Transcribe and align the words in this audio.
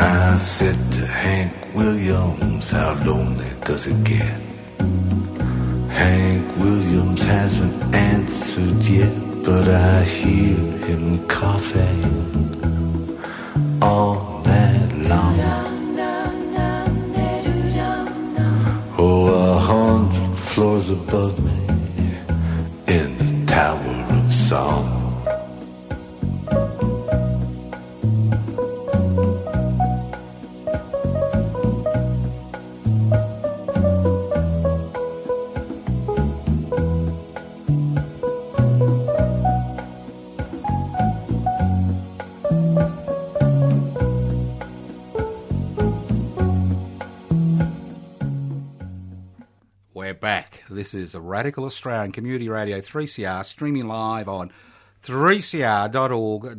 I 0.00 0.36
said 0.36 0.78
to 0.94 1.06
Hank 1.06 1.52
Williams, 1.74 2.70
how 2.70 2.94
lonely 3.04 3.50
does 3.66 3.86
it 3.86 4.02
get? 4.02 4.40
Hank 5.90 6.56
Williams 6.56 7.22
hasn't 7.22 7.94
answered 7.94 8.82
yet, 8.84 9.12
but 9.44 9.68
I 9.68 10.02
hear 10.04 10.56
him 10.86 11.28
coughing 11.28 13.18
all 13.82 14.42
night 14.46 14.92
long. 15.10 15.38
Oh, 18.96 19.26
a 19.26 19.58
hundred 19.58 20.38
floors 20.38 20.88
above 20.88 21.38
me 21.44 21.58
in 22.86 23.18
the 23.18 23.46
Tower 23.46 24.06
of 24.16 24.32
Song. 24.32 24.99
We're 49.92 50.14
back. 50.14 50.62
This 50.70 50.94
is 50.94 51.16
Radical 51.16 51.64
Australian 51.64 52.12
Community 52.12 52.48
Radio 52.48 52.78
3CR 52.78 53.44
streaming 53.44 53.88
live 53.88 54.28
on 54.28 54.52
3cr.org.au. 55.02 56.54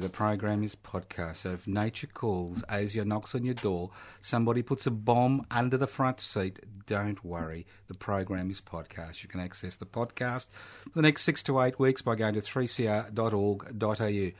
The 0.00 0.08
program 0.08 0.62
is 0.62 0.76
podcast. 0.76 1.36
So 1.38 1.50
if 1.54 1.66
nature 1.66 2.06
calls, 2.06 2.62
Asia 2.70 3.04
knocks 3.04 3.34
on 3.34 3.44
your 3.44 3.54
door, 3.54 3.90
somebody 4.20 4.62
puts 4.62 4.86
a 4.86 4.92
bomb 4.92 5.44
under 5.50 5.76
the 5.76 5.88
front 5.88 6.20
seat, 6.20 6.60
don't 6.86 7.24
worry. 7.24 7.66
The 7.88 7.98
program 7.98 8.52
is 8.52 8.60
podcast. 8.60 9.24
You 9.24 9.28
can 9.28 9.40
access 9.40 9.76
the 9.76 9.86
podcast 9.86 10.50
for 10.84 10.90
the 10.94 11.02
next 11.02 11.22
six 11.22 11.42
to 11.44 11.60
eight 11.62 11.80
weeks 11.80 12.02
by 12.02 12.14
going 12.14 12.34
to 12.34 12.40
3cr.org.au. 12.40 14.30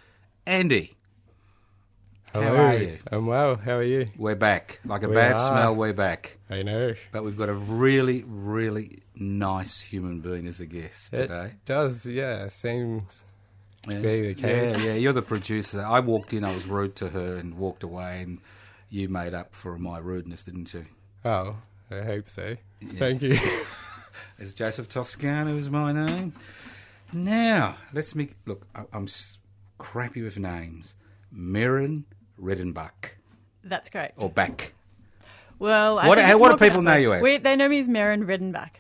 Andy, 0.47 0.95
Hello. 2.33 2.45
How 2.57 2.63
are 2.65 2.77
you? 2.77 2.99
I'm 3.11 3.27
well. 3.27 3.57
How 3.57 3.77
are 3.77 3.83
you? 3.83 4.09
we're 4.17 4.35
back. 4.35 4.81
Like 4.85 5.03
a 5.03 5.09
We 5.09 5.15
bad 5.15 5.37
are. 5.37 5.39
smell, 5.51 5.75
we're 5.75 5.93
back. 5.95 6.39
I 6.51 6.63
know. 6.63 6.95
But 7.13 7.25
we've 7.25 7.37
got 7.37 7.49
a 7.49 7.55
really, 7.55 8.25
really 8.27 8.99
nice 9.15 9.81
human 9.81 10.21
being 10.21 10.47
as 10.47 10.61
a 10.61 10.67
guest 10.67 11.15
today. 11.15 11.53
Does, 11.65 12.05
yeah. 12.05 12.49
Seems 12.49 13.23
Yeah. 13.89 14.01
be 14.01 14.33
the 14.33 14.35
case. 14.35 14.77
Yeah, 14.79 14.85
yeah, 14.87 14.95
you're 14.95 15.13
the 15.15 15.23
producer. 15.23 15.81
I 15.87 16.01
walked 16.01 16.33
in, 16.33 16.45
I 16.45 16.53
was 16.53 16.67
rude 16.67 16.97
to 16.97 17.09
her 17.11 17.37
and 17.37 17.55
walked 17.57 17.83
away, 17.83 18.21
and 18.23 18.39
you 18.91 19.09
made 19.09 19.33
up 19.33 19.55
for 19.55 19.79
my 19.79 19.99
rudeness, 19.99 20.45
didn't 20.45 20.75
you? 20.75 20.87
Oh, 21.25 21.57
I 21.91 22.03
hope 22.03 22.29
so. 22.29 22.57
Thank 22.95 23.23
you. 23.23 23.39
It's 24.39 24.53
Joseph 24.53 24.89
Toscano 24.91 25.57
is 25.57 25.71
my 25.71 25.93
name. 25.93 26.35
Now, 27.13 27.77
let's 27.95 28.15
make 28.15 28.33
look. 28.45 28.67
I, 28.75 28.85
I'm 28.93 29.09
crappy 29.79 30.21
with 30.23 30.39
names. 30.39 30.95
Mirren 31.33 32.05
Redenbach 32.41 33.11
That's 33.65 33.89
correct. 33.89 34.23
or 34.23 34.29
Back. 34.31 34.73
Well, 35.59 35.99
I 35.99 36.09
What- 36.09 36.19
how- 36.19 36.39
what 36.39 36.59
do 36.59 36.65
people 36.65 36.83
know 36.83 36.97
you 36.97 37.13
as? 37.15 37.23
We, 37.23 37.39
they 37.39 37.57
know 37.57 37.69
me 37.69 37.81
as 37.81 37.89
Marin 37.89 38.27
Redenbach. 38.27 38.73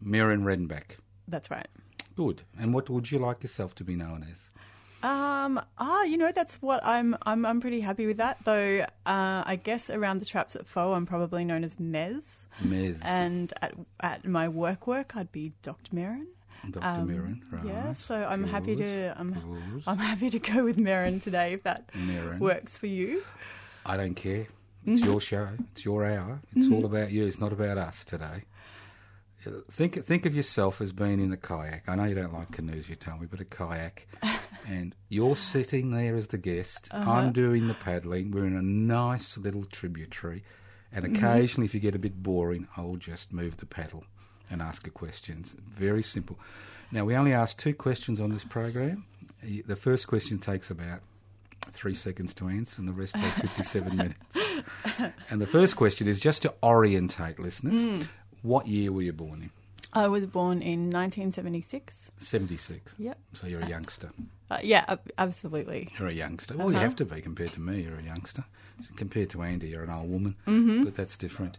Mirren 0.00 0.42
Redenbach. 0.44 0.96
That's 1.26 1.50
right. 1.50 1.66
Good. 2.14 2.42
And 2.58 2.72
what 2.74 2.88
would 2.90 3.10
you 3.10 3.18
like 3.18 3.42
yourself 3.42 3.74
to 3.76 3.84
be 3.84 3.96
known 3.96 4.24
as? 4.30 4.50
Um, 5.02 5.60
ah, 5.78 6.02
you 6.04 6.16
know, 6.16 6.30
that's 6.32 6.62
what 6.62 6.80
I'm. 6.86 7.14
I'm. 7.26 7.44
I'm 7.44 7.60
pretty 7.60 7.80
happy 7.80 8.06
with 8.06 8.16
that. 8.18 8.38
Though, 8.44 8.86
uh, 9.04 9.42
I 9.44 9.60
guess 9.62 9.90
around 9.90 10.20
the 10.20 10.24
traps 10.24 10.56
at 10.56 10.66
Foe, 10.66 10.94
I'm 10.94 11.04
probably 11.04 11.44
known 11.44 11.62
as 11.62 11.76
Mez, 11.76 12.46
Ms. 12.62 13.02
and 13.04 13.52
at 13.60 13.74
at 14.00 14.24
my 14.26 14.48
work 14.48 14.86
work, 14.86 15.14
I'd 15.14 15.30
be 15.30 15.52
Dr. 15.62 15.94
Marin. 15.94 16.28
Dr. 16.70 16.86
Um, 16.86 17.08
Mirren. 17.08 17.42
Right. 17.50 17.64
Yeah, 17.66 17.92
so 17.92 18.14
I'm 18.14 18.44
happy 18.44 18.76
to. 18.76 19.14
I'm. 19.18 19.32
good. 19.34 19.82
I'm 19.86 19.98
happy 19.98 20.30
to 20.30 20.38
go 20.38 20.64
with 20.64 20.78
Marin 20.78 21.20
today 21.20 21.52
if 21.54 21.62
that 21.64 21.90
works 22.38 22.76
for 22.76 22.86
you. 22.86 23.22
I 23.86 23.96
don't 23.96 24.14
care. 24.14 24.46
It's 24.86 25.00
Mm-hmm. 25.00 25.10
your 25.12 25.20
show. 25.20 25.48
It's 25.72 25.84
your 25.84 26.04
hour. 26.04 26.40
It's 26.54 26.70
all 26.70 26.84
about 26.84 27.10
you. 27.10 27.24
It's 27.24 27.40
not 27.40 27.52
about 27.54 27.78
us 27.78 28.04
today. 28.04 28.44
Think 29.70 30.04
think 30.06 30.24
of 30.24 30.34
yourself 30.34 30.80
as 30.80 30.92
being 30.92 31.20
in 31.20 31.30
a 31.30 31.36
kayak. 31.36 31.84
I 31.86 31.96
know 31.96 32.04
you 32.04 32.14
don't 32.14 32.32
like 32.32 32.50
canoes, 32.52 32.88
you 32.88 32.94
tell 32.96 33.18
me, 33.18 33.26
but 33.26 33.40
a 33.40 33.44
kayak, 33.44 34.06
and 34.66 34.94
you're 35.10 35.36
sitting 35.36 35.90
there 35.90 36.16
as 36.16 36.28
the 36.28 36.38
guest. 36.38 36.88
Uh-huh. 36.90 37.10
I'm 37.10 37.32
doing 37.32 37.68
the 37.68 37.74
paddling. 37.74 38.30
We're 38.30 38.46
in 38.46 38.56
a 38.56 38.62
nice 38.62 39.36
little 39.36 39.64
tributary, 39.64 40.44
and 40.90 41.04
Mm-hmm. 41.04 41.16
occasionally, 41.16 41.66
if 41.66 41.74
you 41.74 41.80
get 41.80 41.94
a 41.94 41.98
bit 41.98 42.22
boring, 42.22 42.68
I'll 42.78 42.96
just 42.96 43.34
move 43.34 43.58
the 43.58 43.66
paddle 43.66 44.04
and 44.50 44.60
ask 44.62 44.86
a 44.86 44.90
question. 44.90 45.38
It's 45.40 45.54
very 45.54 46.02
simple. 46.02 46.38
Now 46.92 47.04
we 47.04 47.14
only 47.16 47.32
ask 47.32 47.58
two 47.58 47.74
questions 47.74 48.20
on 48.20 48.30
this 48.30 48.44
program. 48.44 49.04
The 49.66 49.76
first 49.76 50.06
question 50.06 50.38
takes 50.38 50.70
about 50.70 51.00
three 51.62 51.94
seconds 51.94 52.34
to 52.34 52.48
answer, 52.48 52.80
and 52.80 52.88
the 52.88 52.92
rest 52.92 53.14
takes 53.16 53.40
57 53.40 53.96
minutes. 53.96 54.38
And 55.30 55.40
the 55.40 55.46
first 55.46 55.76
question 55.76 56.06
is 56.08 56.20
just 56.20 56.42
to 56.42 56.54
orientate 56.62 57.38
listeners. 57.38 57.82
Hmm. 57.84 58.02
What 58.42 58.66
year 58.68 58.92
were 58.92 59.02
you 59.02 59.12
born 59.12 59.42
in? 59.42 59.50
I 59.92 60.08
was 60.08 60.26
born 60.26 60.60
in 60.60 60.90
1976. 60.90 62.10
76. 62.18 62.96
Yep. 62.98 63.16
So 63.32 63.46
you're 63.46 63.60
a 63.62 63.68
youngster. 63.68 64.10
Uh, 64.50 64.58
yeah, 64.62 64.96
absolutely. 65.18 65.88
You're 65.98 66.08
a 66.08 66.12
youngster. 66.12 66.56
Well, 66.56 66.68
Uh-huh. 66.68 66.76
you 66.78 66.82
have 66.82 66.96
to 66.96 67.04
be 67.04 67.20
compared 67.20 67.52
to 67.52 67.60
me. 67.60 67.82
You're 67.82 67.98
a 67.98 68.02
youngster. 68.02 68.44
So 68.82 68.90
compared 68.96 69.30
to 69.30 69.42
Andy, 69.42 69.68
you're 69.68 69.84
an 69.84 69.90
old 69.90 70.10
woman. 70.10 70.34
Mm-hmm. 70.46 70.82
But 70.84 70.96
that's 70.96 71.16
different. 71.16 71.58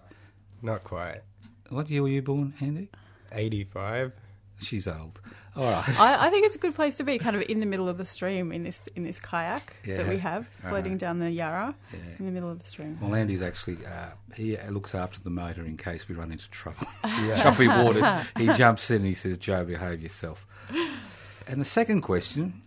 Not 0.62 0.84
quite. 0.84 1.22
What 1.69 1.89
year 1.89 2.01
were 2.03 2.09
you 2.09 2.21
born, 2.21 2.53
Andy? 2.61 2.89
85. 3.31 4.13
She's 4.61 4.87
old. 4.87 5.19
All 5.57 5.63
right. 5.63 5.99
I, 5.99 6.27
I 6.27 6.29
think 6.29 6.45
it's 6.45 6.55
a 6.55 6.59
good 6.59 6.75
place 6.75 6.95
to 6.97 7.03
be, 7.03 7.17
kind 7.17 7.35
of 7.35 7.41
in 7.49 7.59
the 7.59 7.65
middle 7.65 7.89
of 7.89 7.97
the 7.97 8.05
stream 8.05 8.51
in 8.53 8.63
this 8.63 8.87
in 8.95 9.03
this 9.03 9.19
kayak 9.19 9.75
that 9.85 10.07
we 10.07 10.17
have 10.17 10.47
floating 10.61 10.93
Uh-huh. 10.93 10.97
down 10.97 11.19
the 11.19 11.29
Yarra 11.31 11.75
Yeah. 11.93 11.99
in 12.19 12.25
the 12.25 12.31
middle 12.31 12.49
of 12.49 12.59
the 12.59 12.65
stream. 12.65 12.97
Well, 13.01 13.13
Andy's 13.15 13.41
actually 13.41 13.77
uh, 13.85 14.11
he 14.35 14.57
looks 14.69 14.95
after 14.95 15.19
the 15.19 15.29
motor 15.29 15.66
in 15.66 15.75
case 15.75 16.07
we 16.07 16.16
run 16.16 16.31
into 16.31 16.49
trouble, 16.51 16.87
Yeah. 17.03 17.35
choppy 17.43 17.67
waters. 17.67 18.05
He 18.37 18.47
jumps 18.53 18.90
in 18.91 18.97
and 18.97 19.05
he 19.05 19.13
says, 19.13 19.37
"Joe, 19.37 19.66
behave 19.66 20.01
yourself." 20.01 20.45
And 21.47 21.59
the 21.59 21.66
second 21.66 22.01
question: 22.01 22.61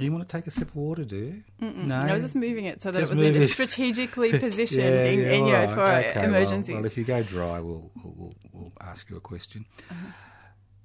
You 0.00 0.12
want 0.12 0.28
to 0.28 0.36
take 0.36 0.46
a 0.46 0.50
sip 0.50 0.68
of 0.68 0.76
water, 0.76 1.04
do 1.04 1.16
you? 1.16 1.42
No, 1.60 1.94
I 1.96 2.12
was 2.14 2.22
just 2.22 2.34
moving 2.34 2.64
it 2.64 2.80
so 2.80 2.90
that 2.90 2.98
Just 3.00 3.12
it 3.12 3.16
was 3.16 3.26
in 3.26 3.42
it. 3.42 3.48
strategically 3.48 4.38
positioned, 4.38 4.82
Yeah, 4.82 5.04
in, 5.04 5.20
yeah, 5.20 5.30
in, 5.32 5.46
you 5.46 5.52
know, 5.52 5.68
for. 5.74 5.82
Okay, 5.82 6.12
well- 6.16 6.24
emergencies. 6.24 6.74
Well, 6.74 6.84
if 6.86 6.96
you 6.98 7.04
go 7.04 7.22
dry, 7.22 7.60
we'll, 7.60 7.90
we'll, 8.02 8.14
we'll, 8.16 8.34
we'll 8.52 8.72
ask 8.80 9.08
you 9.10 9.16
a 9.16 9.20
question. 9.20 9.66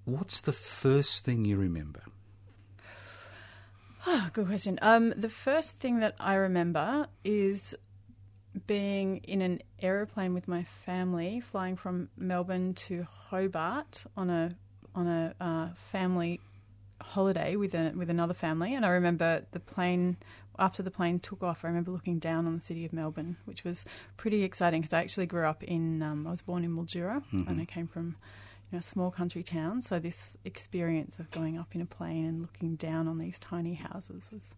What's 0.05 0.41
the 0.41 0.51
first 0.53 1.23
thing 1.25 1.45
you 1.45 1.57
remember? 1.57 2.01
Oh, 4.07 4.29
good 4.33 4.45
question. 4.45 4.77
Um, 4.83 5.13
the 5.17 5.29
first 5.29 5.79
thing 5.79 5.99
that 6.01 6.13
I 6.19 6.35
remember 6.35 7.07
is 7.23 7.73
being 8.67 9.17
in 9.27 9.41
an 9.41 9.61
aeroplane 9.81 10.35
with 10.35 10.47
my 10.47 10.63
family, 10.85 11.39
flying 11.39 11.75
from 11.75 12.09
Melbourne 12.15 12.75
to 12.75 13.01
Hobart 13.03 14.05
on 14.15 14.29
a 14.29 14.51
on 14.93 15.07
a 15.07 15.33
uh, 15.41 15.69
family 15.73 16.39
holiday 17.01 17.55
with 17.55 17.73
a, 17.73 17.93
with 17.95 18.09
another 18.09 18.33
family, 18.33 18.73
and 18.73 18.85
I 18.85 18.89
remember 18.89 19.45
the 19.51 19.59
plane 19.59 20.17
after 20.57 20.81
the 20.81 20.91
plane 20.91 21.19
took 21.19 21.43
off, 21.43 21.65
I 21.65 21.67
remember 21.67 21.91
looking 21.91 22.19
down 22.19 22.47
on 22.47 22.55
the 22.55 22.61
city 22.61 22.85
of 22.85 22.93
Melbourne, 22.93 23.37
which 23.45 23.63
was 23.63 23.85
pretty 24.17 24.43
exciting 24.43 24.81
because 24.81 24.93
I 24.93 25.01
actually 25.01 25.25
grew 25.25 25.45
up 25.45 25.63
in. 25.63 26.01
Um, 26.01 26.27
I 26.27 26.31
was 26.31 26.41
born 26.41 26.63
in 26.63 26.75
Mildura, 26.75 27.23
and 27.47 27.61
I 27.61 27.65
came 27.65 27.87
from 27.87 28.15
you 28.71 28.73
know, 28.73 28.79
a 28.79 28.83
small 28.83 29.11
country 29.11 29.43
town. 29.43 29.81
So 29.81 29.99
this 29.99 30.37
experience 30.45 31.19
of 31.19 31.29
going 31.31 31.57
up 31.57 31.75
in 31.75 31.81
a 31.81 31.85
plane 31.85 32.25
and 32.25 32.41
looking 32.41 32.75
down 32.75 33.07
on 33.07 33.17
these 33.17 33.39
tiny 33.39 33.75
houses 33.75 34.31
was 34.31 34.55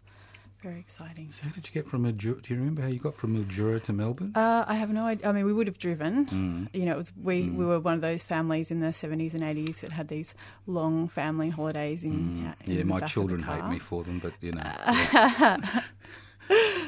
very 0.62 0.80
exciting. 0.80 1.30
So 1.32 1.46
how 1.46 1.52
did 1.54 1.68
you 1.68 1.74
get 1.74 1.86
from 1.86 2.04
Mildura? 2.04 2.42
Do 2.42 2.54
you 2.54 2.60
remember 2.60 2.82
how 2.82 2.88
you 2.88 3.00
got 3.00 3.16
from 3.16 3.36
Mildura 3.36 3.82
to 3.84 3.94
Melbourne? 3.94 4.32
Uh, 4.36 4.66
I 4.68 4.76
have 4.76 4.90
no 4.92 5.06
idea. 5.06 5.30
I 5.30 5.32
mean, 5.32 5.46
we 5.46 5.54
would 5.54 5.68
have 5.68 5.78
driven. 5.78 6.26
Mm. 6.26 6.70
You 6.74 6.86
know, 6.86 6.94
it 6.94 6.98
was, 6.98 7.12
we 7.16 7.50
we 7.50 7.64
were 7.66 7.80
one 7.80 7.94
of 7.94 8.02
those 8.02 8.24
families 8.24 8.72
in 8.72 8.80
the 8.80 8.92
seventies 8.94 9.34
and 9.36 9.44
eighties 9.44 9.82
that 9.82 9.92
had 9.92 10.08
these 10.08 10.34
long 10.66 11.08
family 11.08 11.50
holidays 11.50 12.04
in. 12.04 12.48
uh, 12.48 12.54
in 12.66 12.74
Mm. 12.74 12.76
yeah, 12.76 12.78
the 12.78 12.84
my 12.84 12.96
back 12.96 13.04
of 13.04 13.10
the 13.10 13.14
children 13.14 13.44
hate 13.44 13.66
me 13.70 13.80
for 13.80 14.04
them, 14.04 14.20
but 14.20 14.34
you 14.42 14.52
know. 14.54 14.62
yeah. 14.88 15.82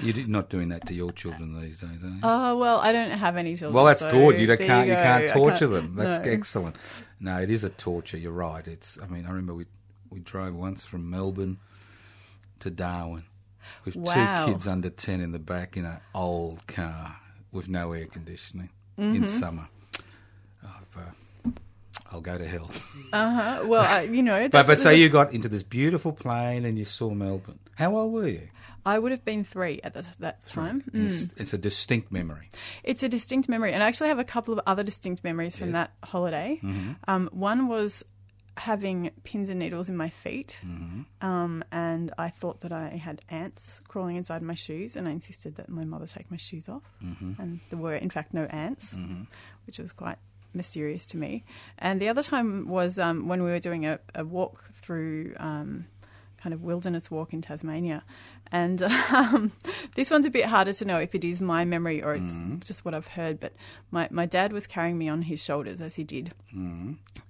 You're 0.01 0.25
not 0.27 0.49
doing 0.49 0.69
that 0.69 0.87
to 0.87 0.93
your 0.93 1.11
children 1.11 1.59
these 1.59 1.81
days, 1.81 2.01
are 2.03 2.07
you? 2.07 2.19
Oh 2.23 2.57
well, 2.57 2.79
I 2.79 2.93
don't 2.93 3.11
have 3.11 3.35
any 3.35 3.55
children. 3.55 3.73
Well, 3.73 3.85
that's 3.85 3.99
so 4.01 4.09
good. 4.11 4.39
You 4.39 4.47
don't, 4.47 4.59
can't 4.59 4.87
you, 4.87 4.95
go. 4.95 5.03
can't 5.03 5.29
torture 5.31 5.57
can't- 5.67 5.71
them. 5.71 5.95
That's 5.97 6.25
no. 6.25 6.31
excellent. 6.31 6.75
No, 7.19 7.37
it 7.41 7.49
is 7.49 7.65
a 7.65 7.69
torture. 7.69 8.17
You're 8.17 8.31
right. 8.31 8.65
It's. 8.65 8.97
I 9.01 9.07
mean, 9.07 9.25
I 9.25 9.29
remember 9.29 9.53
we 9.53 9.65
we 10.09 10.21
drove 10.21 10.55
once 10.55 10.85
from 10.85 11.09
Melbourne 11.09 11.57
to 12.59 12.69
Darwin 12.69 13.23
with 13.85 13.95
Wow. 13.95 14.45
two 14.45 14.51
kids 14.53 14.67
under 14.67 14.89
ten 14.89 15.21
in 15.21 15.31
the 15.31 15.39
back 15.39 15.77
in 15.77 15.85
an 15.85 15.99
old 16.15 16.65
car 16.67 17.17
with 17.51 17.67
no 17.69 17.91
air 17.93 18.05
conditioning 18.05 18.69
Mm-hmm. 18.99 19.15
in 19.23 19.27
summer. 19.27 19.67
I've, 20.63 20.97
uh, 20.97 21.51
I'll 22.11 22.21
go 22.21 22.37
to 22.37 22.45
hell. 22.47 22.69
Uh-huh. 23.13 23.63
Well, 23.65 23.81
I, 23.85 24.01
you 24.03 24.21
know, 24.21 24.49
But 24.49 24.67
but 24.67 24.79
so 24.79 24.89
you 24.89 25.07
got 25.09 25.33
into 25.33 25.47
this 25.47 25.63
beautiful 25.63 26.11
plane 26.11 26.65
and 26.65 26.77
you 26.77 26.85
saw 26.85 27.09
Melbourne. 27.11 27.59
How 27.75 27.95
old 27.95 28.11
were 28.13 28.27
you? 28.27 28.49
I 28.85 28.97
would 28.99 29.11
have 29.11 29.23
been 29.23 29.43
three 29.43 29.79
at 29.83 29.93
that, 29.93 30.17
that 30.19 30.43
time. 30.47 30.83
Mm. 30.91 31.05
It's, 31.05 31.33
it's 31.37 31.53
a 31.53 31.57
distinct 31.57 32.11
memory. 32.11 32.49
It's 32.83 33.03
a 33.03 33.09
distinct 33.09 33.47
memory, 33.47 33.71
and 33.73 33.83
I 33.83 33.87
actually 33.87 34.09
have 34.09 34.19
a 34.19 34.23
couple 34.23 34.53
of 34.53 34.61
other 34.65 34.83
distinct 34.83 35.23
memories 35.23 35.55
from 35.55 35.67
Yes. 35.67 35.73
that 35.73 35.91
holiday. 36.03 36.59
Um, 37.07 37.29
one 37.31 37.67
was 37.67 38.03
having 38.59 39.09
pins 39.23 39.47
and 39.49 39.57
needles 39.59 39.87
in 39.89 39.95
my 39.97 40.09
feet, 40.09 40.59
um, 41.21 41.63
and 41.71 42.13
I 42.17 42.29
thought 42.29 42.59
that 42.61 42.71
I 42.71 42.89
had 42.89 43.21
ants 43.29 43.79
crawling 43.87 44.15
inside 44.17 44.41
my 44.41 44.53
shoes, 44.53 44.95
and 44.97 45.07
I 45.07 45.11
insisted 45.11 45.55
that 45.55 45.69
my 45.69 45.85
mother 45.85 46.05
take 46.05 46.29
my 46.29 46.37
shoes 46.37 46.67
off, 46.69 46.83
and 47.39 47.59
there 47.69 47.79
were 47.79 47.95
in 47.95 48.09
fact 48.09 48.33
no 48.33 48.43
ants, 48.45 48.93
which 49.65 49.79
was 49.79 49.93
quite 49.93 50.17
mysterious 50.53 51.05
to 51.07 51.17
me. 51.17 51.43
And 51.77 52.01
the 52.01 52.09
other 52.09 52.23
time 52.23 52.67
was 52.67 52.99
um, 52.99 53.27
when 53.29 53.43
we 53.43 53.49
were 53.49 53.59
doing 53.59 53.85
a, 53.85 53.99
a 54.13 54.23
walk 54.25 54.55
through. 54.73 55.35
Um, 55.37 55.85
kind 56.41 56.53
of 56.53 56.63
wilderness 56.63 57.11
walk 57.11 57.33
in 57.33 57.41
Tasmania. 57.41 58.01
And 58.51 58.81
um, 58.83 59.51
this 59.95 60.09
one's 60.09 60.25
a 60.25 60.31
bit 60.31 60.45
harder 60.45 60.73
to 60.73 60.85
know 60.85 60.99
if 60.99 61.15
it 61.15 61.23
is 61.23 61.41
my 61.41 61.65
memory 61.65 62.03
or 62.03 62.15
it's 62.15 62.37
just 62.65 62.85
what 62.85 62.93
I've 62.93 63.07
heard. 63.07 63.39
But 63.39 63.53
my, 63.91 64.07
my 64.11 64.25
dad 64.25 64.53
was 64.53 64.67
carrying 64.67 64.97
me 64.97 65.09
on 65.09 65.23
his 65.23 65.43
shoulders 65.43 65.81
as 65.81 65.95
he 65.95 66.03
did. 66.03 66.33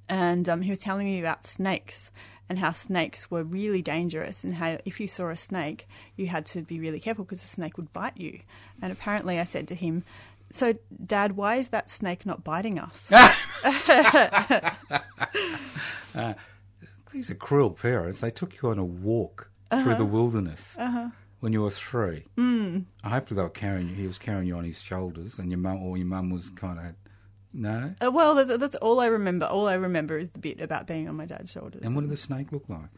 And 0.08 0.50
um, 0.50 0.62
he 0.62 0.70
was 0.70 0.80
telling 0.80 1.06
me 1.06 1.20
about 1.20 1.46
snakes 1.46 2.12
and 2.48 2.58
how 2.58 2.72
snakes 2.72 3.30
were 3.30 3.44
really 3.44 3.82
dangerous 3.82 4.44
and 4.44 4.56
how 4.56 4.80
if 4.84 5.00
you 5.00 5.08
saw 5.08 5.30
a 5.30 5.38
snake, 5.38 5.88
you 6.16 6.28
had 6.28 6.46
to 6.48 6.64
be 6.64 6.80
really 6.80 7.00
careful 7.00 7.24
because 7.24 7.42
the 7.42 7.48
snake 7.48 7.78
would 7.78 7.94
bite 7.94 8.18
you. 8.18 8.40
And 8.82 8.92
apparently 8.92 9.40
I 9.40 9.44
said 9.44 9.68
to 9.68 9.76
him, 9.76 10.04
so, 10.52 10.74
Dad, 11.06 11.34
why 11.34 11.58
is 11.58 11.70
that 11.70 11.92
snake 11.92 12.26
not 12.26 12.44
biting 12.44 12.80
us? 12.80 13.10
These 17.12 17.30
are 17.30 17.36
cruel 17.36 17.72
parents. 17.72 18.20
They 18.20 18.32
took 18.32 18.60
you 18.62 18.70
on 18.70 18.80
a 18.80 18.86
walk 18.86 19.52
Uh-huh. 19.72 19.84
through 19.84 19.96
the 19.96 20.06
wilderness 20.06 20.78
when 21.42 21.54
you 21.54 21.62
were 21.62 21.70
three. 21.70 22.26
Mm. 22.38 22.86
Hopefully, 23.04 23.36
they 23.38 23.44
were 23.44 23.50
carrying 23.50 23.90
you. 23.90 23.96
He 23.96 24.08
was 24.08 24.18
carrying 24.18 24.48
you 24.48 24.56
on 24.58 24.64
his 24.64 24.82
shoulders, 24.82 25.38
and 25.40 25.50
your 25.52 25.60
mum 25.60 25.82
or 25.84 25.98
your 25.98 26.08
mum 26.08 26.30
was 26.32 26.50
kind 26.50 26.80
of 26.80 26.96
no. 27.54 27.94
Uh, 28.04 28.12
well, 28.12 28.36
that's, 28.36 28.58
that's 28.58 28.76
all 28.78 29.00
I 29.00 29.08
remember. 29.08 29.46
All 29.46 29.68
I 29.68 29.74
remember 29.76 30.18
is 30.18 30.30
the 30.30 30.40
bit 30.40 30.60
about 30.62 30.86
being 30.88 31.08
on 31.10 31.16
my 31.16 31.26
dad's 31.26 31.52
shoulders. 31.52 31.82
And 31.84 31.96
what 31.96 32.02
did 32.02 32.10
the 32.10 32.16
snake 32.18 32.52
look 32.52 32.66
like? 32.70 32.90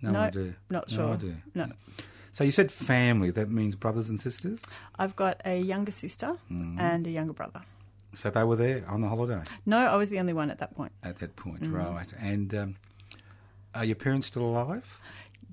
No, 0.00 0.10
No, 0.10 0.20
idea. 0.20 0.54
not 0.70 0.90
No 0.90 0.96
sure. 0.96 1.14
idea. 1.14 1.36
No. 1.54 1.66
So 2.32 2.44
you 2.44 2.50
said 2.50 2.72
family. 2.72 3.30
That 3.30 3.50
means 3.50 3.76
brothers 3.76 4.08
and 4.10 4.18
sisters. 4.20 4.62
I've 4.98 5.14
got 5.14 5.40
a 5.44 5.60
younger 5.60 5.92
sister 5.92 6.38
Mm-hmm. 6.50 6.78
and 6.80 7.06
a 7.06 7.10
younger 7.10 7.32
brother. 7.32 7.62
So 8.14 8.30
they 8.30 8.42
were 8.44 8.56
there 8.56 8.84
on 8.88 9.00
the 9.00 9.08
holiday 9.08 9.42
No, 9.64 9.78
I 9.78 9.96
was 9.96 10.10
the 10.10 10.18
only 10.18 10.32
one 10.34 10.50
at 10.50 10.58
that 10.58 10.74
point. 10.74 10.92
at 11.02 11.18
that 11.20 11.34
point, 11.36 11.62
Mm. 11.62 11.72
right? 11.74 12.12
And 12.20 12.54
um, 12.54 12.76
are 13.74 13.84
your 13.84 13.96
parents 13.96 14.26
still 14.26 14.44
alive? 14.44 15.00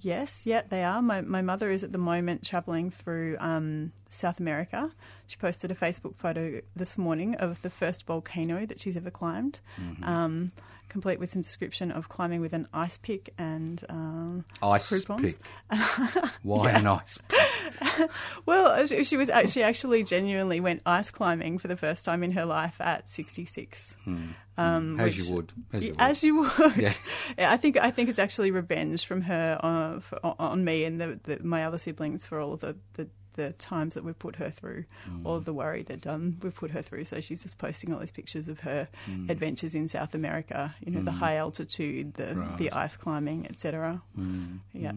Yes, 0.01 0.45
yeah, 0.45 0.61
they 0.69 0.83
are. 0.83 1.01
My 1.01 1.21
my 1.21 1.41
mother 1.41 1.69
is 1.71 1.83
at 1.83 1.91
the 1.91 1.97
moment 1.97 2.45
travelling 2.45 2.89
through 2.91 3.37
um, 3.39 3.91
South 4.09 4.39
America. 4.39 4.91
She 5.27 5.37
posted 5.37 5.71
a 5.71 5.75
Facebook 5.75 6.15
photo 6.17 6.61
this 6.75 6.97
morning 6.97 7.35
of 7.35 7.61
the 7.61 7.69
first 7.69 8.05
volcano 8.05 8.65
that 8.65 8.79
she's 8.79 8.97
ever 8.97 9.11
climbed, 9.11 9.59
Mm-hmm. 9.81 10.03
um, 10.03 10.51
complete 10.89 11.19
with 11.19 11.29
some 11.29 11.41
description 11.41 11.91
of 11.91 12.09
climbing 12.09 12.41
with 12.41 12.53
an 12.53 12.67
ice 12.73 12.97
pick 12.97 13.33
and 13.37 13.83
um, 13.89 14.45
Ice 14.61 15.05
pick. 15.05 15.35
Why 16.43 16.71
an 16.71 16.87
ice 16.87 17.19
pick? 17.27 17.39
Well, 18.45 18.85
she 18.87 19.03
she 19.03 19.15
was 19.17 19.29
she 19.47 19.61
actually 19.63 20.03
genuinely 20.03 20.59
went 20.59 20.81
ice 20.85 21.11
climbing 21.11 21.59
for 21.59 21.67
the 21.67 21.77
first 21.77 22.03
time 22.05 22.23
in 22.23 22.31
her 22.31 22.45
life 22.45 22.79
at 22.81 23.09
sixty 23.09 23.45
six. 23.45 23.95
Um, 24.57 24.99
As 24.99 25.05
which- 25.05 25.29
you 25.29 25.35
would. 25.35 25.53
As 25.71 25.83
you 25.83 25.91
would. 25.91 26.01
As 26.01 26.23
you 26.23 26.35
would. 26.35 26.75
Yeah. 26.75 26.93
Yeah, 27.37 27.51
I 27.51 27.57
think 27.57 27.77
I 27.77 27.91
think 27.91 28.09
it's 28.09 28.19
actually 28.19 28.51
revenge 28.51 29.05
from 29.05 29.21
her 29.21 29.57
on, 29.61 30.01
for, 30.01 30.19
on 30.23 30.65
me 30.65 30.83
and 30.83 30.99
the, 30.99 31.19
the, 31.23 31.43
my 31.43 31.63
other 31.65 31.77
siblings 31.77 32.25
for 32.25 32.39
all 32.39 32.53
of 32.53 32.59
the, 32.59 32.75
the, 32.93 33.07
the 33.33 33.53
times 33.53 33.93
that 33.95 34.03
we've 34.03 34.17
put 34.19 34.35
her 34.37 34.49
through, 34.49 34.85
Mm. 35.09 35.25
all 35.25 35.39
the 35.39 35.53
worry 35.53 35.83
that 35.83 36.05
um, 36.07 36.37
we've 36.41 36.55
put 36.55 36.71
her 36.71 36.81
through. 36.81 37.03
So 37.05 37.21
she's 37.21 37.43
just 37.43 37.57
posting 37.57 37.93
all 37.93 37.99
these 37.99 38.11
pictures 38.11 38.47
of 38.49 38.61
her 38.61 38.87
Mm. 39.09 39.29
adventures 39.29 39.75
in 39.75 39.87
South 39.87 40.13
America. 40.15 40.75
You 40.85 40.91
know, 40.93 41.01
the 41.03 41.11
high 41.11 41.35
altitude, 41.37 42.15
the 42.15 42.35
Right. 42.35 42.49
Mm. 42.51 42.57
the 42.57 42.71
ice 42.71 42.97
climbing, 42.97 43.45
etc. 43.47 44.01
Yeah. 44.73 44.91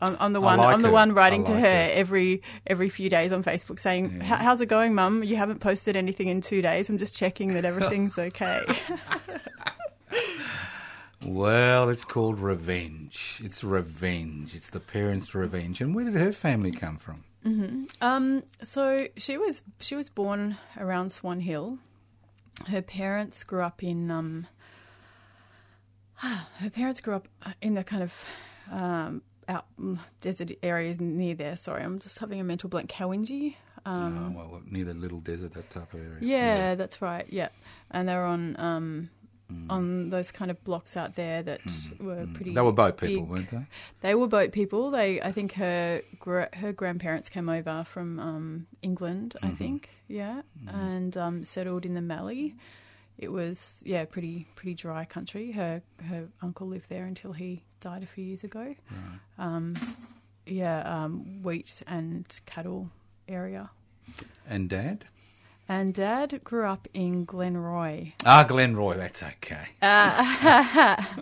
I'm, 0.00 0.16
I'm 0.20 0.32
the 0.32 0.40
one. 0.40 0.58
like 0.58 0.74
I'm 0.74 0.82
the 0.82 0.88
it. 0.88 0.92
one 0.92 1.12
writing 1.12 1.42
I 1.42 1.44
to 1.46 1.52
her 1.60 1.66
it. 1.66 1.96
every 1.96 2.42
every 2.66 2.88
few 2.88 3.08
days 3.08 3.30
on 3.32 3.44
Facebook 3.44 3.78
saying, 3.78 4.20
"How- 4.20 4.36
"How's 4.36 4.60
it 4.60 4.66
going, 4.66 4.92
Mum? 4.94 5.22
You 5.22 5.36
haven't 5.36 5.60
posted 5.60 5.96
anything 5.96 6.26
in 6.28 6.40
two 6.40 6.62
days. 6.62 6.88
I'm 6.90 6.98
just 6.98 7.16
checking 7.16 7.54
that 7.54 7.64
everything's 7.64 8.18
okay." 8.28 8.62
Well, 11.24 11.88
it's 11.88 12.04
called 12.04 12.38
revenge. 12.38 13.40
It's 13.42 13.64
revenge. 13.64 14.54
It's 14.54 14.70
the 14.70 14.80
parents' 14.80 15.34
revenge. 15.34 15.80
And 15.80 15.94
where 15.94 16.04
did 16.04 16.14
her 16.14 16.32
family 16.32 16.70
come 16.70 16.96
from? 16.96 17.24
Um, 18.02 18.42
so 18.62 19.06
she 19.16 19.38
was 19.38 19.62
she 19.80 19.94
was 19.94 20.10
born 20.10 20.58
around 20.76 21.12
Swan 21.12 21.40
Hill. 21.40 21.78
Her 22.66 22.82
parents 22.82 23.42
grew 23.42 23.62
up 23.62 23.82
in 23.82 24.10
um, 24.10 24.46
her 26.16 26.70
parents 26.70 27.00
grew 27.00 27.14
up 27.14 27.28
in 27.62 27.74
the 27.74 27.84
kind 27.84 28.02
of 28.02 28.24
um, 28.70 29.22
out 29.48 29.66
desert 30.20 30.52
areas 30.62 31.00
near 31.00 31.34
there. 31.34 31.56
Sorry, 31.56 31.82
I'm 31.82 31.98
just 31.98 32.18
having 32.18 32.38
a 32.40 32.44
mental 32.44 32.68
blank. 32.68 32.90
Kawinji. 32.90 33.56
Um, 33.86 34.34
oh, 34.36 34.38
well, 34.50 34.62
near 34.66 34.84
the 34.84 34.92
little 34.92 35.20
desert, 35.20 35.54
that 35.54 35.70
type 35.70 35.94
of 35.94 36.00
area. 36.00 36.18
yeah, 36.20 36.74
that's 36.74 37.00
right. 37.00 37.24
Yeah, 37.30 37.48
and 37.90 38.06
they're 38.06 38.24
on 38.26 38.56
um, 39.50 39.66
on 39.70 40.10
those 40.10 40.30
kind 40.30 40.50
of 40.50 40.62
blocks 40.64 40.96
out 40.96 41.14
there 41.14 41.42
that 41.42 41.60
were 42.00 42.26
pretty. 42.34 42.54
They 42.54 42.60
were 42.60 42.72
boat 42.72 42.96
people, 42.96 43.22
big. 43.22 43.30
weren't 43.30 43.50
they? 43.50 43.66
They 44.00 44.14
were 44.14 44.28
boat 44.28 44.52
people. 44.52 44.90
They, 44.90 45.20
I 45.20 45.32
think 45.32 45.52
her 45.54 46.02
gra- 46.18 46.50
her 46.54 46.72
grandparents 46.72 47.28
came 47.28 47.48
over 47.48 47.84
from 47.84 48.18
um, 48.20 48.66
England. 48.82 49.36
I 49.42 49.48
think, 49.48 49.90
yeah, 50.08 50.42
and 50.68 51.16
um, 51.16 51.44
settled 51.44 51.86
in 51.86 51.94
the 51.94 52.02
Mallee. 52.02 52.54
It 53.16 53.32
was 53.32 53.82
yeah, 53.84 54.04
pretty 54.04 54.46
pretty 54.54 54.74
dry 54.74 55.04
country. 55.04 55.52
Her 55.52 55.82
her 56.08 56.28
uncle 56.42 56.68
lived 56.68 56.88
there 56.88 57.06
until 57.06 57.32
he 57.32 57.62
died 57.80 58.02
a 58.02 58.06
few 58.06 58.24
years 58.24 58.44
ago. 58.44 58.74
Um, 59.38 59.74
yeah, 60.46 60.80
um, 60.82 61.42
wheat 61.42 61.82
and 61.86 62.40
cattle 62.46 62.90
area. 63.28 63.70
And 64.48 64.68
dad? 64.70 65.04
And 65.68 65.92
dad 65.92 66.40
grew 66.44 66.64
up 66.66 66.88
in 66.94 67.26
Glenroy. 67.26 68.12
Ah, 68.24 68.46
Glenroy, 68.48 68.96
that's 68.96 69.22
okay. 69.22 69.66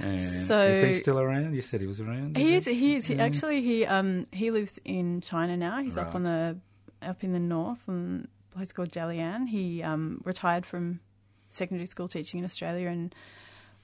And 0.00 0.18
So- 0.20 0.60
is 0.60 0.80
he 0.80 0.92
still 0.94 1.18
around? 1.20 1.54
You 1.54 1.62
said 1.62 1.80
he 1.80 1.86
was 1.86 2.00
around. 2.00 2.36
He 2.36 2.54
is. 2.54 2.66
He 2.66 2.96
is. 2.96 3.06
He, 3.06 3.18
actually, 3.18 3.62
he 3.62 3.86
um 3.86 4.26
he 4.32 4.50
lives 4.50 4.78
in 4.84 5.20
China 5.20 5.56
now. 5.56 5.80
He's 5.80 5.96
up 5.96 6.14
on 6.14 6.24
the 6.24 6.58
up 7.00 7.24
in 7.24 7.32
the 7.32 7.38
north, 7.40 7.88
in 7.88 8.28
a 8.50 8.54
place 8.56 8.72
called 8.72 8.90
Dalian. 8.90 9.48
He 9.48 9.82
um 9.82 10.20
retired 10.24 10.66
from 10.66 11.00
secondary 11.48 11.86
school 11.86 12.08
teaching 12.08 12.40
in 12.40 12.44
Australia 12.44 12.88
and 12.88 13.14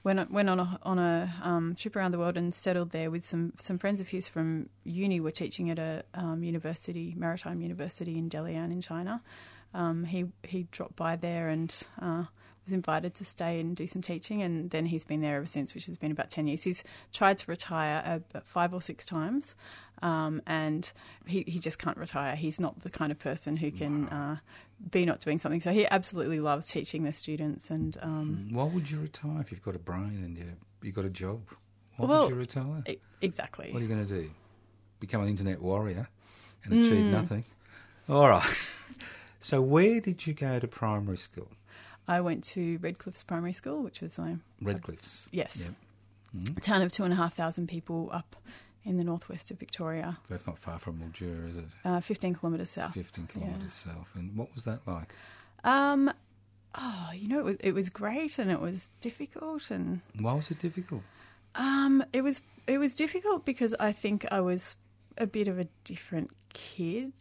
went 0.03 0.19
on- 0.19 0.31
went 0.31 0.49
on 0.49 0.59
a 0.59 0.79
on 0.83 0.99
a 0.99 1.33
um, 1.41 1.73
trip 1.75 1.95
around 1.95 2.11
the 2.11 2.19
world 2.19 2.37
and 2.37 2.53
settled 2.53 2.91
there 2.91 3.09
with 3.09 3.25
some 3.27 3.53
some 3.57 3.77
friends 3.79 3.99
of 4.01 4.09
his 4.09 4.29
from 4.29 4.69
uni. 4.83 5.19
Were 5.19 5.31
teaching 5.31 5.69
at 5.71 5.79
a 5.79 6.03
um, 6.13 6.43
university, 6.43 7.15
maritime 7.17 7.59
university 7.61 8.17
in 8.19 8.29
Dalian 8.29 8.71
in 8.71 8.81
China. 8.81 9.21
Um, 9.73 10.05
he 10.05 10.25
he 10.43 10.67
dropped 10.71 10.95
by 10.95 11.15
there 11.15 11.47
and 11.49 11.75
uh, 12.01 12.25
was 12.65 12.73
invited 12.73 13.13
to 13.15 13.25
stay 13.25 13.59
and 13.59 13.75
do 13.75 13.85
some 13.87 14.01
teaching, 14.01 14.41
and 14.41 14.69
then 14.71 14.87
he's 14.87 15.03
been 15.03 15.21
there 15.21 15.37
ever 15.37 15.45
since, 15.45 15.73
which 15.75 15.85
has 15.85 15.97
been 15.97 16.11
about 16.11 16.29
ten 16.29 16.47
years. 16.47 16.63
He's 16.63 16.83
tried 17.13 17.37
to 17.39 17.45
retire 17.51 18.01
about 18.05 18.47
five 18.47 18.73
or 18.73 18.81
six 18.81 19.05
times, 19.05 19.55
um, 20.01 20.41
and 20.47 20.91
he 21.25 21.43
he 21.47 21.59
just 21.59 21.77
can't 21.79 21.97
retire. 21.97 22.35
He's 22.35 22.59
not 22.59 22.79
the 22.81 22.89
kind 22.89 23.11
of 23.11 23.19
person 23.19 23.57
who 23.57 23.69
can 23.71 24.07
uh, 24.09 24.37
be 24.91 25.05
not 25.05 25.19
doing 25.21 25.39
something. 25.39 25.61
So 25.61 25.71
he 25.71 25.85
absolutely 25.87 26.39
loves 26.39 26.67
teaching 26.67 27.03
the 27.03 27.13
students, 27.13 27.69
and 27.69 27.97
um, 28.01 28.47
Why 28.51 28.63
would 28.63 28.89
you 28.89 28.99
retire 29.01 29.39
if 29.41 29.51
you've 29.51 29.61
got 29.63 29.75
a 29.75 29.79
brain 29.79 30.21
and 30.23 30.37
you 30.37 30.45
you 30.81 30.91
got 30.91 31.05
a 31.05 31.09
job? 31.09 31.41
Why 31.97 32.07
Well, 32.07 32.21
would 32.23 32.29
you 32.29 32.35
retire? 32.39 32.83
e- 32.87 32.97
exactly. 33.21 33.71
What 33.71 33.79
are 33.79 33.83
you 33.83 33.89
going 33.93 34.05
to 34.07 34.21
do? 34.21 34.29
Become 34.99 35.23
an 35.23 35.29
internet 35.29 35.61
warrior 35.61 36.07
and 36.63 36.73
achieve 36.73 37.05
nothing? 37.07 37.43
All 38.07 38.27
right. 38.27 38.71
So 39.39 39.61
where 39.61 39.99
did 40.01 40.27
you 40.27 40.33
go 40.33 40.59
to 40.59 40.67
primary 40.67 41.17
school? 41.17 41.47
I 42.07 42.21
went 42.21 42.43
to 42.55 42.79
Redcliffs 42.79 43.25
Primary 43.25 43.53
School, 43.53 43.83
which 43.83 44.01
was 44.01 44.17
my 44.17 44.37
Redcliffs. 44.63 45.27
yes, 45.31 45.69
Yep. 46.35 46.57
a 46.57 46.61
town 46.61 46.81
of 46.81 46.91
two 46.91 47.03
and 47.03 47.13
a 47.13 47.15
half 47.15 47.35
thousand 47.35 47.67
people 47.67 48.09
up 48.11 48.35
in 48.83 48.97
the 48.97 49.03
northwest 49.03 49.51
of 49.51 49.59
Victoria, 49.59 50.17
So 50.23 50.33
that's 50.33 50.47
not 50.47 50.57
far 50.57 50.79
from 50.79 50.97
Mildura, 50.99 51.49
is 51.49 51.57
it? 51.57 51.65
uh, 51.85 51.99
fifteen 52.01 52.33
kilometres 52.33 52.71
south. 52.71 52.93
15 52.93 53.27
kilometres 53.27 53.73
south. 53.73 54.09
And 54.15 54.35
what 54.35 54.53
was 54.55 54.63
that 54.63 54.79
like? 54.87 55.13
Um, 55.63 56.11
oh, 56.75 57.09
you 57.13 57.27
know, 57.27 57.39
it 57.39 57.45
was 57.45 57.55
it 57.57 57.71
was 57.73 57.89
great 57.89 58.39
and 58.39 58.49
it 58.49 58.59
was 58.61 58.89
difficult 59.01 59.69
and 59.69 60.01
Why 60.19 60.33
was 60.33 60.49
it 60.49 60.59
difficult? 60.59 61.03
um, 61.55 62.03
it 62.13 62.21
was 62.23 62.41
it 62.67 62.77
was 62.79 62.95
difficult 62.95 63.45
because 63.45 63.75
I 63.79 63.91
think 63.91 64.25
I 64.31 64.41
was 64.41 64.75
a 65.17 65.27
bit 65.27 65.47
of 65.47 65.59
a 65.59 65.67
different 65.83 66.31
kid. 66.53 67.13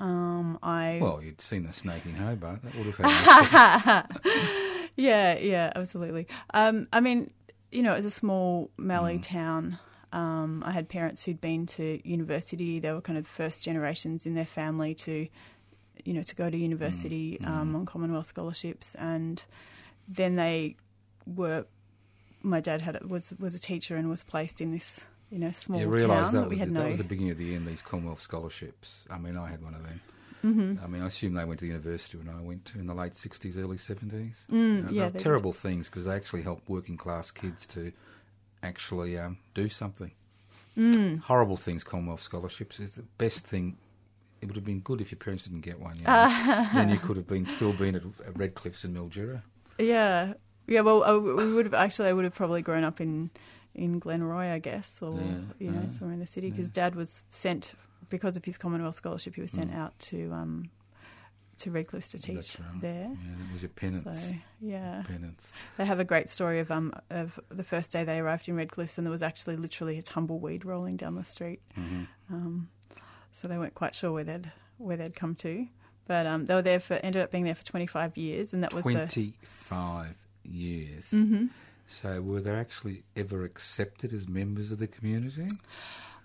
Um, 0.00 0.58
I 0.62 0.98
Well, 1.00 1.22
you'd 1.22 1.42
seen 1.42 1.66
the 1.66 1.72
snake 1.72 2.06
in 2.06 2.14
Hobart. 2.14 2.62
That 2.62 2.74
would 2.74 2.86
have 2.86 2.96
had. 2.96 4.06
yeah, 4.96 5.38
yeah, 5.38 5.72
absolutely. 5.76 6.26
Um, 6.54 6.88
I 6.90 7.00
mean, 7.00 7.30
you 7.70 7.82
know, 7.82 7.92
it 7.92 7.96
was 7.96 8.06
a 8.06 8.10
small 8.10 8.70
Mallee 8.78 9.18
town. 9.18 9.78
Um, 10.12 10.62
I 10.66 10.72
had 10.72 10.88
parents 10.88 11.24
who'd 11.24 11.40
been 11.40 11.66
to 11.66 12.00
university. 12.08 12.80
They 12.80 12.92
were 12.92 13.02
kind 13.02 13.18
of 13.18 13.24
the 13.24 13.30
first 13.30 13.62
generations 13.62 14.24
in 14.24 14.34
their 14.34 14.46
family 14.46 14.94
to, 14.94 15.28
you 16.04 16.14
know, 16.14 16.22
to 16.22 16.34
go 16.34 16.48
to 16.48 16.56
university 16.56 17.38
um, 17.44 17.76
on 17.76 17.84
Commonwealth 17.84 18.26
scholarships, 18.26 18.94
and 18.96 19.44
then 20.08 20.36
they 20.36 20.76
were. 21.26 21.66
My 22.42 22.60
dad 22.60 22.80
had 22.80 23.04
was 23.08 23.34
was 23.38 23.54
a 23.54 23.60
teacher 23.60 23.96
and 23.96 24.08
was 24.08 24.22
placed 24.22 24.62
in 24.62 24.72
this 24.72 25.04
you 25.30 25.38
know 25.38 25.50
small 25.50 25.78
you 25.78 25.86
town 25.86 25.94
realise 25.94 26.30
that, 26.32 26.40
that 26.40 26.48
we 26.48 26.50
was 26.50 26.58
had 26.58 26.68
the, 26.68 26.72
no. 26.72 26.82
that 26.82 26.88
was 26.90 26.98
the 26.98 27.04
beginning 27.04 27.32
of 27.32 27.38
the 27.38 27.54
end, 27.54 27.66
these 27.66 27.82
Commonwealth 27.82 28.20
scholarships. 28.20 29.06
I 29.10 29.18
mean, 29.18 29.36
I 29.36 29.48
had 29.48 29.62
one 29.62 29.74
of 29.74 29.82
them. 29.82 30.00
Mm-hmm. 30.44 30.84
I 30.84 30.86
mean, 30.86 31.02
I 31.02 31.06
assume 31.06 31.34
they 31.34 31.44
went 31.44 31.60
to 31.60 31.66
the 31.66 31.72
university 31.72 32.16
when 32.16 32.34
I 32.34 32.40
went 32.40 32.64
to 32.66 32.78
in 32.78 32.86
the 32.86 32.94
late 32.94 33.12
60s, 33.12 33.58
early 33.58 33.76
70s. 33.76 34.46
Mm, 34.46 34.88
Uh, 34.88 34.88
yeah, 34.90 35.02
they're 35.02 35.10
did. 35.10 35.20
terrible 35.20 35.52
things 35.52 35.88
because 35.88 36.06
they 36.06 36.14
actually 36.14 36.42
help 36.42 36.62
working 36.66 36.96
class 36.96 37.30
kids 37.30 37.66
to 37.68 37.92
actually 38.62 39.18
um, 39.18 39.36
do 39.54 39.68
something. 39.68 40.10
Mm. 40.78 41.20
Horrible 41.20 41.56
things, 41.58 41.84
Commonwealth 41.84 42.22
scholarships 42.22 42.80
is 42.80 42.94
the 42.94 43.02
best 43.18 43.46
thing. 43.46 43.76
It 44.40 44.46
would 44.46 44.56
have 44.56 44.64
been 44.64 44.80
good 44.80 45.02
if 45.02 45.12
your 45.12 45.18
parents 45.18 45.44
didn't 45.44 45.60
get 45.60 45.78
one. 45.78 45.96
You 45.96 46.04
know? 46.04 46.68
then 46.74 46.88
you 46.88 46.98
could 46.98 47.16
have 47.18 47.28
been 47.28 47.44
still 47.44 47.74
been 47.74 47.94
at, 47.94 48.02
at 48.26 48.34
Redcliffs 48.34 48.84
in 48.84 48.94
Mildura. 48.94 49.42
Yeah, 49.78 50.34
yeah. 50.66 50.80
Well, 50.80 51.02
I, 51.04 51.16
we 51.16 51.52
would 51.52 51.66
have 51.66 51.74
actually. 51.74 52.08
I 52.08 52.14
would 52.14 52.24
have 52.24 52.34
probably 52.34 52.62
grown 52.62 52.84
up 52.84 53.00
in 53.00 53.30
in 53.80 54.00
Glenroy, 54.00 54.52
I 54.52 54.58
guess, 54.58 55.00
or 55.02 55.14
Yeah, 55.18 55.24
you 55.58 55.70
know, 55.70 55.82
yeah, 55.84 55.90
somewhere 55.90 56.14
in 56.14 56.20
the 56.20 56.26
city. 56.26 56.50
Because 56.50 56.68
Dad 56.70 56.94
was 56.94 57.24
sent 57.30 57.74
because 58.08 58.36
of 58.36 58.44
his 58.44 58.58
Commonwealth 58.58 58.94
scholarship. 58.96 59.34
He 59.34 59.40
was 59.40 59.50
sent 59.50 59.74
out 59.74 59.98
to 60.10 60.30
um, 60.32 60.70
to 61.58 61.70
Redcliffs 61.70 62.10
to 62.12 62.18
teach 62.18 62.36
Mm. 62.36 62.36
That's 62.36 62.60
right. 62.60 62.80
there. 62.80 63.10
Yeah, 63.10 63.34
that 63.38 63.52
was 63.52 63.62
your 63.62 63.68
penance. 63.70 64.28
So 64.28 64.34
yeah, 64.60 65.02
Penance. 65.06 65.52
they 65.76 65.84
have 65.84 66.00
a 66.00 66.04
great 66.04 66.28
story 66.30 66.58
of 66.60 66.70
um 66.70 66.92
of 67.10 67.38
the 67.48 67.64
first 67.64 67.92
day 67.92 68.02
they 68.04 68.18
arrived 68.18 68.48
in 68.48 68.56
Redcliffs, 68.56 68.96
and 68.98 69.06
there 69.06 69.12
was 69.12 69.22
actually 69.22 69.56
literally 69.56 69.98
a 69.98 70.02
tumbleweed 70.02 70.64
rolling 70.64 70.96
down 70.96 71.14
the 71.16 71.24
street. 71.24 71.60
Mm-hmm. 71.78 72.04
Um, 72.34 72.68
so 73.32 73.46
they 73.48 73.58
weren't 73.58 73.74
quite 73.74 73.94
sure 73.94 74.10
where 74.12 74.24
they'd 74.24 74.50
where 74.78 74.96
they'd 74.96 75.14
come 75.14 75.34
to, 75.36 75.66
but 76.06 76.26
um, 76.26 76.46
they 76.46 76.54
were 76.54 76.62
there 76.62 76.80
for 76.80 76.94
ended 76.94 77.22
up 77.22 77.30
being 77.30 77.44
there 77.44 77.54
for 77.54 77.64
twenty 77.64 77.86
five 77.86 78.16
years, 78.16 78.52
and 78.54 78.62
that 78.64 78.72
was 78.72 78.84
the 78.84 78.92
25 78.92 80.16
years. 80.44 81.10
Mm-hmm. 81.10 81.46
So 81.90 82.20
were 82.20 82.40
they 82.40 82.52
actually 82.52 83.02
ever 83.16 83.44
accepted 83.44 84.12
as 84.12 84.28
members 84.28 84.70
of 84.70 84.78
the 84.78 84.86
community? 84.86 85.48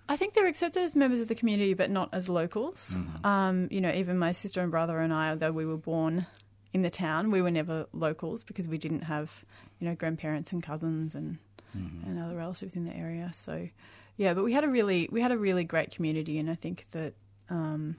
I 0.08 0.16
think 0.16 0.34
they're 0.34 0.46
accepted 0.46 0.82
as 0.82 0.94
members 0.94 1.20
of 1.20 1.26
the 1.26 1.34
community, 1.34 1.74
but 1.74 1.90
not 1.90 2.10
as 2.12 2.28
locals. 2.28 2.94
Mm-hmm. 2.96 3.26
Um, 3.26 3.68
you 3.70 3.80
know, 3.80 3.92
even 3.92 4.18
my 4.18 4.30
sister 4.32 4.60
and 4.62 4.70
brother 4.70 5.00
and 5.00 5.12
I, 5.12 5.34
though 5.34 5.50
we 5.50 5.66
were 5.66 5.76
born 5.76 6.26
in 6.72 6.82
the 6.82 6.90
town, 6.90 7.32
we 7.32 7.42
were 7.42 7.50
never 7.50 7.86
locals 7.92 8.44
because 8.44 8.68
we 8.68 8.78
didn't 8.78 9.02
have, 9.02 9.44
you 9.80 9.88
know, 9.88 9.96
grandparents 9.96 10.52
and 10.52 10.62
cousins 10.62 11.14
and 11.14 11.38
Mm-hmm. 11.76 12.08
and 12.08 12.18
other 12.18 12.36
relatives 12.36 12.74
in 12.74 12.86
the 12.86 12.96
area. 12.96 13.30
So, 13.34 13.68
yeah, 14.16 14.32
but 14.32 14.44
we 14.44 14.54
had 14.54 14.64
a 14.64 14.68
really 14.68 15.10
we 15.12 15.20
had 15.20 15.30
a 15.30 15.36
really 15.36 15.64
great 15.64 15.90
community, 15.90 16.38
and 16.38 16.48
I 16.48 16.54
think 16.54 16.86
that, 16.92 17.12
um, 17.50 17.96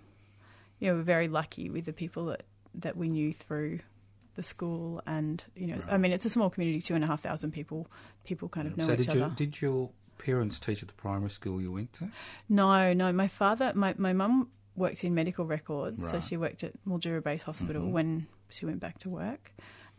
you 0.79 0.87
know, 0.87 0.95
we're 0.95 1.03
very 1.03 1.27
lucky 1.27 1.69
with 1.69 1.85
the 1.85 1.93
people 1.93 2.25
that 2.27 2.43
that 2.73 2.97
we 2.97 3.07
knew 3.07 3.31
through 3.31 3.79
the 4.37 4.43
school, 4.43 5.01
and 5.05 5.43
you 5.55 5.67
know, 5.67 5.81
I 5.91 5.97
mean, 5.97 6.13
it's 6.13 6.25
a 6.25 6.29
small 6.29 6.49
community, 6.49 6.81
two 6.81 6.95
and 6.95 7.03
a 7.03 7.07
half 7.07 7.21
thousand 7.21 7.51
people. 7.51 7.87
People 8.23 8.47
kind 8.47 8.67
of 8.67 8.77
know 8.77 8.85
so 8.87 8.93
each 8.93 8.99
did 8.99 9.09
other. 9.09 9.19
you, 9.19 9.31
did 9.35 9.61
your 9.61 9.89
parents 10.17 10.59
teach 10.59 10.81
at 10.81 10.87
the 10.87 10.93
primary 10.93 11.29
school 11.29 11.61
you 11.61 11.71
went 11.73 11.91
to? 11.93 12.07
No, 12.47 12.93
no. 12.93 13.11
My 13.11 13.27
father, 13.27 13.73
my 13.75 13.93
my 13.97 14.13
mum 14.13 14.49
worked 14.75 15.03
in 15.03 15.13
medical 15.13 15.45
records, 15.45 16.09
so 16.09 16.19
she 16.21 16.37
worked 16.37 16.63
at 16.63 16.71
Mildura 16.87 17.21
Base 17.21 17.43
Hospital 17.43 17.81
Mhm. 17.83 17.91
when 17.91 18.27
she 18.49 18.65
went 18.65 18.79
back 18.79 18.97
to 18.99 19.09
work, 19.09 19.51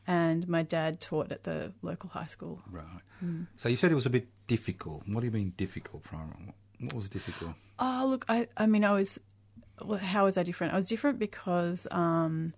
and 0.07 0.49
my 0.49 0.62
dad 0.62 1.00
taught 1.00 1.30
at 1.33 1.42
the 1.45 1.73
local 1.83 2.09
high 2.11 2.26
school. 2.26 2.62
Right. 2.71 2.85
Mm. 3.25 3.47
So 3.57 3.68
you 3.68 3.76
said 3.76 3.90
it 3.92 3.97
was 3.97 4.07
a 4.07 4.11
bit 4.11 4.28
difficult. 4.47 5.02
What 5.07 5.21
do 5.21 5.26
you 5.26 5.33
mean 5.33 5.52
difficult, 5.57 6.04
primary? 6.04 6.54
What 6.80 6.95
was 6.95 7.11
difficult? 7.11 7.52
Oh, 7.80 8.07
look, 8.09 8.25
I 8.28 8.47
I 8.57 8.66
mean, 8.66 8.85
I 8.85 8.92
was. 8.92 9.18
How 10.00 10.25
was 10.25 10.37
I 10.37 10.42
different? 10.42 10.73
I 10.75 10.76
was 10.76 10.88
different 10.88 11.18
because 11.21 11.87
um, 11.92 12.52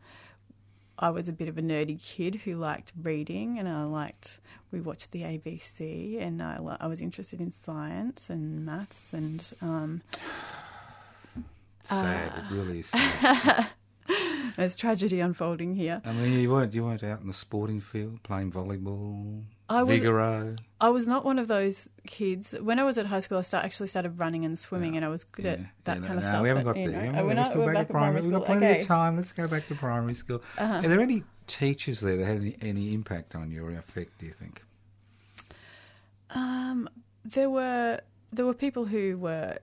I 1.02 1.08
was 1.10 1.28
a 1.28 1.32
bit 1.32 1.48
of 1.48 1.56
a 1.56 1.62
nerdy 1.62 2.00
kid 2.02 2.34
who 2.36 2.56
liked 2.56 2.92
reading, 3.02 3.58
and 3.58 3.66
I 3.66 3.84
liked. 3.84 4.40
We 4.70 4.82
watched 4.82 5.12
the 5.12 5.22
ABC, 5.22 6.20
and 6.20 6.42
I, 6.42 6.60
I 6.78 6.86
was 6.86 7.00
interested 7.00 7.40
in 7.40 7.50
science 7.50 8.28
and 8.28 8.64
maths, 8.66 9.14
and 9.14 9.52
um, 9.62 10.02
Sad. 11.82 12.32
It 12.36 12.54
really 12.54 12.82
sad. 12.82 13.68
there's 14.56 14.76
tragedy 14.76 15.20
unfolding 15.20 15.74
here. 15.74 16.02
I 16.04 16.12
mean, 16.12 16.38
you 16.38 16.50
weren't 16.50 16.74
you 16.74 16.84
weren't 16.84 17.02
out 17.02 17.20
in 17.20 17.26
the 17.26 17.34
sporting 17.34 17.80
field 17.80 18.22
playing 18.22 18.52
volleyball, 18.52 19.42
I 19.70 19.82
was- 19.84 20.00
Vigoro. 20.00 20.58
I 20.82 20.88
was 20.88 21.06
not 21.06 21.24
one 21.24 21.38
of 21.38 21.46
those 21.46 21.88
kids. 22.06 22.52
When 22.60 22.78
I 22.78 22.84
was 22.84 22.96
at 22.98 23.06
high 23.06 23.20
school, 23.20 23.38
I 23.38 23.42
start, 23.42 23.64
actually 23.66 23.86
started 23.88 24.18
running 24.18 24.44
and 24.46 24.58
swimming, 24.58 24.96
and 24.96 25.04
I 25.04 25.08
was 25.08 25.24
good 25.24 25.44
at 25.46 25.60
that 25.84 26.00
Yeah, 26.00 26.06
kind 26.06 26.14
no, 26.14 26.16
of 26.18 26.24
stuff. 26.24 26.42
We 26.42 26.48
haven't 26.48 26.64
but, 26.64 26.72
got 26.74 26.80
you 26.80 26.90
there. 26.90 27.12
know, 27.12 27.18
oh, 27.18 27.22
we're 27.22 27.28
we're 27.28 27.34
not- 27.34 27.48
still 27.50 27.60
we're 27.60 27.66
back, 27.66 27.74
back 27.74 27.80
at 27.80 27.82
at 27.82 27.90
primary. 27.92 28.22
We've 28.22 28.32
got 28.32 28.44
plenty 28.46 28.66
Okay. 28.66 28.80
of 28.80 28.86
time. 28.86 29.16
Let's 29.16 29.32
go 29.32 29.46
back 29.46 29.68
to 29.68 29.74
primary 29.74 30.14
school. 30.14 30.42
Uh-huh. 30.58 30.74
Are 30.84 30.88
there 30.88 31.00
any 31.00 31.22
teachers 31.46 32.00
there 32.00 32.16
that 32.16 32.24
had 32.24 32.36
any, 32.38 32.56
any 32.62 32.94
impact 32.94 33.34
on 33.34 33.50
you 33.50 33.64
or 33.66 33.70
effect? 33.72 34.18
Do 34.18 34.26
you 34.26 34.32
think? 34.32 34.62
Um, 36.30 36.88
there 37.24 37.50
were 37.50 38.00
there 38.32 38.46
were 38.46 38.54
people 38.54 38.86
who 38.86 39.18
were, 39.18 39.58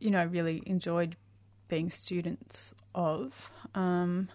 you 0.00 0.10
know, 0.10 0.24
really 0.24 0.62
enjoyed 0.66 1.16
being 1.68 1.90
students 1.90 2.72
of. 2.94 3.50
Um, 3.74 4.28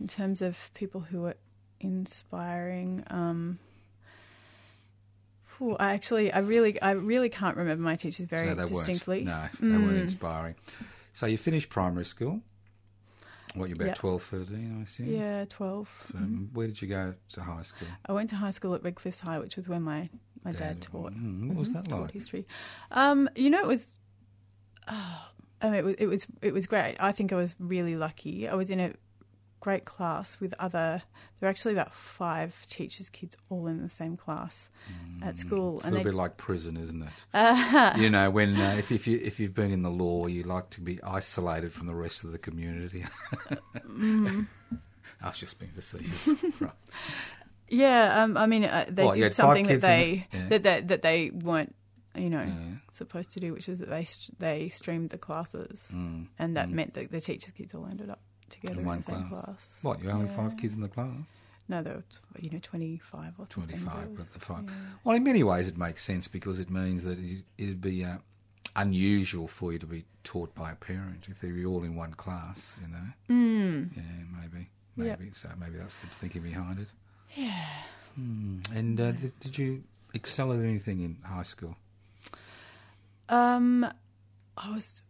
in 0.00 0.06
terms 0.06 0.42
of 0.42 0.70
people 0.74 1.00
who 1.00 1.22
were 1.22 1.36
inspiring, 1.80 3.02
um, 3.10 3.58
phew, 5.58 5.76
I 5.78 5.92
actually, 5.92 6.32
I 6.32 6.38
really, 6.38 6.80
I 6.80 6.92
really 6.92 7.28
can't 7.28 7.56
remember 7.56 7.82
my 7.82 7.96
teachers 7.96 8.26
very 8.26 8.48
so 8.48 8.54
they 8.54 8.64
distinctly. 8.66 9.24
weren't. 9.24 9.52
No, 9.60 9.68
they 9.68 9.76
weren't 9.78 9.98
Mm. 9.98 10.02
inspiring. 10.02 10.54
So 11.12 11.26
you 11.26 11.36
finished 11.36 11.68
primary 11.68 12.04
school. 12.04 12.40
What, 13.54 13.68
you're 13.68 13.74
about 13.76 13.88
Yeah. 13.88 13.94
12, 13.94 14.22
13, 14.22 14.78
I 14.78 14.82
assume? 14.82 15.06
Yeah, 15.08 15.44
twelve. 15.46 15.88
So 16.04 16.18
Mhm. 16.18 16.52
where 16.52 16.66
did 16.66 16.80
you 16.80 16.86
go 16.88 17.14
to 17.32 17.40
high 17.42 17.62
school? 17.62 17.88
I 18.06 18.12
went 18.12 18.30
to 18.30 18.36
high 18.36 18.50
school 18.50 18.74
at 18.74 18.82
Redcliffs 18.82 19.20
High, 19.20 19.38
which 19.40 19.56
was 19.56 19.68
where 19.68 19.80
my, 19.80 20.10
my 20.44 20.52
dad, 20.52 20.80
Dad, 20.80 20.82
taught. 20.82 21.12
mm, 21.14 21.48
what 21.48 21.56
was 21.58 21.70
Mhm, 21.70 21.72
that 21.72 21.88
like? 21.88 22.12
History. 22.12 22.46
Um, 22.90 23.28
you 23.34 23.50
know, 23.50 23.60
it 23.60 23.66
was. 23.66 23.94
Oh, 24.86 25.28
I 25.60 25.66
mean, 25.70 25.74
it 25.80 25.84
was, 25.84 25.94
it 25.96 26.06
was 26.06 26.26
it 26.42 26.54
was 26.54 26.66
great. 26.66 26.96
I 27.00 27.10
think 27.12 27.32
I 27.32 27.36
was 27.36 27.56
really 27.58 27.96
lucky. 27.96 28.46
I 28.48 28.54
was 28.54 28.70
in 28.70 28.78
a 28.80 28.92
great 29.60 29.84
class 29.84 30.38
with 30.40 30.54
other. 30.58 31.02
There 31.38 31.46
were 31.46 31.50
actually 31.50 31.72
about 31.74 31.92
five 31.92 32.54
teachers' 32.68 33.08
kids 33.10 33.36
all 33.50 33.66
in 33.66 33.82
the 33.82 33.90
same 33.90 34.16
class 34.16 34.68
at 35.22 35.38
school, 35.38 35.74
Mm, 35.74 35.76
It's 35.76 35.84
a 35.84 35.86
and 35.86 35.94
little 35.96 36.04
they 36.04 36.10
bit 36.10 36.16
like 36.16 36.36
prison, 36.36 36.76
isn't 36.76 37.02
it? 37.02 37.98
you 38.00 38.10
know, 38.10 38.30
when 38.30 38.56
uh, 38.56 38.76
if, 38.78 38.90
if 38.92 39.06
you 39.06 39.20
if 39.22 39.38
you've 39.40 39.54
been 39.54 39.70
in 39.70 39.82
the 39.82 39.90
law, 39.90 40.26
you 40.26 40.42
like 40.44 40.70
to 40.70 40.80
be 40.80 41.00
isolated 41.02 41.72
from 41.72 41.86
the 41.86 41.94
rest 41.94 42.24
of 42.24 42.32
the 42.32 42.38
community. 42.38 43.04
Mm. 43.88 44.46
I 45.22 45.26
was 45.28 45.38
just 45.38 45.58
being 45.58 45.72
facetious. 45.72 46.28
right. 46.60 46.72
yeah. 47.68 48.22
Um, 48.22 48.36
I 48.36 48.46
mean, 48.46 48.64
uh, 48.64 48.86
they 48.88 49.10
did 49.12 49.34
something 49.34 49.66
that 49.66 49.80
they 49.80 50.26
the- 50.30 50.38
yeah. 50.38 50.48
that 50.48 50.62
they 50.62 50.80
that 50.82 51.02
they 51.02 51.30
weren't, 51.30 51.74
you 52.14 52.30
know, 52.30 52.42
Yeah. 52.42 52.76
supposed 52.92 53.32
to 53.32 53.40
do, 53.40 53.52
which 53.52 53.68
is 53.68 53.78
that 53.80 53.88
they 53.90 54.04
st- 54.04 54.38
they 54.38 54.68
streamed 54.68 55.10
the 55.10 55.18
classes, 55.18 55.88
Mm, 55.92 56.28
and 56.38 56.56
that 56.56 56.68
mm. 56.68 56.72
meant 56.72 56.94
that 56.94 57.10
the 57.10 57.20
teachers' 57.20 57.52
kids 57.52 57.74
all 57.74 57.86
ended 57.86 58.10
up 58.10 58.20
together 58.50 58.74
In 58.74 58.80
in, 58.80 58.86
one 58.86 58.98
the 58.98 59.04
same 59.04 59.28
class. 59.28 59.44
class. 59.44 59.78
What? 59.82 60.02
You 60.02 60.10
only 60.10 60.26
Yeah. 60.26 60.36
five 60.36 60.56
kids 60.56 60.74
in 60.74 60.80
the 60.80 60.88
class? 60.88 61.42
No, 61.68 61.82
they 61.82 61.90
were 61.90 62.02
you 62.40 62.50
know 62.50 62.58
twenty 62.62 62.96
five 62.98 63.34
or 63.38 63.46
something. 63.46 63.78
25 63.78 64.08
with 64.10 64.32
the 64.32 64.40
five. 64.40 64.64
yeah. 64.66 64.74
Well, 65.04 65.16
in 65.16 65.22
many 65.24 65.42
ways, 65.42 65.68
it 65.68 65.76
makes 65.76 66.02
sense 66.02 66.26
because 66.28 66.58
it 66.58 66.70
means 66.70 67.04
that 67.04 67.18
it- 67.18 67.44
it'd 67.58 67.80
be 67.80 68.04
uh, 68.04 68.18
unusual 68.76 69.48
for 69.48 69.72
you 69.72 69.78
to 69.78 69.86
be 69.86 70.04
taught 70.24 70.54
by 70.54 70.70
a 70.72 70.76
parent 70.76 71.28
if 71.28 71.40
they 71.40 71.50
were 71.52 71.64
all 71.64 71.82
in 71.84 71.94
one 71.96 72.14
class, 72.14 72.76
you 72.80 72.88
know. 72.88 73.06
Mm. 73.28 73.96
Yeah, 73.96 74.02
maybe. 74.40 74.68
Yep. 74.96 75.20
Maybe. 75.20 75.32
So 75.32 75.50
maybe 75.58 75.76
that's 75.76 75.98
the 75.98 76.06
thinking 76.06 76.42
behind 76.42 76.78
it. 76.78 76.90
Yeah. 77.34 77.66
Hmm. 78.14 78.60
And 78.74 79.00
uh, 79.00 79.12
did, 79.12 79.38
did 79.40 79.58
you 79.58 79.84
excel 80.14 80.52
at 80.52 80.60
anything 80.60 81.00
in 81.00 81.18
high 81.22 81.42
school? 81.42 81.76
Um, 83.28 83.84
I 84.56 84.70
was 84.74 85.02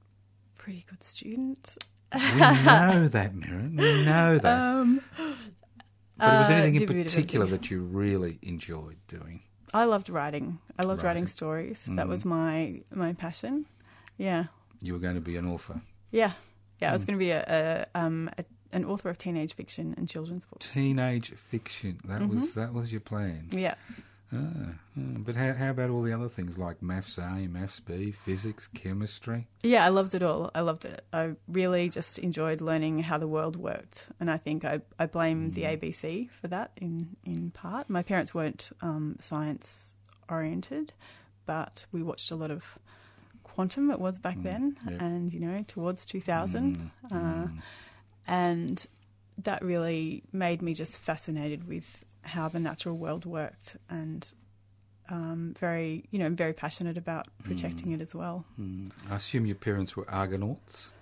a 0.57 0.59
pretty 0.62 0.85
good 0.90 1.02
student. 1.02 1.78
We 2.15 2.21
know 2.41 3.09
that, 3.09 3.35
Mirren. 3.35 3.77
We 3.77 4.05
know 4.05 4.38
that. 4.38 4.62
Um, 4.62 5.03
but 6.17 6.27
was 6.38 6.50
uh, 6.50 6.53
anything 6.55 6.75
in 6.75 6.81
give 6.81 6.91
it 6.91 6.93
a 6.93 6.95
bit 6.95 7.07
of 7.07 7.12
particular 7.12 7.47
that 7.47 7.71
you 7.71 7.83
really 7.83 8.38
enjoyed 8.43 8.97
doing? 9.09 9.43
I 9.75 9.85
loved 9.85 10.09
writing. 10.09 10.59
I 10.79 10.83
loved 10.87 11.03
Writing. 11.03 11.23
writing 11.23 11.27
stories. 11.27 11.85
That 11.85 12.07
Mm. 12.07 12.09
was 12.09 12.25
my 12.25 12.83
my 12.95 13.12
passion. 13.12 13.67
Yeah, 14.17 14.45
You 14.81 14.95
were 14.95 14.99
going 14.99 15.15
to 15.15 15.21
be 15.21 15.37
an 15.37 15.47
author. 15.47 15.81
yeah, 16.11 16.33
yeah. 16.81 16.88
I 16.88 16.91
Mm. 16.93 16.97
was 16.97 17.05
going 17.05 17.19
to 17.19 17.25
be 17.25 17.31
a, 17.31 17.45
a, 17.95 17.99
um, 18.00 18.31
a 18.38 18.45
an 18.73 18.85
author 18.85 19.09
of 19.11 19.17
teenage 19.19 19.55
fiction 19.55 19.95
and 19.97 20.09
children's 20.09 20.45
books. 20.47 20.71
Teenage 20.71 21.31
fiction. 21.31 21.99
That 22.05 22.21
Mm-hmm. 22.23 22.31
was 22.35 22.55
that 22.55 22.73
was 22.73 22.91
your 22.91 23.00
plan. 23.03 23.49
Yeah. 23.53 23.75
Ah, 24.32 24.37
ah. 24.37 24.75
but 24.94 25.37
how, 25.37 25.54
how 25.54 25.70
about 25.70 25.90
all 25.90 26.02
the 26.02 26.12
other 26.12 26.28
things 26.28 26.58
like 26.58 26.82
maths 26.82 27.16
A, 27.18 27.49
maths 27.49 27.80
B, 27.80 28.11
physics, 28.11 28.66
chemistry? 28.66 29.47
Yeah, 29.62 29.85
I 29.85 29.88
loved 29.88 30.14
it 30.14 30.23
all. 30.23 30.50
I 30.54 30.61
loved 30.61 30.85
it. 30.85 31.02
I 31.12 31.32
really 31.47 31.88
just 31.88 32.18
enjoyed 32.18 32.61
learning 32.61 33.00
how 33.00 33.16
the 33.18 33.28
world 33.28 33.56
worked, 33.56 34.08
and 34.20 34.30
I 34.30 34.37
think 34.37 34.64
I, 34.64 34.80
I 34.99 35.06
blame 35.06 35.52
the 35.52 35.62
ABC 35.62 36.28
for 36.30 36.49
that 36.49 36.73
in 36.76 37.16
in 37.25 37.50
part. 37.52 37.88
My 37.88 38.02
parents 38.02 38.35
weren't 38.35 38.70
um, 38.82 39.16
science 39.18 39.94
oriented, 40.28 40.92
but 41.47 41.87
we 41.90 42.02
watched 42.02 42.30
a 42.30 42.37
lot 42.37 42.50
of 42.50 42.78
quantum. 43.44 43.90
It 43.90 43.99
was 43.99 44.18
back 44.18 44.37
then, 44.42 44.76
yeah. 44.87 45.02
and 45.02 45.32
you 45.32 45.40
know, 45.40 45.64
towards 45.66 46.04
two 46.04 46.20
thousand, 46.20 46.90
uh, 47.11 47.47
and 48.26 48.87
that 49.38 49.62
really 49.62 50.25
made 50.32 50.61
me 50.61 50.75
just 50.75 50.99
fascinated 50.99 51.66
with 51.66 52.04
how 52.28 52.49
the 52.49 52.61
natural 52.61 52.97
world 52.97 53.25
worked, 53.26 53.76
and 53.90 54.32
um, 55.11 55.54
very 55.58 56.04
you 56.11 56.18
know, 56.18 56.28
very 56.30 56.52
passionate 56.52 56.97
about 56.99 57.26
protecting 57.42 57.92
it 57.92 58.00
as 58.00 58.14
well. 58.14 58.44
Hmm. 58.56 58.88
I 59.11 59.16
assume 59.16 59.47
your 59.47 59.56
parents 59.56 59.97
were 59.97 60.08
Argonauts. 60.11 60.92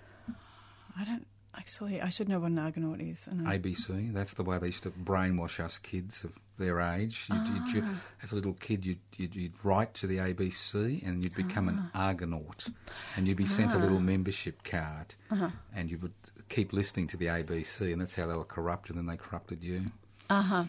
I 0.99 1.03
don't 1.05 1.27
actually. 1.55 2.01
I 2.01 2.09
should 2.09 2.29
know 2.29 2.39
what 2.39 2.51
an 2.51 2.59
Argonaut 2.59 3.01
is. 3.01 3.27
And 3.27 3.47
I, 3.47 3.57
ABC. 3.59 4.13
That's 4.13 4.33
the 4.33 4.43
way 4.43 4.57
they 4.57 4.67
used 4.67 4.83
to 4.83 4.91
brainwash 4.91 5.59
us 5.59 5.77
kids 5.77 6.23
of 6.23 6.31
their 6.57 6.79
age. 6.79 7.27
You'd, 7.31 7.67
you'd, 7.75 7.83
Ah. 7.85 7.99
as 8.23 8.31
a 8.31 8.35
little 8.35 8.53
kid, 8.53 8.83
you'd, 8.83 8.97
you'd, 9.15 9.35
you'd 9.35 9.63
write 9.63 9.93
to 9.95 10.07
the 10.07 10.17
ABC 10.17 11.07
and 11.07 11.23
you'd 11.23 11.35
become 11.35 11.69
an 11.69 11.77
Ah. 11.93 12.07
Argonaut. 12.07 12.67
And 13.15 13.27
you'd 13.27 13.37
be 13.37 13.45
sent 13.45 13.73
a 13.75 13.77
little 13.77 13.99
membership 13.99 14.63
card. 14.63 15.13
Uh-huh. 15.29 15.49
And 15.75 15.91
you 15.91 15.99
would 15.99 16.13
keep 16.49 16.73
listening 16.73 17.05
to 17.07 17.17
the 17.17 17.27
ABC. 17.27 17.91
And 17.91 18.01
that's 18.01 18.15
how 18.15 18.25
they 18.25 18.33
were 18.35 18.43
corrupted 18.43 18.95
and 18.95 19.07
then 19.07 19.13
they 19.15 19.17
corrupted 19.21 19.63
you. 19.63 19.81
Uh 20.29 20.41
huh. 20.41 20.63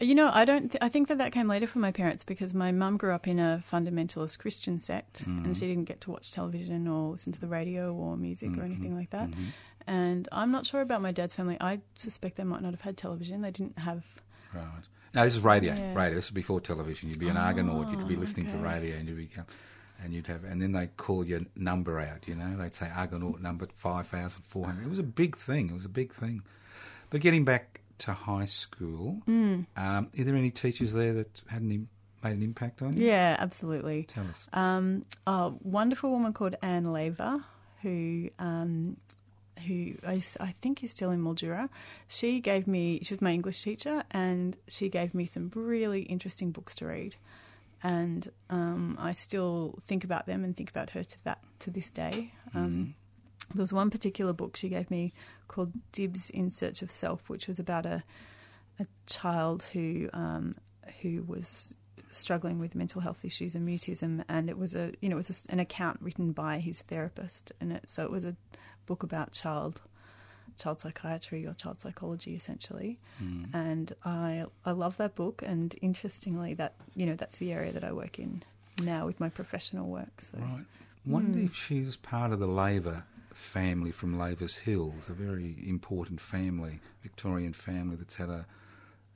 You 0.00 0.14
know, 0.14 0.30
I 0.32 0.44
don't. 0.44 0.70
Th- 0.70 0.78
I 0.80 0.88
think 0.88 1.08
that 1.08 1.18
that 1.18 1.32
came 1.32 1.46
later 1.46 1.66
from 1.66 1.82
my 1.82 1.92
parents 1.92 2.24
because 2.24 2.54
my 2.54 2.72
mum 2.72 2.96
grew 2.96 3.12
up 3.12 3.28
in 3.28 3.38
a 3.38 3.62
fundamentalist 3.70 4.38
Christian 4.38 4.80
sect, 4.80 5.26
and 5.26 5.54
she 5.54 5.64
mm. 5.64 5.68
didn't 5.68 5.84
get 5.84 6.00
to 6.02 6.10
watch 6.10 6.32
television 6.32 6.88
or 6.88 7.10
listen 7.10 7.32
to 7.32 7.40
the 7.40 7.48
radio 7.48 7.92
or 7.92 8.16
music 8.16 8.48
or 8.48 8.52
mm-hmm. 8.52 8.64
anything 8.64 8.96
like 8.96 9.10
that. 9.10 9.28
Mm-hmm. 9.30 9.44
And 9.86 10.28
I'm 10.32 10.50
not 10.50 10.64
sure 10.64 10.80
about 10.80 11.02
my 11.02 11.12
dad's 11.12 11.34
family. 11.34 11.56
I 11.60 11.80
suspect 11.96 12.36
they 12.36 12.44
might 12.44 12.62
not 12.62 12.72
have 12.72 12.80
had 12.80 12.96
television. 12.96 13.42
They 13.42 13.50
didn't 13.50 13.78
have. 13.78 14.06
Right. 14.54 14.64
No, 15.14 15.24
this 15.24 15.34
is 15.34 15.40
radio. 15.40 15.74
Yeah. 15.74 15.94
Radio. 15.94 16.14
This 16.14 16.26
is 16.26 16.30
before 16.30 16.60
television. 16.60 17.08
You'd 17.08 17.18
be 17.18 17.28
an 17.28 17.36
oh, 17.36 17.40
Argonaut. 17.40 17.90
You'd 17.90 18.06
be 18.08 18.16
listening 18.16 18.46
to 18.46 18.56
radio, 18.56 18.96
and 18.96 19.08
you'd 19.08 19.16
become, 19.16 19.46
and 20.02 20.14
you'd 20.14 20.28
have, 20.28 20.44
and 20.44 20.62
then 20.62 20.72
they'd 20.72 20.96
call 20.96 21.24
your 21.26 21.40
number 21.56 22.00
out. 22.00 22.26
You 22.26 22.36
know, 22.36 22.56
they'd 22.56 22.72
say 22.72 22.88
Argonaut 22.94 23.42
number 23.42 23.66
five 23.74 24.06
thousand 24.06 24.44
four 24.44 24.66
hundred. 24.66 24.84
It 24.84 24.90
was 24.90 24.98
a 24.98 25.02
big 25.02 25.36
thing. 25.36 25.68
It 25.68 25.74
was 25.74 25.84
a 25.84 25.90
big 25.90 26.14
thing. 26.14 26.42
But 27.10 27.20
getting 27.20 27.44
back 27.44 27.79
to 28.00 28.12
high 28.12 28.44
school, 28.46 29.22
Mm. 29.26 29.66
um, 29.76 30.08
are 30.18 30.24
there 30.24 30.36
any 30.36 30.50
teachers 30.50 30.92
there 30.92 31.12
that 31.14 31.42
had 31.48 31.62
an 31.62 31.88
made 32.22 32.32
an 32.32 32.42
impact 32.42 32.82
on 32.82 32.96
you? 32.96 33.06
Yeah, 33.06 33.36
absolutely. 33.38 34.02
Tell 34.04 34.26
us. 34.26 34.46
Um, 34.52 35.06
a 35.26 35.52
wonderful 35.62 36.10
woman 36.10 36.32
called 36.34 36.54
Anne 36.62 36.84
Lever, 36.92 37.42
who 37.82 38.28
um, 38.38 38.96
who 39.66 39.94
is, 40.08 40.36
I 40.40 40.54
think 40.62 40.82
is 40.84 40.90
still 40.90 41.10
in 41.10 41.22
Mildura. 41.22 41.68
She 42.08 42.40
gave 42.40 42.66
me. 42.66 43.00
She 43.02 43.12
was 43.14 43.20
my 43.22 43.32
English 43.32 43.62
teacher, 43.62 44.04
and 44.10 44.56
she 44.68 44.88
gave 44.88 45.14
me 45.14 45.24
some 45.26 45.50
really 45.54 46.02
interesting 46.02 46.50
books 46.50 46.74
to 46.76 46.86
read. 46.86 47.16
And 47.82 48.28
um, 48.50 48.96
I 49.00 49.12
still 49.12 49.78
think 49.86 50.04
about 50.04 50.26
them 50.26 50.44
and 50.44 50.54
think 50.54 50.68
about 50.68 50.90
her 50.90 51.02
to 51.02 51.24
that 51.24 51.38
to 51.60 51.70
this 51.70 51.88
day. 51.90 52.32
Um, 52.54 52.94
There 53.54 53.62
was 53.62 53.72
one 53.72 53.90
particular 53.90 54.32
book 54.32 54.56
she 54.56 54.68
gave 54.68 54.90
me 54.90 55.12
called 55.48 55.72
Dibs 55.92 56.30
in 56.30 56.50
Search 56.50 56.82
of 56.82 56.90
Self, 56.90 57.28
which 57.28 57.46
was 57.48 57.58
about 57.58 57.86
a 57.86 58.02
a 58.78 58.86
child 59.06 59.64
who 59.74 60.08
um, 60.12 60.54
who 61.02 61.22
was 61.24 61.76
struggling 62.10 62.58
with 62.58 62.74
mental 62.74 63.00
health 63.02 63.24
issues 63.24 63.54
and 63.54 63.68
mutism, 63.68 64.24
and 64.28 64.48
it 64.48 64.56
was 64.58 64.74
a 64.74 64.92
you 65.00 65.08
know 65.08 65.16
it 65.16 65.28
was 65.28 65.46
a, 65.48 65.52
an 65.52 65.60
account 65.60 65.98
written 66.00 66.32
by 66.32 66.58
his 66.58 66.82
therapist, 66.82 67.52
and 67.60 67.72
it 67.72 67.90
so 67.90 68.04
it 68.04 68.10
was 68.10 68.24
a 68.24 68.36
book 68.86 69.02
about 69.02 69.32
child 69.32 69.82
child 70.58 70.80
psychiatry 70.80 71.46
or 71.46 71.54
child 71.54 71.80
psychology 71.80 72.34
essentially, 72.34 72.98
and 73.52 73.92
I 74.04 74.46
I 74.64 74.70
love 74.70 74.96
that 74.98 75.14
book, 75.14 75.42
and 75.44 75.74
interestingly 75.82 76.54
that 76.54 76.74
you 76.94 77.04
know 77.06 77.14
that's 77.16 77.38
the 77.38 77.52
area 77.52 77.72
that 77.72 77.84
I 77.84 77.92
work 77.92 78.18
in 78.18 78.42
now 78.82 79.04
with 79.06 79.20
my 79.20 79.28
professional 79.28 79.88
work. 79.88 80.20
So 80.20 80.38
Right. 80.38 80.64
Wonder 81.06 81.38
Hmm. 81.40 81.46
if 81.46 81.54
she 81.56 81.80
was 81.80 81.96
part 81.96 82.30
of 82.32 82.40
the 82.40 82.46
Laver 82.46 83.04
family 83.32 83.92
from 83.92 84.18
Lavers 84.18 84.56
Hills, 84.56 85.08
a 85.08 85.12
very 85.12 85.56
important 85.66 86.20
family, 86.20 86.80
Victorian 87.02 87.52
family 87.52 87.96
that's 87.96 88.16
had 88.16 88.28
a, 88.28 88.46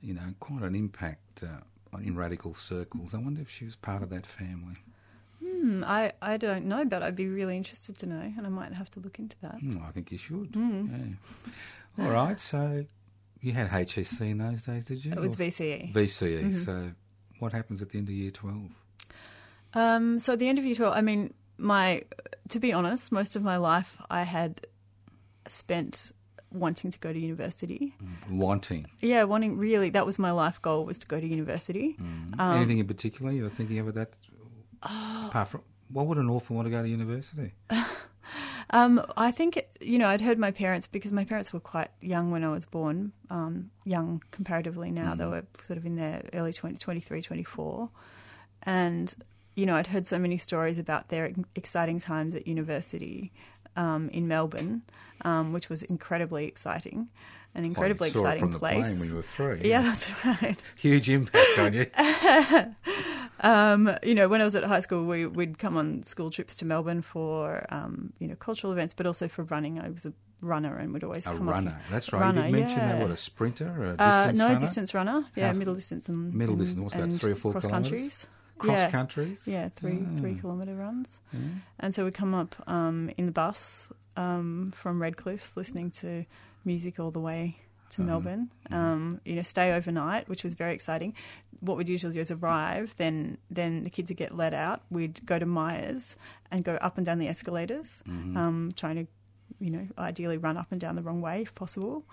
you 0.01 0.13
know, 0.13 0.33
quite 0.39 0.63
an 0.63 0.75
impact 0.75 1.43
uh, 1.43 1.97
in 1.97 2.15
radical 2.15 2.53
circles. 2.53 3.13
I 3.13 3.17
wonder 3.17 3.41
if 3.41 3.49
she 3.49 3.65
was 3.65 3.75
part 3.75 4.03
of 4.03 4.09
that 4.09 4.25
family. 4.25 4.77
Hmm, 5.43 5.83
I 5.85 6.13
I 6.21 6.37
don't 6.37 6.65
know, 6.65 6.85
but 6.85 7.03
I'd 7.03 7.15
be 7.15 7.27
really 7.27 7.57
interested 7.57 7.97
to 7.99 8.05
know, 8.05 8.33
and 8.37 8.45
I 8.45 8.49
might 8.49 8.71
have 8.73 8.89
to 8.91 8.99
look 8.99 9.19
into 9.19 9.35
that. 9.41 9.59
Hmm, 9.59 9.83
I 9.85 9.91
think 9.91 10.11
you 10.11 10.17
should. 10.17 10.51
Hmm. 10.53 10.87
Yeah. 11.97 12.05
All 12.05 12.11
right. 12.11 12.39
So 12.39 12.85
you 13.41 13.51
had 13.51 13.69
HSC 13.69 14.21
in 14.21 14.37
those 14.37 14.63
days, 14.63 14.85
did 14.85 15.03
you? 15.03 15.11
It 15.11 15.19
was 15.19 15.35
VCE. 15.35 15.93
VCE. 15.93 16.39
Mm-hmm. 16.39 16.51
So 16.51 16.91
what 17.39 17.51
happens 17.51 17.81
at 17.81 17.89
the 17.89 17.99
end 17.99 18.07
of 18.07 18.15
year 18.15 18.31
twelve? 18.31 18.71
Um, 19.75 20.19
so 20.19 20.33
at 20.33 20.39
the 20.39 20.47
end 20.47 20.57
of 20.57 20.63
year 20.63 20.73
12, 20.73 20.95
I 20.95 21.01
mean, 21.01 21.33
my, 21.57 22.03
to 22.49 22.59
be 22.59 22.73
honest, 22.73 23.11
most 23.11 23.35
of 23.35 23.43
my 23.43 23.57
life 23.57 23.97
I 24.09 24.23
had 24.23 24.61
spent 25.47 26.11
wanting 26.51 26.91
to 26.91 26.99
go 26.99 27.11
to 27.11 27.19
university. 27.19 27.93
Wanting. 28.29 28.85
Yeah, 28.99 29.23
wanting 29.23 29.57
really, 29.57 29.89
that 29.91 30.05
was 30.05 30.17
my 30.17 30.31
life 30.31 30.61
goal 30.61 30.85
was 30.85 30.99
to 30.99 31.07
go 31.07 31.19
to 31.19 31.27
university. 31.27 31.95
Um, 32.39 32.57
Anything 32.57 32.79
in 32.79 32.87
particular 32.87 33.31
you 33.31 33.43
were 33.43 33.49
thinking 33.49 33.79
of 33.79 33.87
at 33.89 33.95
that? 33.95 34.17
Oh. 34.83 35.27
Apart 35.29 35.49
from, 35.49 35.61
why 35.89 36.03
would 36.03 36.17
an 36.17 36.29
orphan 36.29 36.55
want 36.55 36.67
to 36.67 36.69
go 36.71 36.81
to 36.81 36.87
university? 36.87 37.53
Um, 38.71 39.05
I 39.15 39.31
think, 39.31 39.63
you 39.79 39.99
know, 39.99 40.07
I'd 40.07 40.21
heard 40.21 40.39
my 40.39 40.51
parents, 40.51 40.87
because 40.87 41.11
my 41.11 41.23
parents 41.23 41.53
were 41.53 41.59
quite 41.59 41.89
young 42.01 42.31
when 42.31 42.43
I 42.43 42.49
was 42.49 42.65
born, 42.65 43.11
um, 43.29 43.69
young 43.85 44.23
comparatively 44.31 44.91
now. 44.91 45.15
They 45.15 45.25
were 45.25 45.45
sort 45.63 45.77
of 45.77 45.85
in 45.85 45.95
their 45.95 46.23
early 46.33 46.51
20, 46.51 46.75
23, 46.77 47.21
24. 47.21 47.89
And, 48.63 49.15
you 49.55 49.65
know, 49.65 49.75
I'd 49.75 49.87
heard 49.87 50.05
so 50.07 50.19
many 50.19 50.37
stories 50.37 50.77
about 50.79 51.09
their 51.09 51.31
exciting 51.55 51.99
times 51.99 52.35
at 52.35 52.47
university 52.47 53.31
um, 53.75 54.09
in 54.09 54.27
Melbourne, 54.27 54.81
um, 55.23 55.53
which 55.53 55.69
was 55.69 55.81
incredibly 55.83 56.45
exciting, 56.45 57.09
an 57.55 57.65
incredibly 57.65 58.09
Well, 58.11 58.15
you 58.15 58.21
saw 58.21 58.29
it 58.29 58.33
exciting 58.35 58.59
place. 58.59 58.87
plane 58.87 58.99
when 58.99 59.09
you 59.09 59.15
were 59.15 59.21
three. 59.21 59.61
yeah, 59.69 59.81
that's 59.81 60.25
right. 60.25 60.57
Huge 60.77 61.09
impact 61.09 61.59
on 61.59 61.73
you. 61.73 61.85
Um, 63.41 63.91
you 64.01 64.15
know, 64.15 64.29
when 64.29 64.39
I 64.41 64.45
was 64.45 64.55
at 64.55 64.63
high 64.63 64.79
school, 64.79 65.05
we, 65.05 65.25
we'd 65.27 65.59
come 65.59 65.75
on 65.75 66.03
school 66.03 66.29
trips 66.31 66.55
to 66.55 66.65
Melbourne 66.65 67.01
for, 67.01 67.65
um, 67.69 68.13
you 68.17 68.27
know, 68.29 68.35
cultural 68.35 68.71
events, 68.71 68.93
but 68.93 69.05
also 69.05 69.27
for 69.27 69.43
running. 69.43 69.77
I 69.79 69.89
was 69.89 70.05
a 70.05 70.13
runner 70.41 70.75
and 70.77 70.93
would 70.93 71.03
always 71.03 71.27
A 71.27 71.31
come 71.31 71.47
runner. 71.49 71.71
up. 71.71 71.81
That's 71.91 72.11
right. 72.13 72.21
Runner, 72.21 72.45
you 72.47 72.53
did 72.53 72.59
mention 72.61 72.79
that. 72.79 72.95
yeah. 72.95 73.01
What, 73.01 73.11
a 73.11 73.17
sprinter? 73.17 73.83
A 73.99 74.01
Uh, 74.01 74.31
no, 74.33 74.45
runner? 74.47 74.59
distance 74.59 74.93
runner. 74.93 75.25
Yeah, 75.35 75.47
Half- 75.47 75.57
middle 75.57 75.75
distance 75.75 76.07
and 76.07 76.33
Middle 76.33 76.53
and- 76.55 76.61
distance, 76.63 76.81
what's 76.81 76.95
that, 76.95 77.11
three 77.19 77.33
or 77.33 77.35
four 77.35 77.51
cross 77.51 77.67
countries. 77.67 78.25
Cross 78.65 78.77
yeah. 78.79 78.91
countries? 78.91 79.47
Yeah, 79.47 79.69
three 79.75 79.99
Ah. 80.05 80.15
three 80.19 80.35
kilometre 80.39 80.75
runs. 80.75 81.19
And 81.79 81.93
so 81.93 82.05
we 82.05 82.11
come 82.11 82.33
up 82.33 82.55
um, 82.67 83.09
in 83.17 83.25
the 83.25 83.31
bus 83.31 83.87
um, 84.17 84.71
from 84.75 84.99
Redcliffs, 84.99 85.55
listening 85.55 85.91
to 86.01 86.25
music 86.63 86.99
all 86.99 87.11
the 87.11 87.19
way 87.19 87.57
to 87.91 88.01
Uh-huh. 88.01 88.07
Melbourne. 88.09 88.49
Um, 88.71 89.21
you 89.25 89.35
know, 89.35 89.41
stay 89.43 89.73
overnight, 89.73 90.27
which 90.29 90.43
was 90.43 90.53
very 90.53 90.73
exciting. 90.73 91.13
What 91.59 91.77
we'd 91.77 91.89
usually 91.89 92.13
do 92.13 92.19
is 92.19 92.31
arrive, 92.31 92.93
then 92.97 93.37
then 93.49 93.83
the 93.83 93.89
kids 93.89 94.09
would 94.09 94.17
get 94.17 94.35
let 94.35 94.53
out. 94.53 94.81
We'd 94.89 95.25
go 95.25 95.39
to 95.39 95.45
Myers 95.45 96.15
and 96.51 96.63
go 96.63 96.75
up 96.75 96.97
and 96.97 97.05
down 97.05 97.19
the 97.19 97.27
escalators, 97.27 98.01
Mm-hmm. 98.07 98.37
um, 98.37 98.71
trying 98.75 98.95
to, 99.05 99.07
you 99.59 99.71
know, 99.71 99.87
ideally 99.97 100.37
run 100.37 100.57
up 100.57 100.67
and 100.71 100.79
down 100.81 100.95
the 100.95 101.01
wrong 101.03 101.21
way 101.21 101.41
if 101.41 101.53
possible. 101.55 102.03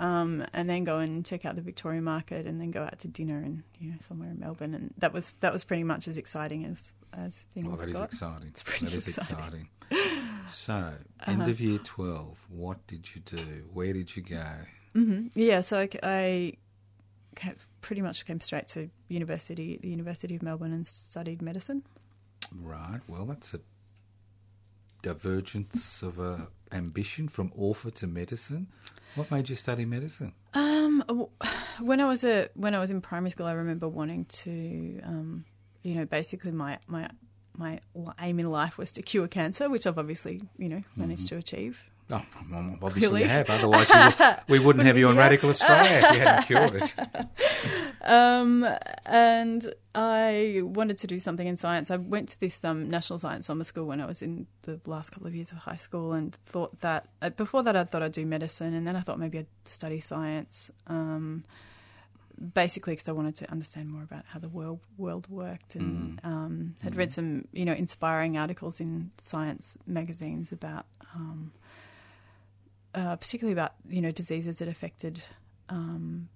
Um, 0.00 0.44
and 0.52 0.68
then 0.68 0.84
go 0.84 0.98
and 0.98 1.24
check 1.24 1.44
out 1.44 1.56
the 1.56 1.62
Victoria 1.62 2.00
Market, 2.02 2.46
and 2.46 2.60
then 2.60 2.70
go 2.70 2.82
out 2.82 2.98
to 3.00 3.08
dinner 3.08 3.38
and 3.38 3.62
you 3.78 3.90
know 3.90 3.96
somewhere 4.00 4.30
in 4.30 4.38
Melbourne, 4.40 4.74
and 4.74 4.94
that 4.98 5.12
was 5.12 5.30
that 5.40 5.52
was 5.52 5.64
pretty 5.64 5.84
much 5.84 6.08
as 6.08 6.16
exciting 6.16 6.64
as 6.64 6.92
as 7.12 7.40
things 7.52 7.66
Well, 7.66 7.76
that 7.76 7.88
is 7.88 7.94
got. 7.94 8.04
exciting. 8.04 8.48
It's 8.48 8.62
pretty 8.62 8.86
That 8.86 8.94
is 8.94 9.08
exciting. 9.08 9.36
exciting. 9.36 9.68
So, 10.46 10.92
end 11.26 11.48
of 11.48 11.58
year 11.58 11.78
12, 11.78 12.46
what 12.50 12.86
did 12.86 13.14
you 13.14 13.22
do? 13.22 13.64
Where 13.72 13.92
did 13.94 14.14
you 14.14 14.22
go? 14.22 14.44
hmm 14.92 15.28
Yeah, 15.34 15.62
so 15.62 15.78
I, 15.78 15.88
I 16.02 16.52
ca- 17.34 17.54
pretty 17.80 18.02
much 18.02 18.26
came 18.26 18.40
straight 18.40 18.68
to 18.68 18.90
university, 19.08 19.78
the 19.80 19.88
University 19.88 20.36
of 20.36 20.42
Melbourne, 20.42 20.72
and 20.74 20.86
studied 20.86 21.40
medicine. 21.40 21.82
Right, 22.60 23.00
well, 23.08 23.24
that's 23.24 23.54
a 23.54 23.60
divergence 25.04 26.02
of 26.02 26.18
uh, 26.18 26.38
ambition 26.72 27.28
from 27.28 27.52
author 27.56 27.90
to 27.90 28.06
medicine. 28.06 28.68
What 29.14 29.30
made 29.30 29.48
you 29.50 29.54
study 29.54 29.84
medicine? 29.84 30.32
Um, 30.54 31.04
when 31.80 32.00
I 32.00 32.06
was 32.06 32.24
a 32.24 32.48
when 32.54 32.74
I 32.74 32.80
was 32.80 32.90
in 32.90 33.00
primary 33.00 33.30
school, 33.30 33.46
I 33.46 33.52
remember 33.52 33.86
wanting 33.86 34.24
to, 34.24 35.00
um, 35.04 35.44
you 35.82 35.94
know, 35.94 36.06
basically 36.06 36.52
my 36.52 36.78
my 36.86 37.08
my 37.56 37.80
aim 38.20 38.40
in 38.40 38.50
life 38.50 38.78
was 38.78 38.92
to 38.92 39.02
cure 39.02 39.28
cancer, 39.28 39.68
which 39.68 39.86
I've 39.86 39.98
obviously 39.98 40.40
you 40.56 40.68
know 40.68 40.80
managed 40.96 41.28
to 41.28 41.36
achieve. 41.36 41.78
Oh, 42.10 42.22
well, 42.52 42.78
obviously 42.82 43.08
Really? 43.08 43.22
you 43.22 43.28
have. 43.28 43.48
Otherwise, 43.48 43.88
you 43.88 44.00
would, 44.18 44.36
we 44.48 44.58
wouldn't 44.58 44.84
have 44.84 44.98
you 44.98 45.08
on 45.08 45.16
Radical 45.16 45.48
Australia 45.50 46.02
if 46.04 46.14
you 46.14 46.20
hadn't 46.20 46.46
cured 46.46 46.74
it. 46.82 46.94
Um, 48.06 48.66
and 49.06 49.72
I 49.94 50.60
wanted 50.62 50.98
to 50.98 51.06
do 51.06 51.18
something 51.18 51.46
in 51.46 51.56
science. 51.56 51.90
I 51.90 51.96
went 51.96 52.28
to 52.28 52.40
this 52.40 52.62
um, 52.62 52.90
National 52.90 53.18
Science 53.18 53.46
Summer 53.46 53.64
School 53.64 53.86
when 53.86 53.98
I 53.98 54.04
was 54.04 54.20
in 54.20 54.46
the 54.62 54.78
last 54.84 55.08
couple 55.08 55.26
of 55.26 55.34
years 55.34 55.52
of 55.52 55.56
high 55.58 55.76
school, 55.76 56.12
and 56.12 56.34
thought 56.44 56.80
that 56.80 57.08
uh, 57.22 57.30
before 57.30 57.62
that 57.62 57.76
I 57.76 57.84
thought 57.84 58.02
I'd 58.02 58.12
do 58.12 58.26
medicine, 58.26 58.74
and 58.74 58.86
then 58.86 58.94
I 58.94 59.00
thought 59.00 59.18
maybe 59.18 59.38
I'd 59.38 59.46
study 59.64 60.00
science. 60.00 60.70
Um, 60.86 61.44
basically, 62.52 62.92
because 62.92 63.08
I 63.08 63.12
wanted 63.12 63.36
to 63.36 63.50
understand 63.50 63.88
more 63.88 64.02
about 64.02 64.24
how 64.28 64.38
the 64.38 64.50
world 64.50 64.80
world 64.98 65.26
worked, 65.30 65.74
and 65.74 66.20
um, 66.24 66.74
had 66.82 66.96
read 66.96 67.10
some 67.10 67.48
you 67.52 67.64
know 67.64 67.72
inspiring 67.72 68.36
articles 68.36 68.80
in 68.80 69.12
science 69.16 69.78
magazines 69.86 70.52
about. 70.52 70.84
Um, 71.14 71.52
uh, 72.94 73.16
particularly 73.16 73.52
about 73.52 73.74
you 73.88 74.00
know 74.00 74.10
diseases 74.10 74.58
that 74.58 74.68
affected 74.68 75.22
um, 75.68 76.28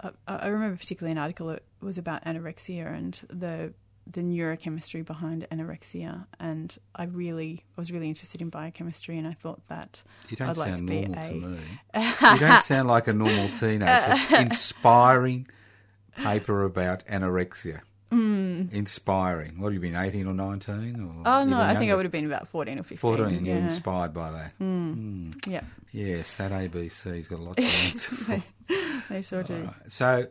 I, 0.00 0.10
I 0.26 0.48
remember 0.48 0.76
particularly 0.76 1.12
an 1.12 1.18
article 1.18 1.48
that 1.48 1.62
was 1.80 1.98
about 1.98 2.24
anorexia 2.24 2.86
and 2.94 3.20
the 3.28 3.72
the 4.08 4.20
neurochemistry 4.22 5.04
behind 5.04 5.48
anorexia, 5.50 6.26
and 6.38 6.76
I 6.94 7.04
really 7.04 7.64
I 7.76 7.80
was 7.80 7.90
really 7.90 8.08
interested 8.08 8.40
in 8.40 8.50
biochemistry, 8.50 9.18
and 9.18 9.26
I 9.26 9.32
thought 9.32 9.66
that 9.68 10.02
You 10.28 10.36
don't 10.36 10.50
I'd 10.50 10.56
like 10.56 10.70
to 10.70 10.76
sound 10.76 10.88
be 10.88 10.98
a 11.02 11.06
to 11.06 11.12
me. 11.12 11.58
You 11.94 12.38
don't 12.38 12.62
sound 12.62 12.88
like 12.88 13.08
a 13.08 13.12
normal 13.12 13.48
teenager. 13.48 14.14
Inspiring 14.36 15.48
paper 16.16 16.62
about 16.62 17.04
anorexia. 17.06 17.80
Mm. 18.12 18.72
Inspiring. 18.72 19.58
What 19.58 19.72
have 19.72 19.74
you 19.74 19.80
been, 19.80 19.96
18 19.96 20.26
or 20.26 20.34
19? 20.34 21.00
Or 21.00 21.22
oh 21.26 21.44
no, 21.44 21.58
I 21.58 21.74
think 21.74 21.90
I 21.90 21.94
would 21.94 22.04
have 22.04 22.12
been 22.12 22.26
about 22.26 22.46
fourteen 22.48 22.78
or 22.78 22.82
fifteen. 22.82 22.98
14, 22.98 23.44
you're 23.44 23.56
yeah. 23.56 23.64
inspired 23.64 24.14
by 24.14 24.30
that. 24.30 24.52
Mm. 24.60 24.94
Mm. 25.34 25.46
yeah, 25.48 25.62
Yes, 25.92 26.36
that 26.36 26.52
ABC's 26.52 27.26
got 27.28 27.40
a 27.40 27.42
lot 27.42 27.56
to 27.56 27.62
answer 27.86 28.14
for. 28.14 28.42
they 29.10 29.22
sure 29.22 29.42
do. 29.42 29.54
Right. 29.54 29.74
So, 29.88 30.26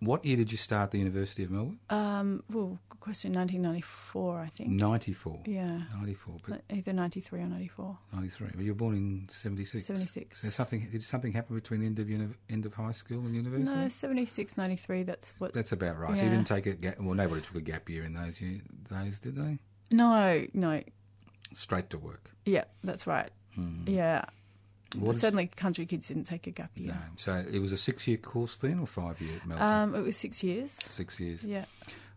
what 0.00 0.24
year 0.24 0.36
did 0.36 0.50
you 0.50 0.58
start 0.58 0.90
the 0.90 0.98
University 0.98 1.44
of 1.44 1.50
Melbourne? 1.50 1.78
Um, 1.90 2.42
well, 2.50 2.78
good 2.88 3.00
question. 3.00 3.32
Nineteen 3.32 3.62
ninety 3.62 3.80
four, 3.82 4.40
I 4.40 4.48
think. 4.48 4.70
94. 4.70 5.42
Yeah, 5.46 5.80
94, 5.96 6.36
but 6.48 6.62
either 6.70 6.92
ninety 6.92 7.20
three 7.20 7.40
or 7.40 7.46
ninety 7.46 7.68
four. 7.68 7.96
93. 8.12 8.48
Well, 8.54 8.64
you 8.64 8.72
were 8.72 8.76
born 8.76 8.96
in 8.96 9.28
76. 9.30 9.86
76. 9.86 10.42
So 10.42 10.48
something, 10.48 10.88
did 10.90 11.02
something 11.02 11.32
happen 11.32 11.54
between 11.54 11.80
the 11.80 11.86
end 11.86 11.98
of, 11.98 12.08
uni- 12.10 12.34
end 12.48 12.66
of 12.66 12.74
high 12.74 12.92
school 12.92 13.20
and 13.20 13.34
university? 13.34 13.74
No, 13.76 13.88
76, 13.88 14.56
93, 14.56 15.02
That's 15.04 15.34
what. 15.38 15.52
That's 15.52 15.72
about 15.72 15.98
right. 15.98 16.16
So 16.16 16.24
you 16.24 16.30
didn't 16.30 16.46
take 16.46 16.66
a 16.66 16.74
gap. 16.74 16.98
Well, 16.98 17.14
nobody 17.14 17.40
took 17.42 17.56
a 17.56 17.60
gap 17.60 17.88
year 17.88 18.04
in 18.04 18.14
those 18.14 18.40
year, 18.40 18.60
days, 18.90 19.20
did 19.20 19.36
they? 19.36 19.58
No, 19.90 20.44
no. 20.54 20.82
Straight 21.52 21.90
to 21.90 21.98
work. 21.98 22.30
Yeah, 22.46 22.64
that's 22.84 23.06
right. 23.06 23.30
Yeah. 23.86 24.24
What 24.96 25.14
is- 25.14 25.20
Certainly, 25.20 25.48
country 25.48 25.86
kids 25.86 26.08
didn't 26.08 26.24
take 26.24 26.46
a 26.46 26.50
gap 26.50 26.70
No. 26.76 26.82
year. 26.84 27.10
So 27.16 27.34
it 27.52 27.58
was 27.60 27.72
a 27.72 27.76
six-year 27.76 28.16
course 28.18 28.56
then, 28.56 28.78
or 28.80 28.86
five-year? 28.86 29.40
Um, 29.58 29.94
it 29.94 30.00
was 30.02 30.16
six 30.16 30.42
years. 30.42 30.72
Six 30.72 31.20
years. 31.20 31.44
Yeah, 31.44 31.64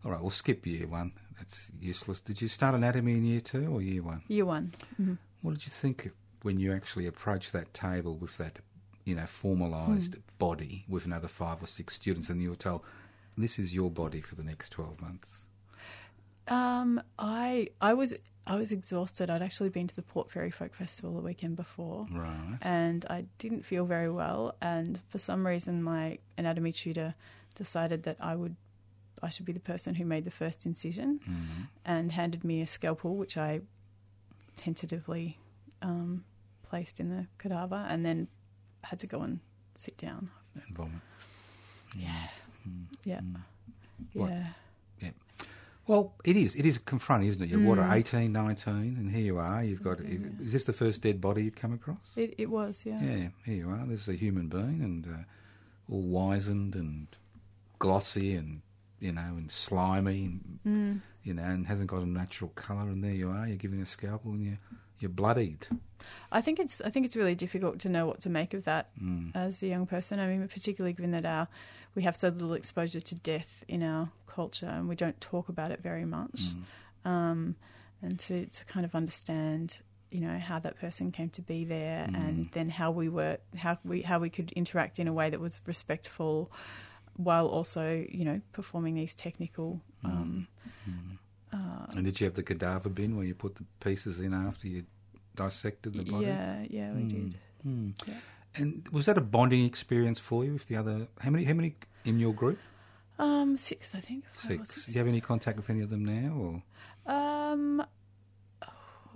All 0.04 0.12
right. 0.12 0.20
We'll 0.22 0.30
skip 0.32 0.66
year 0.66 0.88
one. 0.88 1.14
That's 1.38 1.70
useless. 1.80 2.22
Did 2.22 2.42
you 2.42 2.48
start 2.48 2.74
anatomy 2.76 3.14
in 3.18 3.26
year 3.26 3.42
two 3.42 3.68
or 3.68 3.82
year 3.82 4.02
one? 4.04 4.22
year 4.28 4.46
one. 4.46 4.74
hmm 4.98 5.14
What 5.42 5.54
did 5.54 5.66
you 5.66 5.72
think 5.72 6.12
when 6.42 6.60
you 6.60 6.74
actually 6.74 7.06
approached 7.06 7.54
that 7.54 7.74
table 7.74 8.18
with 8.18 8.38
that, 8.38 8.60
you 9.06 9.16
know, 9.16 9.24
formalised 9.24 10.20
body 10.40 10.86
with 10.90 11.06
another 11.06 11.28
five 11.28 11.62
or 11.62 11.68
six 11.68 11.96
students, 11.96 12.30
and 12.30 12.42
you 12.42 12.50
were 12.50 12.56
told, 12.56 12.82
"This 13.38 13.60
is 13.60 13.74
your 13.76 13.90
body 13.92 14.20
for 14.22 14.36
the 14.36 14.44
next 14.44 14.70
twelve 14.72 15.00
months." 15.02 15.46
Um, 16.48 17.02
I 17.18 17.70
I 17.82 17.94
was 17.94 18.14
I 18.46 18.56
was 18.56 18.72
exhausted. 18.72 19.30
I'd 19.30 19.42
actually 19.42 19.70
been 19.70 19.88
to 19.88 19.96
the 19.96 20.02
Port 20.02 20.30
Fairy 20.30 20.52
Folk 20.52 20.74
Festival 20.76 21.14
the 21.16 21.22
weekend 21.22 21.56
before, 21.56 22.06
Right. 22.12 22.58
and 22.62 23.06
I 23.10 23.26
didn't 23.38 23.64
feel 23.64 23.86
very 23.86 24.10
well. 24.10 24.56
And 24.62 25.00
for 25.10 25.18
some 25.18 25.48
reason, 25.48 25.82
my 25.82 26.18
anatomy 26.38 26.74
tutor 26.74 27.16
decided 27.56 28.04
that 28.04 28.18
I 28.20 28.36
would 28.36 28.56
I 29.22 29.30
should 29.30 29.46
be 29.46 29.54
the 29.54 29.62
person 29.62 29.96
who 29.96 30.04
made 30.06 30.26
the 30.26 30.32
first 30.32 30.66
incision, 30.66 31.20
Mm-hmm. 31.24 31.62
and 31.86 32.12
handed 32.12 32.44
me 32.44 32.62
a 32.62 32.68
scalpel, 32.68 33.16
which 33.16 33.38
I 33.38 33.62
tentatively 34.58 35.40
um, 35.82 36.26
placed 36.64 37.00
in 37.00 37.10
the 37.10 37.28
cadaver, 37.38 37.86
and 37.88 38.06
then 38.06 38.28
had 38.84 39.00
to 39.00 39.08
go 39.08 39.22
and 39.22 39.40
sit 39.78 39.98
down. 39.98 40.30
And 40.56 40.76
vomit. 40.76 41.02
Yeah, 41.96 42.28
Mm. 42.68 42.86
What- 44.14 44.30
yeah. 44.30 44.38
Yeah. 44.40 44.48
Well, 45.86 46.14
it 46.24 46.38
is. 46.38 46.56
It 46.56 46.66
is 46.66 46.78
confronting, 46.78 47.30
isn't 47.30 47.44
it? 47.44 47.50
You're 47.50 47.60
what, 47.68 47.78
Mm. 47.78 47.92
18, 47.94 48.32
19, 48.32 48.74
and 48.98 49.12
here 49.12 49.22
you 49.22 49.38
are. 49.38 49.64
You've 49.64 49.84
got. 49.84 50.00
Is 50.00 50.54
this 50.54 50.64
the 50.64 50.72
first 50.74 51.02
dead 51.02 51.20
body 51.20 51.44
you'd 51.44 51.58
come 51.58 51.74
across? 51.74 52.16
It 52.18 52.36
it 52.38 52.50
was, 52.50 52.86
yeah. 52.86 53.02
Yeah, 53.04 53.28
here 53.46 53.56
you 53.56 53.70
are. 53.70 53.86
This 53.86 54.02
is 54.04 54.10
a 54.10 54.16
human 54.16 54.48
being, 54.48 54.82
and 54.82 55.06
uh, 55.06 55.92
all 55.92 56.02
wizened 56.02 56.76
and 56.76 57.08
glossy, 57.80 58.34
and 58.36 58.62
you 59.00 59.12
know, 59.12 59.22
and 59.38 59.52
slimy, 59.52 60.26
and 60.26 60.60
Mm. 60.66 61.02
you 61.24 61.34
know, 61.34 61.44
and 61.44 61.68
hasn't 61.68 61.90
got 61.90 62.02
a 62.02 62.06
natural 62.06 62.52
colour. 62.56 62.90
And 62.90 63.04
there 63.04 63.12
you 63.12 63.30
are. 63.30 63.46
You're 63.48 63.58
giving 63.58 63.82
a 63.82 63.86
scalpel, 63.86 64.32
and 64.32 64.44
you're 64.46 64.60
you're 65.00 65.10
bloodied. 65.10 65.68
I 66.32 66.40
think 66.40 66.60
it's 66.60 66.80
I 66.82 66.90
think 66.90 67.06
it's 67.06 67.18
really 67.18 67.36
difficult 67.36 67.80
to 67.80 67.90
know 67.90 68.06
what 68.06 68.22
to 68.22 68.30
make 68.30 68.54
of 68.54 68.64
that 68.64 68.88
Mm. 69.02 69.32
as 69.36 69.62
a 69.62 69.68
young 69.68 69.86
person. 69.86 70.18
I 70.20 70.28
mean, 70.28 70.48
particularly 70.48 70.94
given 70.94 71.12
that 71.12 71.26
our 71.26 71.50
we 71.96 72.04
have 72.04 72.16
so 72.16 72.30
little 72.30 72.54
exposure 72.54 73.00
to 73.02 73.16
death 73.16 73.64
in 73.68 73.84
our 73.84 74.10
culture, 74.28 74.68
and 74.68 74.88
we 74.90 74.96
don't 74.96 75.20
talk 75.22 75.50
about 75.50 75.70
it 75.70 75.82
very 75.82 76.06
much. 76.06 76.42
Mm. 77.06 77.10
Um, 77.10 77.56
and 78.02 78.20
to 78.20 78.46
to 78.46 78.66
kind 78.66 78.86
of 78.86 78.96
understand, 78.96 79.80
you 80.12 80.20
know, 80.22 80.38
how 80.40 80.60
that 80.60 80.78
person 80.80 81.12
came 81.12 81.30
to 81.30 81.42
be 81.42 81.66
there, 81.66 82.08
Mm. 82.08 82.16
and 82.16 82.52
then 82.52 82.70
how 82.70 82.92
we 82.92 83.10
were 83.10 83.38
how 83.58 83.78
we 83.84 84.02
how 84.02 84.20
we 84.20 84.30
could 84.30 84.52
interact 84.54 85.00
in 85.00 85.08
a 85.08 85.14
way 85.14 85.30
that 85.30 85.40
was 85.40 85.62
respectful, 85.66 86.52
while 87.16 87.48
also 87.48 88.06
you 88.10 88.26
know 88.26 88.42
performing 88.54 88.96
these 88.96 89.16
technical. 89.16 89.82
Um, 90.04 90.48
And 91.96 92.06
did 92.06 92.20
you 92.20 92.26
have 92.26 92.34
the 92.34 92.44
cadaver 92.44 92.90
bin 92.90 93.16
where 93.16 93.26
you 93.26 93.36
put 93.36 93.56
the 93.56 93.64
pieces 93.80 94.20
in 94.20 94.34
after 94.34 94.68
you 94.68 94.86
dissected 95.36 95.94
the 95.94 96.04
body? 96.04 96.26
yeah, 96.26 96.66
yeah, 96.70 96.92
we 96.94 97.04
did. 97.04 97.36
Mm. 97.66 97.94
Yeah. 98.08 98.14
And 98.56 98.88
was 98.92 99.06
that 99.08 99.18
a 99.18 99.22
bonding 99.22 99.66
experience 99.66 100.20
for 100.20 100.46
you 100.46 100.54
with 100.54 100.68
the 100.68 100.76
other? 100.76 101.08
How 101.20 101.30
many? 101.32 101.44
How 101.46 101.54
many 101.54 101.76
in 102.06 102.20
your 102.20 102.34
group? 102.34 102.60
Um, 103.20 103.58
six, 103.58 103.94
I 103.96 104.00
think. 104.00 104.26
five 104.34 104.68
Six. 104.68 104.86
Do 104.86 104.92
you 104.92 104.98
have 105.00 105.08
any 105.08 105.22
contact 105.22 105.58
with 105.58 105.70
any 105.70 105.82
of 105.82 105.90
them 105.90 106.04
now, 106.06 106.62
or? 107.08 107.14
Um, 107.14 107.86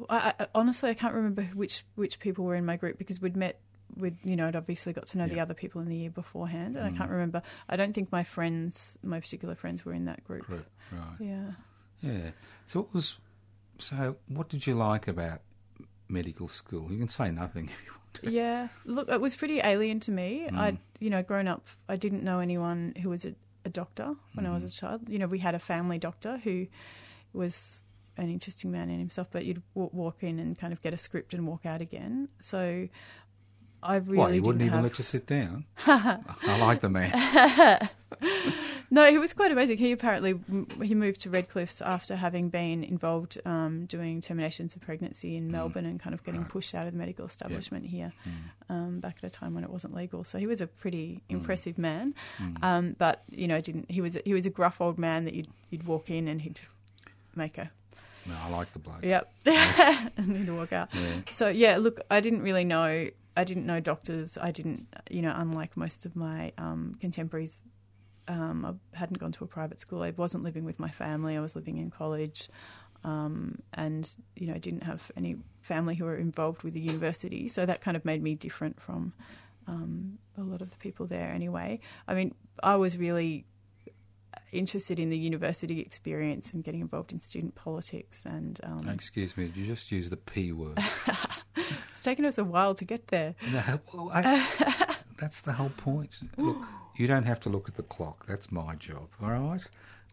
I, 0.10 0.34
I, 0.40 0.48
honestly, 0.54 0.90
I 0.90 0.94
can't 0.94 1.14
remember 1.14 1.44
which 1.54 1.84
which 1.96 2.20
people 2.20 2.46
were 2.46 2.56
in 2.56 2.66
my 2.66 2.78
group 2.78 2.98
because 2.98 3.22
we'd 3.22 3.36
met. 3.36 3.60
We'd 3.96 4.18
you 4.24 4.36
know, 4.36 4.48
I'd 4.48 4.56
obviously 4.56 4.94
got 4.94 5.08
to 5.08 5.18
know 5.18 5.28
the 5.28 5.40
other 5.40 5.54
people 5.54 5.82
in 5.82 5.90
the 5.90 5.96
year 5.96 6.10
beforehand, 6.10 6.76
and 6.76 6.86
I 6.86 6.90
Mm. 6.92 6.98
can't 6.98 7.10
remember. 7.10 7.42
I 7.70 7.76
don't 7.78 7.94
think 7.94 8.12
my 8.12 8.24
friends, 8.24 8.98
my 9.04 9.20
particular 9.20 9.56
friends, 9.56 9.86
were 9.86 9.94
in 9.94 10.06
that 10.06 10.24
group. 10.24 10.44
Group, 10.44 10.68
right? 10.92 11.16
Yeah. 11.20 11.52
Yeah. 12.02 12.30
So 12.68 12.82
what 12.82 12.94
was? 12.94 13.18
So 13.80 14.18
what 14.28 14.50
did 14.50 14.68
you 14.68 14.76
like 14.76 15.08
about 15.08 15.42
medical 16.10 16.48
school? 16.48 16.92
You 16.92 16.98
can 17.00 17.08
say 17.08 17.32
nothing 17.32 17.66
if 17.70 17.86
you 17.86 17.92
want 17.92 18.14
to. 18.16 18.32
Yeah. 18.32 18.68
Look, 18.86 19.10
it 19.10 19.22
was 19.22 19.36
pretty 19.36 19.60
alien 19.64 20.00
to 20.02 20.12
me. 20.12 20.48
Mm. 20.50 20.58
I'd, 20.58 20.78
you 21.00 21.10
know, 21.10 21.24
grown 21.24 21.48
up, 21.48 21.66
I 21.90 21.96
didn't 21.96 22.24
know 22.24 22.40
anyone 22.40 22.94
who 23.02 23.10
was 23.10 23.26
a, 23.26 23.34
a 23.66 23.70
doctor 23.70 24.16
when 24.34 24.46
I 24.46 24.52
was 24.54 24.64
Mm. 24.64 24.68
a 24.68 24.72
child. 24.72 25.10
You 25.10 25.20
know, 25.20 25.28
we 25.28 25.40
had 25.40 25.56
a 25.56 25.60
family 25.60 25.98
doctor 26.00 26.38
who 26.38 26.68
was 27.34 27.84
an 28.18 28.30
interesting 28.30 28.72
man 28.72 28.90
in 28.90 28.98
himself, 29.00 29.28
but 29.32 29.46
you'd 29.46 29.62
w- 29.76 29.92
walk 29.94 30.24
in 30.24 30.40
and 30.40 30.58
kind 30.58 30.74
of 30.74 30.82
get 30.82 30.94
a 30.94 30.98
script 30.98 31.34
and 31.34 31.46
walk 31.46 31.66
out 31.68 31.82
again. 31.82 32.30
So 32.40 32.88
I 33.84 33.98
really 33.98 34.18
Why 34.18 34.30
you 34.32 34.42
wouldn't 34.42 34.64
even 34.64 34.74
have... 34.74 34.84
let 34.84 34.98
you 34.98 35.04
sit 35.04 35.28
down? 35.28 35.66
I 35.86 36.58
like 36.60 36.82
the 36.82 36.90
man. 36.90 37.12
No, 38.90 39.10
he 39.12 39.18
was 39.18 39.34
quite 39.34 39.52
amazing. 39.52 39.78
He 39.80 39.92
apparently 39.92 40.40
he 40.82 40.96
moved 40.96 41.20
to 41.22 41.30
Redcliffs 41.30 41.86
after 41.86 42.16
having 42.16 42.48
been 42.50 42.84
involved 42.86 43.38
um, 43.46 43.86
doing 43.86 44.22
terminations 44.22 44.76
of 44.76 44.82
pregnancy 44.82 45.36
in 45.36 45.52
Melbourne 45.52 45.86
and 45.86 46.00
kind 46.00 46.14
of 46.14 46.24
getting 46.24 46.42
Right. 46.42 46.50
pushed 46.50 46.74
out 46.74 46.88
of 46.88 46.94
the 46.94 46.98
medical 47.00 47.26
establishment 47.26 47.86
here 47.88 48.14
Mm. 48.26 48.74
um, 48.74 49.00
back 49.00 49.18
at 49.22 49.26
a 49.26 49.30
time 49.30 49.54
when 49.54 49.64
it 49.66 49.70
wasn't 49.70 49.94
legal. 49.94 50.24
So 50.24 50.38
he 50.38 50.48
was 50.48 50.62
a 50.62 50.68
pretty 50.68 51.16
Mm. 51.30 51.34
impressive 51.36 51.78
man. 51.78 52.14
Um, 52.62 52.96
but 52.98 53.24
you 53.30 53.48
know, 53.48 53.60
didn't 53.60 53.92
he 53.92 54.00
was 54.00 54.18
he 54.24 54.34
was 54.34 54.46
a 54.46 54.50
gruff 54.50 54.80
old 54.80 54.98
man 54.98 55.26
that 55.26 55.34
you'd 55.34 55.50
you'd 55.70 55.86
walk 55.86 56.10
in 56.10 56.28
and 56.30 56.42
he'd 56.44 56.62
make 57.36 57.58
a 57.58 57.70
No, 58.26 58.36
I 58.42 58.50
like 58.50 58.72
the 58.74 58.80
bloke. 58.80 59.04
yep 59.04 59.30
and 59.46 60.38
he'd 60.38 60.50
walk 60.50 60.72
out. 60.72 60.90
Yeah. 60.94 61.22
So 61.34 61.50
yeah, 61.50 61.76
look, 61.78 62.00
I 62.10 62.20
didn't 62.22 62.42
really 62.42 62.64
know. 62.64 63.10
I 63.36 63.44
didn't 63.44 63.66
know 63.66 63.80
doctors. 63.80 64.38
I 64.38 64.50
didn't, 64.52 64.88
you 65.12 65.22
know, 65.22 65.34
unlike 65.36 65.78
most 65.78 66.06
of 66.08 66.16
my 66.16 66.54
um, 66.58 66.98
contemporaries, 67.00 67.60
um, 68.28 68.66
I 68.66 68.98
hadn't 68.98 69.20
gone 69.20 69.32
to 69.34 69.44
a 69.44 69.48
private 69.48 69.80
school. 69.80 70.04
I 70.04 70.12
wasn't 70.12 70.44
living 70.44 70.66
with 70.66 70.80
my 70.80 70.90
family. 70.90 71.38
I 71.38 71.40
was 71.40 71.56
living 71.56 71.78
in 71.78 71.90
college, 71.90 72.50
um, 73.04 73.60
and 73.74 74.10
you 74.36 74.48
know, 74.48 74.54
I 74.54 74.60
didn't 74.60 74.84
have 74.84 75.12
any 75.16 75.38
family 75.62 75.96
who 75.96 76.06
were 76.06 76.18
involved 76.18 76.64
with 76.64 76.74
the 76.74 76.82
university. 76.82 77.48
So 77.48 77.66
that 77.66 77.82
kind 77.82 77.96
of 77.98 78.06
made 78.06 78.22
me 78.22 78.36
different 78.36 78.80
from 78.80 79.14
um, 79.68 80.18
a 80.38 80.42
lot 80.42 80.62
of 80.62 80.72
the 80.72 80.78
people 80.78 81.06
there. 81.06 81.30
Anyway, 81.30 81.80
I 82.08 82.16
mean, 82.16 82.34
I 82.64 82.76
was 82.76 82.98
really 82.98 83.46
interested 84.52 85.00
in 85.00 85.10
the 85.10 85.18
university 85.18 85.82
experience 85.82 86.54
and 86.54 86.64
getting 86.64 86.82
involved 86.82 87.12
in 87.12 87.20
student 87.20 87.56
politics 87.56 88.26
and 88.26 88.60
um, 88.64 88.88
Excuse 88.90 89.36
me, 89.36 89.46
did 89.48 89.58
you 89.58 89.66
just 89.66 89.92
use 89.92 90.10
the 90.10 90.18
P 90.18 90.52
word? 90.52 90.78
it's 91.56 92.04
taken 92.04 92.26
us 92.26 92.38
a 92.38 92.46
while 92.46 92.74
to 92.76 92.86
get 92.86 93.08
there. 93.08 93.36
no, 93.52 93.80
well, 93.94 94.12
I, 94.14 94.96
that's 95.20 95.42
the 95.42 95.54
whole 95.54 95.72
point. 95.78 96.20
Look, 96.38 96.58
you 97.00 97.08
don't 97.08 97.24
have 97.24 97.40
to 97.42 97.50
look 97.50 97.68
at 97.68 97.76
the 97.76 97.84
clock. 97.84 98.26
That's 98.26 98.52
my 98.52 98.76
job, 98.76 99.08
all 99.22 99.32
right? 99.32 99.62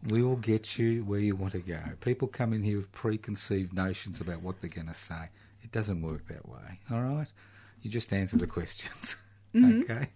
We 0.09 0.21
will 0.23 0.35
get 0.35 0.77
you 0.77 1.03
where 1.03 1.19
you 1.19 1.35
want 1.35 1.53
to 1.53 1.59
go. 1.59 1.79
People 2.01 2.27
come 2.27 2.53
in 2.53 2.63
here 2.63 2.77
with 2.77 2.91
preconceived 2.91 3.73
notions 3.73 4.21
about 4.21 4.41
what 4.41 4.61
they're 4.61 4.69
going 4.69 4.87
to 4.87 4.93
say. 4.93 5.29
It 5.63 5.71
doesn't 5.71 6.01
work 6.01 6.27
that 6.27 6.47
way, 6.47 6.79
all 6.91 7.01
right? 7.01 7.27
You 7.81 7.89
just 7.89 8.11
answer 8.13 8.37
the 8.37 8.47
questions, 8.47 9.17
mm-hmm. 9.55 9.81
okay? 9.81 10.07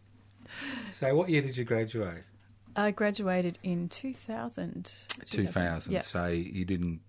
So, 0.91 1.13
what 1.15 1.29
year 1.29 1.41
did 1.41 1.58
you 1.58 1.63
graduate? 1.63 2.23
I 2.75 2.91
graduated 2.91 3.60
in 3.63 3.89
2000. 3.89 4.93
2000. 5.25 5.91
Yeah. 5.91 5.99
So, 6.01 6.27
you 6.27 6.65
didn't 6.65 7.01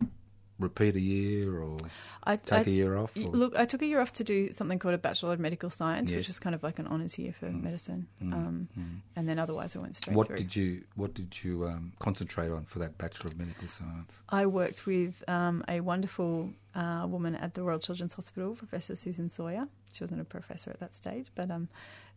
repeat 0.61 0.95
a 0.95 1.01
year 1.01 1.59
or 1.59 1.77
I, 2.23 2.37
take 2.37 2.53
I- 2.69 2.71
a 2.71 2.75
year 2.75 2.97
off? 2.97 3.17
Or? 3.17 3.23
Look, 3.31 3.57
I 3.59 3.65
took 3.65 3.83
a 3.83 3.87
year 3.87 4.01
off 4.01 4.13
to 4.13 4.25
do 4.25 4.53
something 4.53 4.79
called 4.79 4.95
a 4.95 4.99
Bachelor 4.99 5.33
of 5.33 5.41
Medical 5.41 5.71
Science, 5.71 6.11
Yes. 6.11 6.19
which 6.19 6.29
is 6.29 6.39
kind 6.39 6.55
of 6.55 6.63
like 6.63 6.79
an 6.79 6.87
honours 6.87 7.19
year 7.19 7.33
for 7.33 7.47
medicine. 7.47 8.07
Mm, 8.23 8.33
Um, 8.35 8.69
And 9.17 9.29
then 9.29 9.39
otherwise 9.39 9.75
I 9.75 9.81
went 9.81 9.97
straight 9.97 10.17
What 10.17 10.27
through. 10.29 10.37
did 10.37 10.55
you 10.55 10.85
What 10.95 11.15
did 11.15 11.43
you 11.43 11.67
um, 11.67 11.93
concentrate 11.99 12.51
on 12.51 12.65
for 12.65 12.79
that 12.81 12.99
Bachelor 12.99 13.29
of 13.31 13.39
Medical 13.39 13.67
Science? 13.69 14.23
I 14.29 14.47
worked 14.47 14.87
with 14.87 15.25
um, 15.29 15.65
a 15.67 15.81
wonderful 15.81 16.51
uh, 16.75 17.07
woman 17.09 17.35
at 17.35 17.55
the 17.55 17.63
Royal 17.63 17.81
Children's 17.81 18.13
Hospital, 18.15 18.55
Professor 18.55 18.95
Susan 18.95 19.29
Sawyer. 19.31 19.67
She 19.93 20.05
wasn't 20.05 20.21
a 20.21 20.25
professor 20.25 20.71
at 20.71 20.79
that 20.81 20.95
stage, 20.95 21.31
but 21.35 21.51
um, 21.51 21.69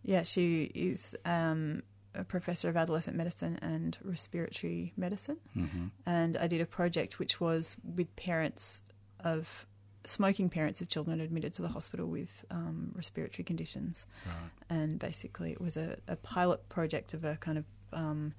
yeah, 0.04 0.22
she 0.24 0.64
is 0.76 1.16
um, 1.26 1.82
a 2.16 2.24
professor 2.24 2.70
of 2.70 2.78
adolescent 2.78 3.18
medicine 3.18 3.58
and 3.62 3.98
respiratory 4.04 4.94
medicine. 4.98 5.38
hmm 5.54 5.88
and 6.06 6.38
I 6.38 6.48
did 6.48 6.62
a 6.62 6.66
project 6.66 7.20
which 7.20 7.40
was 7.40 7.76
with 7.96 8.16
parents 8.16 8.84
of 9.24 9.66
smoking 10.06 10.50
parents 10.50 10.82
of 10.82 10.90
children 10.90 11.22
admitted 11.22 11.54
to 11.54 11.62
the 11.62 11.70
hospital 11.70 12.08
with 12.08 12.46
um, 12.52 12.92
respiratory 12.94 13.44
conditions. 13.44 14.06
Right. 14.26 14.78
And 14.78 15.00
basically, 15.00 15.52
it 15.52 15.62
was 15.62 15.78
a, 15.78 15.98
a 16.08 16.18
pilot 16.18 16.68
project 16.70 17.14
of 17.14 17.24
a 17.24 17.38
kind 17.38 17.58
of 17.58 17.66
um, 17.94 18.34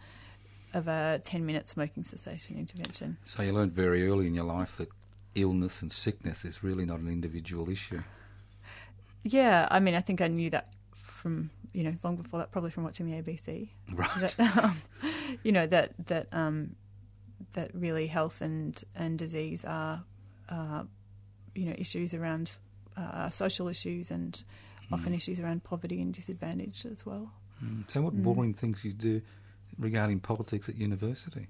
of 0.75 0.89
a 0.89 1.21
ten 1.23 1.47
minute 1.47 1.69
smoking 1.69 2.03
cessation 2.03 2.59
intervention. 2.59 3.17
So 3.25 3.43
you 3.43 3.53
learned 3.53 3.73
very 3.73 4.07
early 4.07 4.27
in 4.27 4.35
your 4.35 4.45
life 4.45 4.77
that 4.77 4.89
illness 5.35 5.83
and 5.83 5.91
sickness 5.91 6.45
is 6.45 6.63
really 6.63 6.85
not 6.85 7.01
an 7.01 7.09
individual 7.09 7.71
issue. 7.71 8.03
Yeah, 9.23 9.67
I 9.71 9.81
mean, 9.81 9.95
I 9.95 10.01
think 10.01 10.21
I 10.21 10.29
knew 10.29 10.51
that 10.51 10.69
from 10.93 11.51
you 11.75 11.83
know 11.83 11.93
long 12.03 12.17
before 12.17 12.39
that, 12.39 12.53
probably 12.53 12.71
from 12.71 12.85
watching 12.85 13.07
the 13.07 13.21
ABC. 13.21 13.69
Right. 13.93 14.11
that 14.21 14.65
um, 14.65 14.77
you 15.43 15.53
know 15.53 15.67
that 15.67 15.93
that 16.07 16.29
um, 16.33 16.77
that 17.53 17.75
really 17.75 18.07
health 18.07 18.41
and 18.41 18.83
and 18.95 19.19
disease 19.19 19.65
are 19.65 20.03
uh, 20.49 20.85
you 21.55 21.67
know 21.67 21.75
issues 21.77 22.15
around 22.15 22.57
uh, 22.97 23.29
social 23.29 23.69
issues 23.69 24.11
and 24.11 24.43
often 24.93 25.13
issues 25.13 25.41
around 25.41 25.65
poverty 25.65 26.01
and 26.01 26.15
disadvantage 26.15 26.87
as 26.87 27.05
well. 27.05 27.33
Mm. 27.63 27.91
So 27.91 28.03
what 28.03 28.15
boring 28.15 28.55
things 28.55 28.85
you 28.85 28.93
do 28.93 29.21
regarding 29.79 30.21
politics 30.21 30.69
at 30.69 30.77
university? 30.77 31.49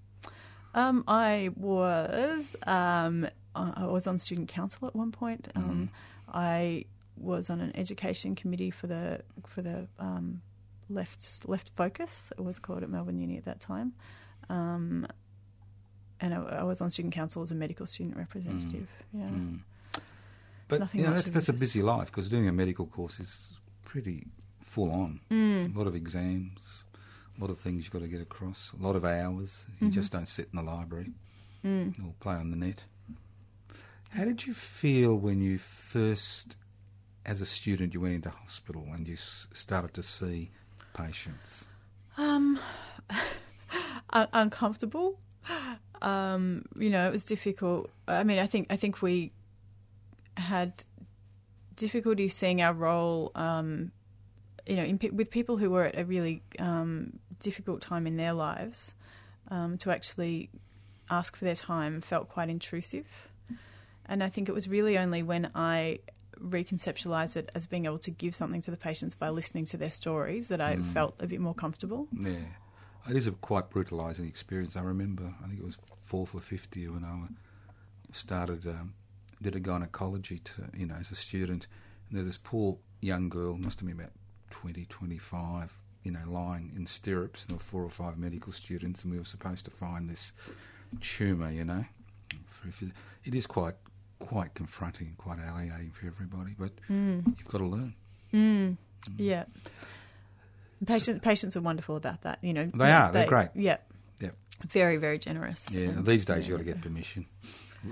Um, 0.74 1.04
I 1.06 1.50
was 1.56 2.56
um, 2.66 3.28
I 3.54 3.72
I 3.76 3.86
was 3.86 4.06
on 4.06 4.18
student 4.18 4.48
council 4.48 4.88
at 4.88 4.96
one 4.96 5.12
point. 5.12 5.48
Um, 5.54 5.90
I 6.32 6.86
was 7.16 7.50
on 7.50 7.60
an 7.60 7.72
education 7.76 8.34
committee 8.34 8.70
for 8.70 8.86
the 8.86 9.20
for 9.46 9.62
the 9.62 9.86
um, 9.98 10.42
left 10.90 11.46
left 11.48 11.70
focus. 11.76 12.32
It 12.36 12.42
was 12.42 12.58
called 12.58 12.82
at 12.82 12.90
Melbourne 12.90 13.18
Uni 13.18 13.36
at 13.36 13.44
that 13.44 13.60
time, 13.60 13.92
um, 14.48 15.06
and 16.20 16.34
I, 16.34 16.38
I 16.60 16.62
was 16.64 16.80
on 16.80 16.90
student 16.90 17.14
council 17.14 17.42
as 17.42 17.50
a 17.50 17.54
medical 17.54 17.86
student 17.86 18.16
representative. 18.16 18.88
Yeah, 19.12 19.26
Mm. 19.28 19.60
But 20.66 20.80
Nothing 20.80 21.00
you 21.00 21.06
know, 21.06 21.12
that's, 21.12 21.30
that's 21.30 21.50
a 21.50 21.52
busy 21.52 21.82
life 21.82 22.06
because 22.06 22.28
doing 22.28 22.48
a 22.48 22.52
medical 22.52 22.86
course 22.86 23.20
is 23.20 23.52
pretty 23.84 24.26
full 24.62 24.90
on. 24.90 25.20
Mm. 25.30 25.74
A 25.74 25.78
lot 25.78 25.86
of 25.86 25.94
exams, 25.94 26.84
a 27.36 27.40
lot 27.42 27.50
of 27.50 27.58
things 27.58 27.84
you've 27.84 27.92
got 27.92 28.00
to 28.00 28.08
get 28.08 28.22
across, 28.22 28.72
a 28.72 28.82
lot 28.82 28.96
of 28.96 29.04
hours. 29.04 29.66
You 29.78 29.88
Mm-hmm. 29.88 29.94
just 29.94 30.10
don't 30.12 30.26
sit 30.26 30.48
in 30.52 30.56
the 30.56 30.62
library 30.62 31.12
Mm. 31.64 31.98
or 32.06 32.14
play 32.20 32.34
on 32.34 32.50
the 32.50 32.56
net. 32.56 32.82
How 34.10 34.24
did 34.24 34.46
you 34.46 34.52
feel 34.54 35.14
when 35.16 35.40
you 35.42 35.58
first, 35.58 36.56
as 37.26 37.40
a 37.40 37.46
student, 37.46 37.94
you 37.94 38.00
went 38.00 38.14
into 38.14 38.30
hospital 38.30 38.86
and 38.92 39.06
you 39.06 39.14
s- 39.14 39.46
started 39.52 39.94
to 39.94 40.02
see 40.02 40.50
patients? 40.92 41.68
Um, 42.16 42.58
un- 44.10 44.28
uncomfortable. 44.32 45.18
Um, 46.02 46.64
you 46.76 46.90
know, 46.90 47.06
it 47.08 47.12
was 47.12 47.24
difficult. 47.24 47.90
I 48.06 48.24
mean, 48.24 48.38
I 48.38 48.46
think 48.46 48.66
I 48.70 48.76
think 48.76 49.02
we 49.02 49.32
had 50.36 50.84
difficulty 51.76 52.28
seeing 52.28 52.60
our 52.62 52.74
role. 52.74 53.32
Um, 53.34 53.92
you 54.66 54.76
know, 54.76 54.82
in, 54.82 54.98
with 55.12 55.30
people 55.30 55.58
who 55.58 55.70
were 55.70 55.84
at 55.84 55.98
a 55.98 56.04
really 56.04 56.42
um, 56.58 57.18
difficult 57.38 57.80
time 57.80 58.06
in 58.06 58.16
their 58.16 58.32
lives, 58.32 58.94
um, 59.48 59.76
to 59.78 59.90
actually 59.90 60.50
ask 61.10 61.36
for 61.36 61.44
their 61.44 61.54
time 61.54 62.00
felt 62.00 62.28
quite 62.28 62.48
intrusive. 62.48 63.06
And 64.06 64.22
I 64.22 64.28
think 64.28 64.48
it 64.48 64.52
was 64.52 64.68
really 64.68 64.98
only 64.98 65.22
when 65.22 65.50
I 65.54 66.00
reconceptualized 66.44 67.36
it 67.36 67.50
as 67.54 67.66
being 67.66 67.86
able 67.86 67.98
to 67.98 68.10
give 68.10 68.34
something 68.34 68.60
to 68.62 68.70
the 68.70 68.76
patients 68.76 69.14
by 69.14 69.30
listening 69.30 69.64
to 69.66 69.76
their 69.76 69.90
stories 69.90 70.48
that 70.48 70.60
I 70.60 70.76
felt 70.76 71.20
a 71.20 71.26
bit 71.26 71.40
more 71.40 71.54
comfortable. 71.54 72.08
Yeah. 72.18 72.36
It 73.08 73.16
is 73.16 73.26
a 73.26 73.32
quite 73.32 73.70
brutalising 73.70 74.26
experience. 74.26 74.76
I 74.76 74.82
remember, 74.82 75.34
I 75.42 75.48
think 75.48 75.58
it 75.58 75.64
was 75.64 75.76
fourth 76.00 76.34
or 76.34 76.40
fifth 76.40 76.74
year 76.76 76.92
when 76.92 77.04
I 77.04 77.18
started, 78.12 78.66
um, 78.66 78.94
did 79.42 79.56
a 79.56 79.60
gynecology, 79.60 80.38
to, 80.38 80.62
you 80.74 80.86
know, 80.86 80.94
as 80.94 81.10
a 81.10 81.14
student. 81.14 81.66
And 82.08 82.16
there's 82.16 82.26
this 82.26 82.38
poor 82.38 82.78
young 83.00 83.28
girl, 83.28 83.58
must 83.58 83.80
have 83.80 83.88
been 83.88 83.98
about 83.98 84.12
20, 84.50 84.86
25, 84.86 85.76
you 86.02 86.12
know, 86.12 86.20
lying 86.26 86.72
in 86.76 86.86
stirrups. 86.86 87.42
And 87.42 87.50
there 87.50 87.56
were 87.56 87.62
four 87.62 87.84
or 87.84 87.90
five 87.90 88.16
medical 88.16 88.52
students, 88.52 89.04
and 89.04 89.12
we 89.12 89.18
were 89.18 89.24
supposed 89.26 89.66
to 89.66 89.70
find 89.70 90.08
this 90.08 90.32
tumour, 91.00 91.50
you 91.50 91.64
know. 91.64 91.84
For 92.46 92.68
it 93.24 93.34
is 93.34 93.46
quite 93.46 93.74
quite 94.18 94.54
confronting, 94.54 95.08
and 95.08 95.18
quite 95.18 95.38
alienating 95.38 95.90
for 95.90 96.06
everybody, 96.06 96.54
but 96.58 96.70
you've 96.88 97.44
got 97.48 97.58
to 97.58 97.66
learn. 97.66 97.94
Mm. 98.32 98.76
Yeah. 99.18 99.44
Patients, 100.86 101.20
patients 101.22 101.56
are 101.56 101.60
wonderful 101.60 101.96
about 101.96 102.22
that. 102.22 102.38
You 102.42 102.52
know, 102.52 102.66
They 102.66 102.90
are, 102.90 103.10
they're 103.12 103.26
great. 103.26 103.48
Yeah, 103.54 103.78
Yeah. 104.20 104.30
very, 104.66 104.96
very 104.96 105.18
generous. 105.18 105.70
Yeah, 105.70 105.88
And, 105.88 106.06
these 106.06 106.24
days 106.24 106.44
yeah, 106.46 106.52
you 106.52 106.58
got 106.58 106.58
to 106.58 106.72
get 106.72 106.80
permission. 106.82 107.26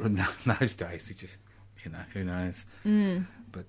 In 0.02 0.14
those 0.60 0.74
days, 0.74 1.08
they 1.08 1.14
just, 1.14 1.38
you 1.84 1.90
know, 1.90 2.02
who 2.12 2.24
knows. 2.24 2.66
Mm. 2.84 3.26
But 3.50 3.66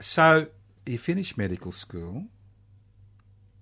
so 0.00 0.46
you 0.86 0.98
finish 0.98 1.36
medical 1.36 1.72
school. 1.72 2.24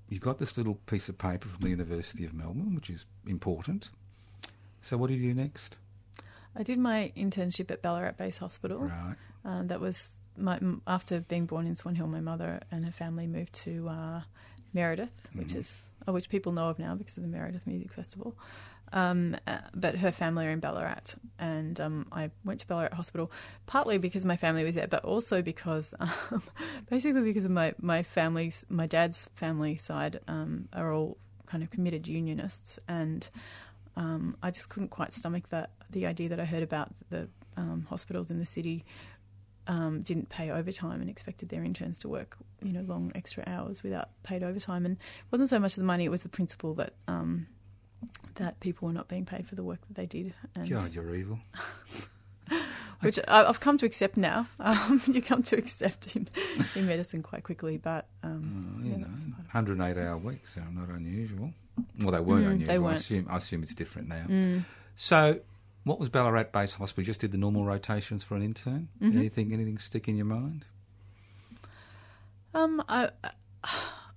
You've 0.09 0.21
got 0.23 0.39
this 0.39 0.57
little 0.59 0.75
piece 0.87 1.09
of 1.09 1.17
paper 1.19 1.49
from 1.49 1.61
the 1.61 1.71
University 1.71 2.25
of 2.25 2.35
Melbourne, 2.35 2.75
which 2.75 2.91
is 2.91 3.07
important. 3.27 3.91
So 4.83 4.97
what 4.99 5.09
do 5.09 5.15
you 5.15 5.33
do 5.35 5.41
next? 5.41 5.79
I 6.57 6.63
did 6.63 6.79
my 6.79 7.13
internship 7.17 7.71
at 7.71 7.83
Ballarat 7.83 8.13
Base 8.19 8.39
Hospital. 8.39 8.79
Right. 8.81 9.17
Um, 9.45 9.69
that 9.69 9.81
was 9.81 10.17
my 10.37 10.59
after 10.87 11.21
being 11.21 11.47
born 11.47 11.67
in 11.67 11.75
Swan 11.77 11.95
Hill. 11.95 12.07
My 12.07 12.21
mother 12.21 12.61
and 12.71 12.85
her 12.85 12.93
family 12.93 13.27
moved 13.27 13.53
to 13.65 13.89
uh, 13.89 14.21
Meredith, 14.73 15.29
which 15.35 15.49
Mhm. 15.49 15.57
is 15.59 15.89
uh, 16.07 16.13
which 16.13 16.29
people 16.29 16.53
know 16.53 16.69
of 16.69 16.79
now 16.79 16.95
because 16.95 17.17
of 17.17 17.23
the 17.23 17.29
Meredith 17.29 17.67
Music 17.67 17.93
Festival. 17.93 18.37
Um, 18.95 19.37
uh, 19.47 19.59
but 19.75 19.97
her 19.97 20.13
family 20.13 20.45
are 20.47 20.51
in 20.51 20.61
Ballarat, 20.61 21.15
and 21.39 21.81
um, 21.81 22.07
I 22.13 22.31
went 22.45 22.61
to 22.61 22.67
Ballarat 22.67 22.95
Hospital 22.95 23.33
partly 23.67 23.97
because 23.97 24.25
my 24.27 24.37
family 24.37 24.65
was 24.65 24.75
there, 24.75 24.87
but 24.87 25.03
also 25.05 25.41
because 25.41 25.95
um, 26.01 26.43
basically 26.91 27.23
because 27.23 27.47
of 27.47 27.51
my 27.51 27.73
my 27.81 28.03
family's 28.03 28.67
my 28.69 28.87
dad's 28.87 29.29
family 29.35 29.77
side 29.77 30.21
um, 30.29 30.69
are 30.75 30.93
all 30.93 31.17
kind 31.47 31.63
of 31.63 31.71
committed 31.71 32.07
unionists, 32.07 32.79
and 32.87 33.31
um, 33.97 34.37
I 34.43 34.51
just 34.51 34.69
couldn't 34.69 34.89
quite 34.91 35.15
stomach 35.15 35.49
that 35.51 35.71
the 35.93 36.07
idea 36.07 36.29
that 36.31 36.41
I 36.41 36.45
heard 36.45 36.63
about 36.63 36.89
the 37.11 37.29
um, 37.57 37.87
hospitals 37.89 38.31
in 38.31 38.39
the 38.39 38.47
city 38.47 38.85
um, 39.69 40.03
didn't 40.03 40.29
pay 40.29 40.51
overtime 40.51 41.01
and 41.01 41.09
expected 41.09 41.49
their 41.51 41.63
interns 41.63 41.99
to 42.01 42.09
work, 42.09 42.37
you 42.63 42.73
know, 42.73 42.81
long 42.83 43.13
extra 43.15 43.45
hours 43.47 43.83
without 43.83 44.09
paid 44.25 44.43
overtime. 44.43 44.85
And 44.85 44.97
it 44.97 45.25
wasn't 45.31 45.51
so 45.51 45.59
much 45.61 45.77
the 45.77 45.85
money; 45.85 46.05
it 46.05 46.11
was 46.11 46.23
the 46.25 46.29
principle 46.29 46.75
that 46.75 46.95
um, 47.07 47.47
that 48.37 48.59
people 48.61 48.89
were 48.89 48.95
not 48.95 49.07
being 49.09 49.25
paid 49.25 49.47
for 49.47 49.55
the 49.55 49.63
work 49.63 49.81
that 49.87 49.95
they 49.95 50.07
did. 50.07 50.35
And, 50.57 50.69
God, 50.69 50.93
you're 50.93 51.15
evil. 51.15 51.39
which 53.01 53.19
I- 53.29 53.45
I've 53.49 53.61
come 53.61 53.79
to 53.79 53.87
accept 53.87 54.17
now. 54.17 54.47
Um, 54.61 55.01
you 55.07 55.21
come 55.23 55.43
to 55.45 55.57
accept 55.57 56.15
in, 56.17 56.29
in 56.77 56.87
medicine 56.87 57.23
quite 57.23 57.43
quickly, 57.45 57.77
but 57.77 58.07
um, 58.23 58.77
Oh, 58.81 58.85
you 58.85 58.91
yeah, 58.93 58.97
know, 58.99 59.05
that 59.05 59.11
was 59.13 59.21
part 59.25 59.39
of 59.41 59.45
it. 59.45 59.55
108 59.55 59.97
hour 59.99 60.17
weeks 60.19 60.57
are 60.57 60.69
not 60.73 60.89
unusual. 60.89 61.53
Well, 62.01 62.13
they 62.13 62.21
weren't 62.21 62.45
Mm, 62.47 62.51
unusual. 62.53 62.69
they 62.69 62.75
I 62.75 62.79
weren't. 62.79 62.99
assume, 62.99 63.27
I 63.31 63.37
assume 63.39 63.63
it's 63.65 63.75
different 63.75 64.09
now. 64.09 64.25
Mm. 64.29 64.65
So, 64.95 65.41
what 65.85 65.99
was 65.99 66.09
Ballarat 66.09 66.53
Base 66.53 66.75
Hospital? 66.75 67.03
You 67.03 67.07
just 67.07 67.21
did 67.21 67.33
the 67.33 67.39
normal 67.39 67.65
rotations 67.65 68.23
for 68.23 68.37
an 68.37 68.43
intern. 68.43 68.89
Mhm. 69.01 69.17
Anything, 69.17 69.53
anything 69.53 69.79
stick 69.79 70.09
in 70.09 70.17
your 70.17 70.27
mind? 70.27 70.67
Um, 72.55 72.83
I, 72.89 73.11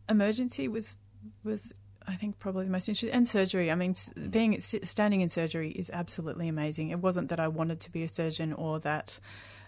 emergency 0.09 0.67
was 0.67 0.95
was 1.43 1.73
I 2.07 2.15
think 2.15 2.37
probably 2.37 2.65
the 2.65 2.71
most 2.71 2.87
interesting, 2.87 3.15
and 3.15 3.27
surgery. 3.27 3.71
I 3.71 3.75
mean, 3.75 3.95
being 4.29 4.59
standing 4.61 5.21
in 5.21 5.29
surgery 5.29 5.71
is 5.71 5.89
absolutely 5.91 6.47
amazing. 6.47 6.89
It 6.89 6.99
wasn't 6.99 7.29
that 7.29 7.39
I 7.39 7.47
wanted 7.47 7.79
to 7.81 7.91
be 7.91 8.03
a 8.03 8.07
surgeon 8.07 8.53
or 8.53 8.79
that. 8.81 9.19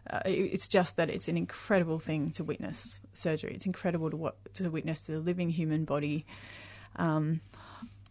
Uh, 0.10 0.22
it's 0.26 0.70
just 0.70 0.96
that 0.96 1.10
it's 1.10 1.28
an 1.28 1.36
incredible 1.36 2.00
thing 2.00 2.32
to 2.32 2.42
witness 2.42 3.04
surgery. 3.12 3.54
It's 3.56 3.66
incredible 3.66 4.10
to 4.10 4.16
what 4.16 4.54
to 4.54 4.70
witness 4.70 5.08
the 5.08 5.20
living 5.20 5.50
human 5.50 5.84
body 5.84 6.26
um, 6.96 7.42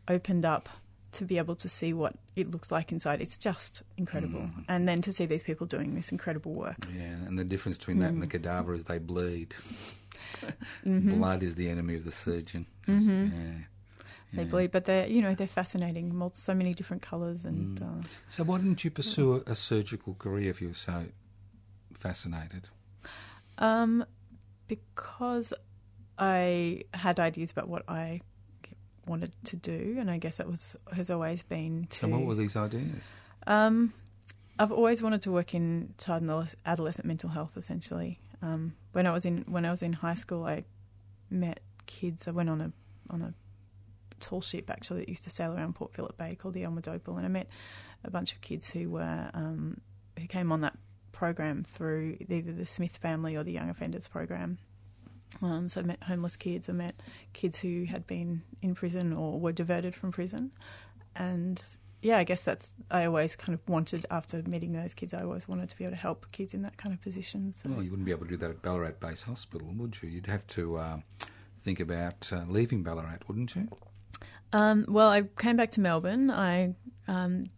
opened 0.06 0.44
up 0.44 0.68
to 1.18 1.24
be 1.24 1.36
able 1.38 1.56
to 1.56 1.68
see 1.68 1.92
what 1.92 2.14
it 2.36 2.50
looks 2.50 2.70
like 2.70 2.92
inside. 2.92 3.20
It's 3.20 3.38
just 3.38 3.82
incredible, 3.96 4.48
and 4.68 4.86
then 4.88 5.00
to 5.02 5.12
see 5.12 5.26
these 5.26 5.42
people 5.42 5.66
doing 5.66 5.94
this 5.94 6.10
incredible 6.12 6.52
work. 6.54 6.76
Yeah, 6.94 7.14
and 7.26 7.38
the 7.38 7.44
difference 7.44 7.76
between 7.78 7.98
that 8.00 8.10
and 8.14 8.18
Mm. 8.18 8.26
the 8.26 8.38
cadaver 8.38 8.74
is 8.74 8.84
they 8.84 8.98
bleed. 8.98 9.54
Mm-hmm. 10.84 11.10
Blood 11.18 11.42
is 11.42 11.54
the 11.54 11.68
enemy 11.70 11.94
of 11.96 12.04
the 12.04 12.12
surgeon. 12.12 12.66
Mhm. 12.86 13.30
Yeah. 13.32 13.64
They 14.34 14.42
Yeah. 14.44 14.50
bleed, 14.50 14.70
but 14.70 14.84
they're 14.84 15.06
you 15.08 15.20
know 15.22 15.34
they're 15.34 15.46
fascinating. 15.62 16.06
So 16.34 16.54
many 16.54 16.74
different 16.74 17.02
colours 17.10 17.44
and. 17.46 17.80
Mm. 17.80 18.00
Uh, 18.04 18.06
So, 18.28 18.44
why 18.44 18.58
didn't 18.58 18.84
you 18.84 18.90
pursue 18.90 19.28
a, 19.36 19.52
a 19.52 19.54
surgical 19.54 20.14
career 20.14 20.50
if 20.50 20.60
you 20.60 20.68
were 20.68 20.74
so 20.92 21.06
fascinated? 21.94 22.70
Um, 23.58 24.04
because 24.68 25.52
I 26.18 26.82
had 26.94 27.18
ideas 27.20 27.50
about 27.52 27.68
what 27.68 27.82
I 27.88 28.20
wanted 29.06 29.32
to 29.44 29.56
do, 29.56 29.96
and 29.98 30.10
I 30.10 30.18
guess 30.18 30.36
that 30.36 30.48
was 30.48 30.76
has 30.94 31.10
always 31.10 31.42
been 31.42 31.86
to. 31.90 31.96
So, 31.98 32.08
what 32.08 32.22
were 32.22 32.34
these 32.34 32.56
ideas? 32.56 33.10
Um, 33.46 33.92
I've 34.58 34.72
always 34.72 35.02
wanted 35.02 35.22
to 35.22 35.32
work 35.32 35.54
in 35.54 35.94
child 35.98 36.22
and 36.22 36.54
adolescent 36.64 37.06
mental 37.06 37.30
health. 37.30 37.56
Essentially, 37.56 38.18
um, 38.42 38.74
when 38.92 39.06
I 39.06 39.12
was 39.12 39.24
in 39.24 39.44
when 39.48 39.64
I 39.64 39.70
was 39.70 39.82
in 39.82 39.92
high 39.92 40.14
school, 40.14 40.44
I 40.44 40.64
met 41.30 41.60
kids. 41.86 42.28
I 42.28 42.32
went 42.32 42.50
on 42.50 42.60
a 42.60 42.72
on 43.10 43.22
a 43.22 43.34
tall 44.18 44.40
ship 44.40 44.70
actually 44.70 45.00
that 45.00 45.08
used 45.08 45.24
to 45.24 45.30
sail 45.30 45.52
around 45.52 45.74
Port 45.74 45.92
Phillip 45.94 46.16
Bay 46.16 46.34
called 46.34 46.54
the 46.54 46.64
Alma 46.64 46.80
Doepel, 46.80 47.16
and 47.16 47.24
I 47.24 47.28
met 47.28 47.48
a 48.04 48.10
bunch 48.10 48.32
of 48.32 48.40
kids 48.40 48.70
who 48.70 48.90
were 48.90 49.30
um, 49.34 49.80
who 50.18 50.26
came 50.26 50.52
on 50.52 50.62
that 50.62 50.76
program 51.12 51.64
through 51.64 52.16
either 52.28 52.52
the 52.52 52.66
Smith 52.66 52.96
family 52.96 53.36
or 53.36 53.44
the 53.44 53.52
Young 53.52 53.70
Offenders 53.70 54.08
program. 54.08 54.58
Um, 55.42 55.68
so 55.68 55.80
I 55.80 55.84
met 55.84 56.02
homeless 56.02 56.36
kids. 56.36 56.68
I 56.68 56.72
met 56.72 56.94
kids 57.32 57.60
who 57.60 57.84
had 57.84 58.06
been 58.06 58.42
in 58.62 58.74
prison 58.74 59.12
or 59.12 59.38
were 59.38 59.52
diverted 59.52 59.94
from 59.94 60.12
prison, 60.12 60.52
and 61.14 61.62
yeah, 62.02 62.18
I 62.18 62.24
guess 62.24 62.42
that's 62.42 62.70
I 62.90 63.04
always 63.06 63.36
kind 63.36 63.54
of 63.54 63.68
wanted 63.68 64.06
after 64.10 64.42
meeting 64.44 64.72
those 64.72 64.94
kids. 64.94 65.12
I 65.12 65.22
always 65.22 65.48
wanted 65.48 65.68
to 65.70 65.76
be 65.76 65.84
able 65.84 65.94
to 65.94 66.00
help 66.00 66.30
kids 66.32 66.54
in 66.54 66.62
that 66.62 66.76
kind 66.76 66.94
of 66.94 67.02
position. 67.02 67.52
So. 67.54 67.70
Well, 67.70 67.82
you 67.82 67.90
wouldn't 67.90 68.06
be 68.06 68.12
able 68.12 68.24
to 68.26 68.30
do 68.30 68.36
that 68.38 68.50
at 68.50 68.62
Ballarat 68.62 69.00
Base 69.00 69.22
Hospital, 69.22 69.68
would 69.76 70.00
you? 70.02 70.08
You'd 70.08 70.26
have 70.26 70.46
to 70.48 70.76
uh, 70.76 70.98
think 71.60 71.80
about 71.80 72.30
uh, 72.32 72.44
leaving 72.48 72.82
Ballarat, 72.82 73.18
wouldn't 73.26 73.54
you? 73.56 73.68
Um, 74.52 74.86
well, 74.88 75.08
I 75.08 75.22
came 75.22 75.56
back 75.56 75.72
to 75.72 75.80
Melbourne. 75.80 76.30
I 76.30 76.74
um, 77.08 77.50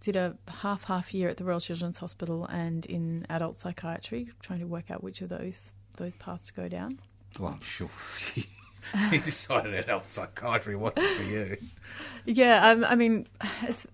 did 0.00 0.16
a 0.16 0.36
half 0.48 0.84
half 0.84 1.12
year 1.12 1.28
at 1.28 1.36
the 1.36 1.44
Royal 1.44 1.60
Children's 1.60 1.98
Hospital 1.98 2.46
and 2.46 2.86
in 2.86 3.26
adult 3.28 3.58
psychiatry, 3.58 4.30
trying 4.40 4.60
to 4.60 4.66
work 4.66 4.90
out 4.90 5.02
which 5.02 5.20
of 5.20 5.28
those 5.28 5.72
those 5.98 6.16
paths 6.16 6.48
to 6.48 6.54
go 6.54 6.68
down. 6.68 6.98
Well, 7.38 7.52
I'm 7.52 7.62
sure 7.62 7.90
you 8.34 9.20
decided 9.20 9.72
that 9.74 9.84
adult 9.84 10.08
psychiatry 10.08 10.76
wasn't 10.76 11.06
for 11.06 11.22
you. 11.22 11.56
Yeah, 12.24 12.68
um, 12.70 12.84
I 12.84 12.96
mean, 12.96 13.26
it's. 13.62 13.86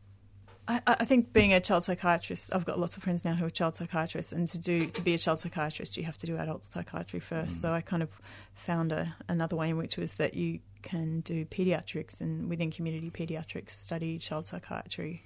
I, 0.68 0.80
I 0.84 1.04
think 1.04 1.32
being 1.32 1.52
a 1.52 1.60
child 1.60 1.84
psychiatrist, 1.84 2.52
I've 2.52 2.64
got 2.64 2.80
lots 2.80 2.96
of 2.96 3.02
friends 3.04 3.24
now 3.24 3.34
who 3.34 3.46
are 3.46 3.50
child 3.50 3.76
psychiatrists, 3.76 4.32
and 4.32 4.48
to 4.48 4.58
do 4.58 4.86
to 4.86 5.02
be 5.02 5.14
a 5.14 5.18
child 5.18 5.38
psychiatrist, 5.38 5.96
you 5.96 6.02
have 6.04 6.16
to 6.18 6.26
do 6.26 6.36
adult 6.36 6.64
psychiatry 6.64 7.20
first. 7.20 7.62
Though 7.62 7.72
I 7.72 7.80
kind 7.82 8.02
of 8.02 8.10
found 8.54 8.90
a, 8.90 9.14
another 9.28 9.54
way 9.54 9.70
in 9.70 9.76
which 9.76 9.96
was 9.96 10.14
that 10.14 10.34
you 10.34 10.60
can 10.82 11.20
do 11.20 11.44
pediatrics 11.44 12.20
and 12.20 12.48
within 12.48 12.70
community 12.70 13.10
pediatrics 13.10 13.70
study 13.70 14.18
child 14.18 14.46
psychiatry. 14.46 15.22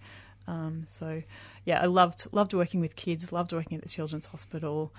Um, 0.46 0.82
so, 0.84 1.22
yeah, 1.64 1.80
I 1.80 1.86
loved 1.86 2.26
loved 2.32 2.54
working 2.54 2.80
with 2.80 2.96
kids, 2.96 3.32
loved 3.32 3.52
working 3.52 3.76
at 3.76 3.82
the 3.82 3.88
children's 3.88 4.26
hospital. 4.26 4.92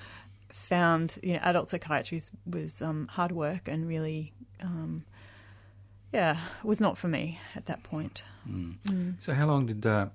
Found 0.53 1.17
you 1.23 1.33
know 1.33 1.39
adult 1.41 1.69
psychiatry 1.69 2.17
was, 2.17 2.31
was 2.45 2.81
um, 2.81 3.07
hard 3.07 3.31
work 3.31 3.67
and 3.67 3.87
really, 3.87 4.33
um, 4.61 5.05
yeah, 6.13 6.37
was 6.63 6.81
not 6.81 6.97
for 6.97 7.07
me 7.07 7.39
at 7.55 7.65
that 7.67 7.83
point. 7.83 8.23
So, 9.19 9.33
how 9.33 9.47
long 9.47 9.65
did 9.65 9.85
uh, 9.85 10.07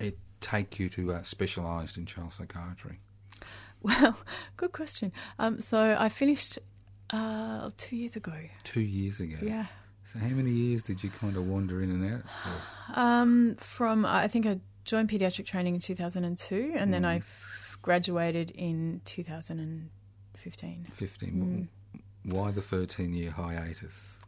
it 0.00 0.18
take 0.40 0.78
you 0.78 0.88
to 0.90 1.14
uh, 1.14 1.22
specialise 1.22 1.96
in 1.96 2.06
child 2.06 2.32
psychiatry? 2.32 2.98
Well, 3.82 4.18
good 4.56 4.72
question. 4.72 5.12
Um, 5.38 5.60
so 5.60 5.96
I 5.98 6.08
finished 6.08 6.58
uh, 7.10 7.70
two 7.76 7.96
years 7.96 8.16
ago. 8.16 8.34
Two 8.64 8.80
years 8.80 9.20
ago. 9.20 9.36
Yeah. 9.42 9.66
So, 10.04 10.18
how 10.18 10.28
many 10.28 10.50
years 10.50 10.82
did 10.82 11.02
you 11.02 11.10
kind 11.10 11.36
of 11.36 11.46
wander 11.46 11.82
in 11.82 11.90
and 11.90 12.14
out? 12.14 12.22
For? 12.22 13.00
Um, 13.00 13.56
from 13.56 14.04
I 14.04 14.28
think 14.28 14.46
I 14.46 14.60
joined 14.84 15.08
pediatric 15.08 15.46
training 15.46 15.74
in 15.74 15.80
2002, 15.80 16.74
and 16.76 16.92
then 16.92 17.04
I 17.04 17.16
f- 17.16 17.53
graduated 17.84 18.50
in 18.52 19.02
2015. 19.04 20.86
15. 20.92 21.68
Why 22.24 22.50
the 22.50 22.62
13 22.62 23.12
year 23.12 23.30
hiatus? 23.30 24.18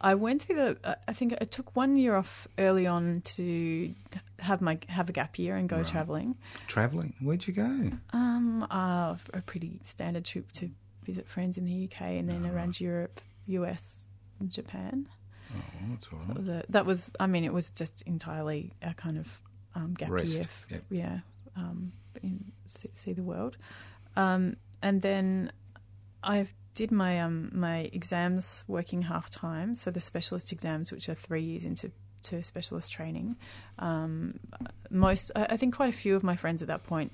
I 0.00 0.14
went 0.14 0.42
through 0.42 0.56
the. 0.56 0.76
Uh, 0.84 0.94
I 1.08 1.12
think 1.14 1.34
I 1.40 1.44
took 1.46 1.74
one 1.74 1.96
year 1.96 2.16
off 2.16 2.46
early 2.58 2.86
on 2.86 3.22
to 3.36 3.94
have 4.40 4.60
my 4.60 4.76
have 4.88 5.08
a 5.08 5.12
gap 5.12 5.38
year 5.38 5.56
and 5.56 5.68
go 5.68 5.76
Right. 5.78 5.86
travelling. 5.86 6.34
Travelling. 6.66 7.14
Where'd 7.22 7.46
you 7.46 7.54
go? 7.54 7.90
Um, 8.12 8.66
uh, 8.70 9.16
a 9.32 9.40
pretty 9.46 9.80
standard 9.84 10.24
trip 10.26 10.52
to 10.52 10.70
visit 11.04 11.26
friends 11.28 11.56
in 11.56 11.64
the 11.64 11.84
UK, 11.84 12.18
and 12.18 12.28
then 12.28 12.44
around 12.44 12.78
Europe, 12.78 13.20
US, 13.46 14.06
and 14.38 14.50
Japan. 14.50 15.08
Oh, 15.54 15.54
well, 15.80 15.90
that's 15.90 16.08
all 16.12 16.18
That 16.26 16.36
was 16.36 16.48
a, 16.48 16.64
that 16.68 16.84
was. 16.84 17.10
I 17.18 17.26
mean, 17.26 17.44
it 17.44 17.54
was 17.54 17.70
just 17.70 18.02
entirely 18.02 18.72
a 18.82 18.92
kind 18.92 19.16
of 19.16 19.40
um, 19.74 19.94
gap 19.94 20.10
Rest, 20.10 20.26
year. 20.34 20.46
yep. 20.68 20.82
Yeah, 20.90 21.18
um, 21.56 21.92
in, 22.22 22.52
see, 22.66 22.90
see 22.94 23.12
the 23.12 23.22
world, 23.22 23.56
um, 24.16 24.56
and 24.82 25.02
then 25.02 25.52
I 26.22 26.48
did 26.74 26.90
my 26.90 27.20
um, 27.20 27.50
my 27.52 27.90
exams 27.92 28.64
working 28.68 29.02
half 29.02 29.30
time. 29.30 29.74
So 29.74 29.90
the 29.90 30.00
specialist 30.00 30.52
exams, 30.52 30.92
which 30.92 31.08
are 31.08 31.14
three 31.14 31.42
years 31.42 31.64
into 31.64 31.90
to 32.24 32.42
specialist 32.42 32.92
training. 32.92 33.36
Um, 33.78 34.38
most, 34.90 35.30
I 35.34 35.46
I 35.50 35.56
think, 35.56 35.74
quite 35.74 35.90
a 35.90 35.96
few 35.96 36.16
of 36.16 36.22
my 36.22 36.36
friends 36.36 36.62
at 36.62 36.68
that 36.68 36.84
point, 36.84 37.12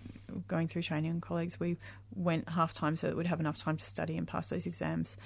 going 0.49 0.69
through 0.69 0.83
training 0.83 1.11
and 1.11 1.23
colleagues, 1.23 1.61
we 1.61 1.77
went 2.15 2.49
half 2.49 2.73
time 2.73 2.97
so 2.97 3.07
that 3.07 3.17
we'd 3.17 3.27
have 3.27 3.41
enough 3.41 3.59
time 3.59 3.77
to 3.77 3.85
study 3.85 4.17
and 4.17 4.27
pass 4.27 4.51
those 4.51 4.67
exams 4.67 5.17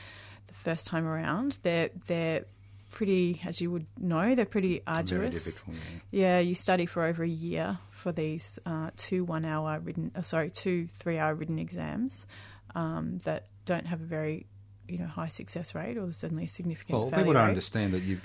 the 0.46 0.54
first 0.54 0.86
time 0.86 1.06
around. 1.06 1.58
They're 1.62 1.90
they're 2.06 2.44
pretty, 2.90 3.40
as 3.44 3.60
you 3.60 3.70
would 3.70 3.86
know, 3.98 4.34
they're 4.34 4.44
pretty 4.44 4.82
arduous. 4.86 5.62
Yeah. 5.66 5.74
Yeah, 6.10 6.38
you 6.40 6.54
study 6.54 6.86
for 6.86 7.04
over 7.04 7.22
a 7.22 7.28
year 7.28 7.78
for 7.90 8.12
these 8.12 8.58
uh, 8.66 8.90
two 8.96 9.24
one-hour 9.24 9.80
written, 9.80 10.12
uh, 10.14 10.22
sorry, 10.22 10.50
two 10.50 10.88
three-hour 10.98 11.34
written 11.34 11.58
exams 11.58 12.26
um, 12.74 13.18
that 13.24 13.46
don't 13.64 13.86
have 13.86 14.00
a 14.00 14.04
very, 14.04 14.46
you 14.88 14.98
know, 14.98 15.06
high 15.06 15.28
success 15.28 15.74
rate, 15.74 15.98
or 15.98 16.10
certainly 16.12 16.44
a 16.44 16.48
significant. 16.48 16.98
Well, 16.98 17.10
people 17.10 17.32
don't 17.32 17.42
rate. 17.42 17.48
understand 17.48 17.92
that 17.94 18.02
you, 18.02 18.20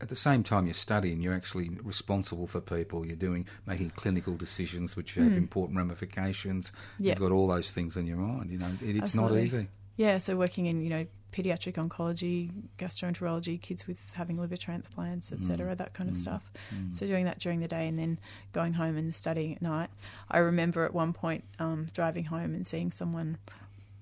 at 0.00 0.08
the 0.08 0.16
same 0.16 0.42
time 0.42 0.66
you're 0.66 0.74
studying, 0.74 1.20
you're 1.20 1.34
actually 1.34 1.70
responsible 1.82 2.46
for 2.46 2.60
people. 2.60 3.04
You're 3.04 3.16
doing 3.16 3.46
making 3.66 3.90
clinical 3.90 4.34
decisions 4.34 4.96
which 4.96 5.14
have 5.14 5.36
important 5.36 5.76
ramifications. 5.76 6.72
Yeah. 6.98 7.10
You've 7.10 7.20
got 7.20 7.32
all 7.32 7.46
those 7.46 7.70
things 7.70 7.96
on 7.96 8.06
your 8.06 8.16
mind. 8.16 8.50
You 8.50 8.58
know, 8.58 8.70
it, 8.82 8.96
it's 8.96 9.14
not 9.14 9.36
easy. 9.36 9.68
Yeah, 9.96 10.18
so 10.18 10.36
working 10.36 10.66
in 10.66 10.80
you 10.80 10.90
know 10.90 11.06
pediatric 11.32 11.74
oncology, 11.74 12.50
gastroenterology, 12.78 13.60
kids 13.60 13.86
with 13.86 14.12
having 14.14 14.38
liver 14.38 14.56
transplants, 14.56 15.30
etc., 15.32 15.74
that 15.74 15.92
kind 15.92 16.08
of 16.10 16.16
stuff. 16.16 16.50
So 16.92 17.06
doing 17.06 17.24
that 17.26 17.38
during 17.38 17.60
the 17.60 17.68
day 17.68 17.86
and 17.86 17.98
then 17.98 18.18
going 18.52 18.72
home 18.74 18.96
and 18.96 19.14
studying 19.14 19.54
at 19.54 19.62
night. 19.62 19.90
I 20.30 20.38
remember 20.38 20.84
at 20.84 20.94
one 20.94 21.12
point 21.12 21.44
um, 21.58 21.86
driving 21.92 22.24
home 22.24 22.54
and 22.54 22.66
seeing 22.66 22.90
someone 22.90 23.38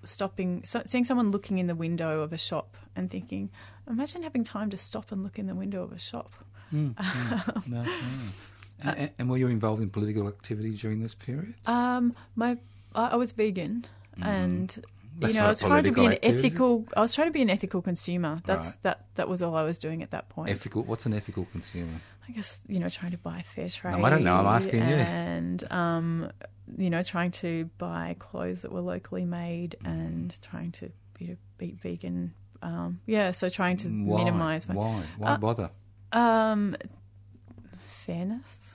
stopping, 0.04 0.62
so, 0.64 0.82
seeing 0.86 1.04
someone 1.04 1.30
looking 1.30 1.58
in 1.58 1.66
the 1.66 1.74
window 1.74 2.20
of 2.20 2.32
a 2.32 2.38
shop 2.38 2.76
and 2.94 3.10
thinking, 3.10 3.50
imagine 3.88 4.22
having 4.22 4.44
time 4.44 4.70
to 4.70 4.76
stop 4.76 5.10
and 5.12 5.22
look 5.22 5.38
in 5.38 5.46
the 5.46 5.54
window 5.54 5.82
of 5.82 5.92
a 5.92 5.98
shop. 5.98 6.32
No, 6.72 6.94
no. 7.66 7.84
And, 8.82 9.10
and 9.18 9.30
were 9.30 9.38
you 9.38 9.48
involved 9.48 9.82
in 9.82 9.88
political 9.88 10.28
activity 10.28 10.72
during 10.76 11.00
this 11.00 11.14
period? 11.14 11.54
Um, 11.64 12.14
my 12.34 12.58
I, 12.94 13.08
I 13.08 13.16
was 13.16 13.32
vegan, 13.32 13.84
and 14.20 14.68
Mm-hmm. 14.68 14.80
That's 15.18 15.34
you 15.34 15.40
know, 15.40 15.46
I 15.46 15.48
was 15.50 15.60
trying 15.60 15.84
to 15.84 15.92
be 15.92 16.04
an 16.04 16.12
activity. 16.12 16.46
ethical. 16.48 16.86
I 16.96 17.00
was 17.00 17.14
trying 17.14 17.28
to 17.28 17.32
be 17.32 17.42
an 17.42 17.50
ethical 17.50 17.80
consumer. 17.82 18.42
That's 18.44 18.66
Right. 18.66 18.82
that. 18.82 19.06
That 19.14 19.28
was 19.28 19.40
all 19.42 19.54
I 19.56 19.62
was 19.62 19.78
doing 19.78 20.02
at 20.02 20.10
that 20.10 20.28
point. 20.28 20.50
Ethical. 20.50 20.82
What's 20.84 21.06
an 21.06 21.14
ethical 21.14 21.46
consumer? 21.52 22.00
I 22.28 22.32
guess 22.32 22.62
you 22.68 22.78
know, 22.80 22.88
trying 22.88 23.12
to 23.12 23.18
buy 23.18 23.42
fair 23.54 23.68
trade. 23.70 23.96
No, 23.96 24.04
I 24.04 24.10
don't 24.10 24.24
know, 24.24 24.34
I'm 24.34 24.46
asking 24.46 24.80
you. 24.88 24.96
And 24.96 25.72
um, 25.72 26.30
you 26.76 26.90
know, 26.90 27.02
trying 27.02 27.30
to 27.30 27.70
buy 27.78 28.16
clothes 28.18 28.62
that 28.62 28.72
were 28.72 28.80
locally 28.80 29.24
made 29.24 29.76
Mm. 29.82 29.86
and 29.90 30.42
trying 30.42 30.72
to 30.72 30.90
you 31.18 31.28
know, 31.28 31.36
be 31.56 31.72
vegan. 31.72 32.34
Um, 32.62 33.00
yeah, 33.06 33.30
so 33.30 33.48
trying 33.48 33.76
to 33.78 33.88
Why? 33.88 34.18
minimise 34.24 34.68
my 34.68 34.74
Why? 34.74 35.02
Why 35.18 35.28
Uh, 35.32 35.36
bother? 35.38 35.70
um, 36.12 36.74
fairness, 37.78 38.74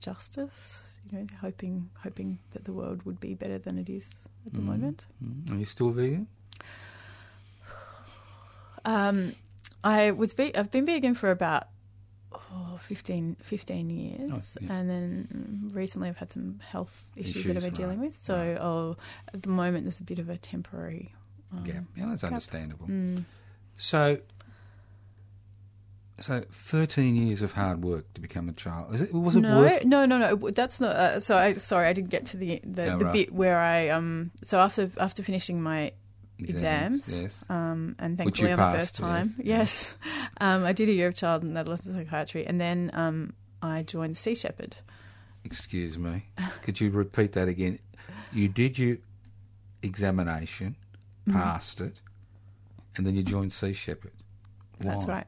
justice. 0.00 0.84
You 1.10 1.18
know, 1.18 1.26
hoping 1.40 1.90
hoping 2.02 2.38
that 2.52 2.64
the 2.64 2.72
world 2.72 3.02
would 3.04 3.20
be 3.20 3.34
better 3.34 3.58
than 3.58 3.78
it 3.78 3.88
is 3.88 4.28
at 4.46 4.52
the 4.52 4.60
moment. 4.60 5.06
Mm. 5.24 5.50
Are 5.52 5.56
you 5.56 5.64
still 5.64 5.90
vegan? 5.90 6.26
Um, 8.84 9.32
I 9.84 10.10
was 10.12 10.32
ve- 10.32 10.54
I've 10.54 10.70
been 10.70 10.86
vegan 10.86 11.14
for 11.14 11.30
about 11.30 11.64
oh, 12.32 12.78
15, 12.82 13.36
15 13.42 13.90
years, 13.90 14.56
Oh, 14.60 14.64
yeah. 14.64 14.72
and 14.72 14.88
then 14.90 15.28
mm, 15.70 15.74
recently 15.76 16.08
I've 16.08 16.16
had 16.18 16.30
some 16.30 16.58
health 16.66 17.10
issues, 17.16 17.44
that 17.44 17.56
I've 17.56 17.62
been 17.62 17.72
Issues, 17.72 17.78
dealing 17.78 18.00
with. 18.00 18.14
So 18.14 18.58
oh, 18.60 18.96
at 19.34 19.42
the 19.42 19.48
moment 19.50 19.84
there's 19.84 20.00
a 20.00 20.04
bit 20.04 20.18
of 20.18 20.28
a 20.28 20.36
temporary. 20.36 21.14
Um, 21.52 21.64
yeah, 21.66 21.80
yeah, 21.96 22.06
that's 22.08 22.22
gap. 22.22 22.32
understandable. 22.32 22.86
Mm. 22.86 23.24
So, 23.76 24.18
so 26.20 26.42
thirteen 26.50 27.14
years 27.16 27.42
of 27.42 27.52
hard 27.52 27.82
work 27.82 28.12
to 28.14 28.20
become 28.20 28.48
a 28.48 28.52
child. 28.52 28.94
Is 28.94 29.02
it, 29.02 29.12
was 29.12 29.36
it 29.36 29.40
no, 29.40 29.60
worth? 29.60 29.84
no, 29.84 30.04
no, 30.06 30.18
no. 30.18 30.50
That's 30.50 30.80
not. 30.80 30.96
Uh, 30.96 31.20
so 31.20 31.36
I 31.36 31.54
sorry, 31.54 31.86
I 31.88 31.92
didn't 31.92 32.10
get 32.10 32.26
to 32.26 32.36
the 32.36 32.60
the, 32.64 32.92
Oh, 32.92 32.98
the 32.98 33.04
right. 33.04 33.12
bit 33.12 33.32
where 33.32 33.58
I 33.58 33.88
um. 33.88 34.30
So 34.44 34.58
after 34.58 34.90
after 34.98 35.22
finishing 35.22 35.62
my 35.62 35.92
exams, 36.38 37.20
Yes. 37.20 37.44
um, 37.50 37.96
and 37.98 38.16
thankfully 38.16 38.52
on 38.52 38.58
the 38.72 38.78
first 38.78 38.96
time, 38.96 39.26
yes. 39.38 39.44
yes, 39.44 39.96
um, 40.40 40.64
I 40.64 40.72
did 40.72 40.88
a 40.88 40.92
year 40.92 41.08
of 41.08 41.14
child 41.14 41.42
and 41.42 41.56
adolescent 41.58 41.96
psychiatry, 41.96 42.46
and 42.46 42.60
then 42.60 42.90
um, 42.94 43.32
I 43.62 43.82
joined 43.82 44.16
Sea 44.16 44.34
Shepherd. 44.34 44.76
Excuse 45.44 45.98
me. 45.98 46.26
Could 46.62 46.80
you 46.80 46.90
repeat 46.90 47.32
that 47.32 47.48
again? 47.48 47.78
You 48.32 48.48
did 48.48 48.78
your 48.78 48.98
examination, 49.82 50.76
Mm-hmm. 51.28 51.38
passed 51.38 51.80
it, 51.82 51.94
and 52.96 53.06
then 53.06 53.14
you 53.14 53.22
joined 53.22 53.52
Sea 53.52 53.74
Shepherd. 53.74 54.12
That's 54.80 55.04
right. 55.04 55.26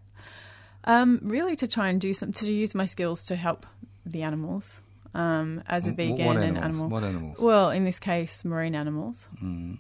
Um, 0.85 1.21
really, 1.23 1.57
to 1.57 1.67
try 1.67 1.89
and 1.89 2.01
do 2.01 2.13
some 2.13 2.33
to 2.33 2.53
use 2.53 2.75
my 2.75 2.87
skills 2.87 3.27
to 3.27 3.37
help 3.37 3.67
the 4.07 4.23
animals 4.23 4.81
um, 5.15 5.63
as 5.67 5.87
a 5.87 5.93
vegan 5.93 6.25
what 6.27 6.37
and 6.39 6.57
animal. 6.57 6.89
What 6.89 7.05
animals? 7.05 7.39
Well, 7.39 7.71
in 7.71 7.85
this 7.85 7.99
case, 7.99 8.45
marine 8.45 8.75
animals. 8.75 9.29
Mm. 9.43 9.79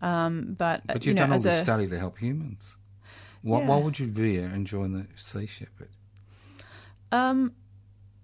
Um, 0.00 0.54
but 0.56 0.86
But 0.86 1.04
you 1.04 1.10
you've 1.10 1.16
know, 1.16 1.22
done 1.24 1.32
all 1.34 1.40
this 1.40 1.60
a 1.60 1.60
study 1.60 1.86
to 1.88 1.98
help 1.98 2.18
humans. 2.18 2.76
Why, 3.42 3.60
Yeah. 3.60 3.66
why 3.66 3.76
would 3.76 3.98
you 3.98 4.06
veer 4.06 4.46
and 4.46 4.66
join 4.66 4.92
the 4.92 5.06
Sea 5.16 5.46
Shepherd? 5.46 5.90
um, 7.12 7.52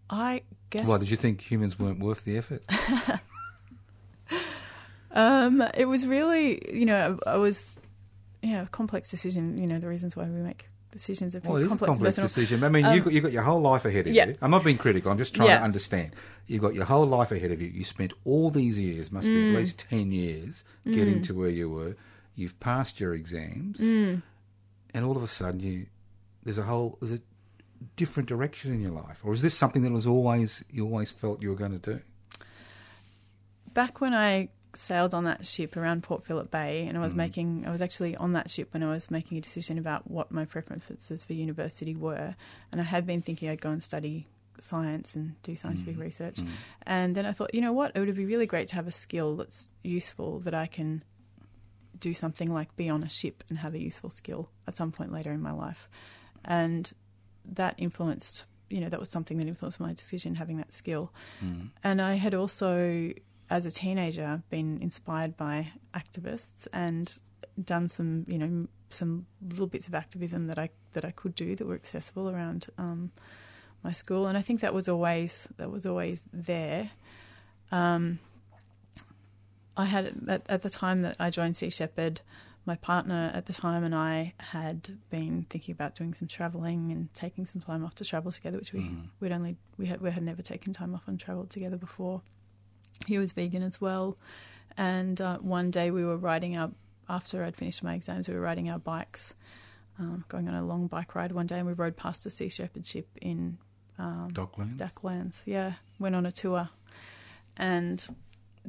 I 0.09 0.43
guess 0.70 0.87
Why 0.87 0.99
did 0.99 1.11
you 1.11 1.16
think 1.16 1.41
humans 1.41 1.79
weren't 1.79 1.99
worth 2.01 2.25
the 2.25 2.39
effort? 2.39 2.62
Um, 5.16 5.62
it 5.77 5.85
was 5.85 6.07
really, 6.09 6.61
you 6.77 6.85
know, 6.87 7.18
I 7.25 7.37
was, 7.37 7.72
yeah, 8.43 8.62
a 8.62 8.66
complex 8.66 9.11
decision. 9.12 9.57
You 9.59 9.66
know, 9.68 9.79
the 9.79 9.87
reasons 9.87 10.16
why 10.16 10.25
we 10.25 10.41
make 10.41 10.66
decisions 10.95 11.36
are 11.36 11.40
Well, 11.40 11.57
it 11.59 11.66
is 11.66 11.72
a 11.72 11.76
complex. 11.76 12.16
decision. 12.16 12.64
I 12.64 12.70
mean, 12.70 12.86
Um, 12.86 12.95
you've, 12.95 13.05
got, 13.05 13.12
you've 13.12 13.22
got 13.24 13.32
your 13.32 13.42
whole 13.42 13.61
life 13.61 13.84
ahead 13.84 14.07
of 14.07 14.14
yeah. 14.14 14.28
you. 14.28 14.34
I'm 14.40 14.51
not 14.51 14.64
being 14.64 14.78
critical. 14.78 15.11
I'm 15.12 15.18
just 15.18 15.34
trying 15.34 15.49
Yeah. 15.51 15.59
to 15.59 15.64
understand. 15.64 16.14
You've 16.47 16.62
got 16.62 16.74
your 16.74 16.84
whole 16.86 17.05
life 17.07 17.30
ahead 17.32 17.51
of 17.51 17.61
you. 17.61 17.68
You 17.68 17.84
spent 17.84 18.12
all 18.24 18.49
these 18.51 18.78
years, 18.78 19.12
must 19.12 19.26
be 19.26 19.34
Mm. 19.34 19.53
at 19.55 19.59
least 19.59 19.78
10 19.90 20.12
years, 20.12 20.64
getting 20.86 21.20
to 21.22 21.34
where 21.34 21.51
you 21.51 21.68
were. 21.68 21.97
You've 22.36 22.59
passed 22.61 23.01
your 23.01 23.12
exams. 23.14 23.78
Mm. 23.80 24.22
And 24.95 25.05
all 25.05 25.16
of 25.16 25.22
a 25.22 25.26
sudden, 25.26 25.61
you 25.61 25.86
there's 26.45 26.59
a 26.59 26.62
whole, 26.64 26.99
there's 27.01 27.12
a 27.18 27.22
different 27.97 28.28
direction 28.28 28.72
in 28.72 28.80
your 28.80 28.90
life. 28.90 29.20
Or 29.24 29.32
is 29.32 29.42
this 29.42 29.55
something 29.55 29.82
that 29.82 29.92
was 29.92 30.07
always, 30.07 30.62
you 30.70 30.84
always 30.84 31.11
felt 31.11 31.42
you 31.42 31.49
were 31.51 31.57
going 31.57 31.78
to 31.78 31.95
do? 31.95 32.01
Back 33.72 34.01
when 34.01 34.14
I 34.14 34.51
sailed 34.77 35.14
on 35.14 35.25
that 35.25 35.47
ship 35.47 35.77
around 35.77 36.03
Port 36.03 36.25
Phillip 36.25 36.51
Bay, 36.51 36.87
and 36.87 36.97
I 36.97 37.01
Mm. 37.01 37.05
was 37.05 37.14
making, 37.14 37.66
I 37.66 37.70
was 37.70 37.81
actually 37.83 38.16
on 38.16 38.33
that 38.33 38.51
ship 38.51 38.72
when 38.75 38.83
I 38.83 38.89
was 38.91 39.11
making 39.11 39.39
a 39.39 39.41
decision 39.41 39.79
about 39.79 40.11
what 40.11 40.31
my 40.31 40.45
preferences 40.45 41.25
for 41.25 41.33
university 41.33 41.95
were, 41.95 42.35
and 42.72 42.81
I 42.81 42.85
had 42.85 43.07
been 43.07 43.22
thinking 43.22 43.49
I'd 43.49 43.61
go 43.61 43.70
and 43.70 43.83
study 43.83 44.27
science 44.59 45.16
and 45.16 45.41
do 45.43 45.53
Mm. 45.53 45.59
scientific 45.59 45.99
research, 45.99 46.41
and 46.87 47.14
then 47.14 47.27
I 47.27 47.33
thought, 47.33 47.55
you 47.55 47.61
know 47.61 47.72
what, 47.72 47.93
it 47.95 48.01
would 48.01 48.14
be 48.14 48.25
really 48.25 48.47
great 48.47 48.68
to 48.68 48.75
have 48.77 48.87
a 48.87 48.93
skill 48.93 49.37
that's 49.37 49.68
useful 49.83 50.39
that 50.41 50.55
I 50.55 50.66
can 50.66 51.03
do 51.99 52.12
something 52.12 52.53
like 52.53 52.75
be 52.77 52.89
on 52.89 53.03
a 53.03 53.09
ship 53.09 53.43
and 53.49 53.59
have 53.59 53.75
a 53.75 53.79
useful 53.81 54.11
skill 54.11 54.51
at 54.66 54.75
some 54.75 54.93
point 54.93 55.12
later 55.12 55.31
in 55.33 55.41
my 55.41 55.53
life. 55.53 55.89
And 56.45 56.93
that 57.45 57.75
influenced, 57.79 58.45
you 58.68 58.81
know, 58.81 58.89
that 58.89 59.01
was 59.01 59.09
something 59.09 59.39
that 59.39 59.47
influenced 59.47 59.81
my 59.81 59.93
decision 59.95 60.35
having 60.35 60.57
that 60.59 60.72
skill. 60.72 61.12
And 61.83 62.01
I 62.03 62.14
had 62.14 62.35
also, 62.35 63.12
as 63.51 63.66
a 63.66 63.70
teenager, 63.70 64.42
been 64.51 64.78
inspired 64.80 65.36
by 65.36 65.72
activists 65.95 66.66
and 66.72 67.18
done 67.62 67.88
some, 67.88 68.24
you 68.26 68.38
know, 68.38 68.66
some 68.90 69.26
little 69.49 69.66
bits 69.66 69.88
of 69.88 69.95
activism 69.95 70.47
that 70.47 70.59
I 70.59 70.70
that 70.92 71.05
I 71.05 71.11
could 71.11 71.34
do 71.34 71.55
that 71.57 71.66
were 71.66 71.74
accessible 71.74 72.30
around 72.30 72.68
um, 72.78 73.11
my 73.82 73.92
school. 73.92 74.26
And 74.26 74.36
I 74.38 74.42
think 74.42 74.61
that 74.61 74.74
was 74.74 74.88
always 74.88 75.49
that 75.57 75.70
was 75.70 75.86
always 75.86 76.24
there. 76.32 76.90
Um, 77.70 78.18
I 79.76 79.86
had 79.86 80.14
at, 80.28 80.42
at 80.49 80.62
the 80.62 80.70
time 80.70 81.03
that 81.03 81.16
I 81.18 81.30
joined 81.30 81.57
Sea 81.57 81.70
Shepherd, 81.70 82.20
my 82.64 82.76
partner 82.76 83.30
at 83.34 83.47
the 83.47 83.53
time 83.53 83.84
and 83.84 83.95
I 83.95 84.32
had 84.38 84.99
been 85.11 85.47
thinking 85.51 85.72
about 85.72 85.95
doing 85.95 86.14
some 86.14 86.28
travelling 86.28 86.92
and 86.92 87.12
taking 87.12 87.45
some 87.45 87.61
time 87.61 87.84
off 87.84 87.95
to 87.97 88.05
travel 88.05 88.32
together, 88.32 88.59
which 88.59 88.72
we 88.72 88.90
we'd 89.20 89.32
only 89.32 89.57
we 89.76 89.86
had 89.86 90.01
we 90.01 90.11
had 90.11 90.22
never 90.22 90.42
taken 90.42 90.72
time 90.72 90.95
off 90.95 91.07
and 91.07 91.20
travelled 91.20 91.51
together 91.51 91.76
before. 91.76 92.22
He 93.07 93.18
was 93.18 93.32
vegan 93.32 93.62
as 93.62 93.80
well, 93.80 94.16
and 94.76 95.20
uh, 95.20 95.38
one 95.38 95.70
day 95.70 95.90
we 95.90 96.05
were 96.05 96.16
riding 96.16 96.57
our 96.57 96.70
after 97.09 97.45
I'd 97.45 97.55
finished 97.57 97.82
my 97.82 97.95
exams, 97.95 98.28
we 98.28 98.34
were 98.34 98.40
riding 98.40 98.70
our 98.70 98.78
bikes, 98.78 99.34
um, 99.99 100.24
going 100.28 100.49
on 100.49 100.55
a 100.55 100.64
long 100.64 100.86
bike 100.86 101.14
ride 101.14 101.32
one 101.32 101.47
day, 101.47 101.59
and 101.59 101.66
we 101.66 101.74
rode 101.74 101.97
past 101.97 102.24
the 102.24 102.30
Sea 102.30 102.49
Shepherd 102.49 102.86
ship 102.86 103.07
in 103.20 103.59
um, 103.99 104.30
Docklands? 104.32 104.78
Ducklands. 104.78 105.34
Yeah, 105.45 105.72
went 105.99 106.14
on 106.14 106.24
a 106.24 106.32
tour, 106.32 106.70
and 107.59 107.99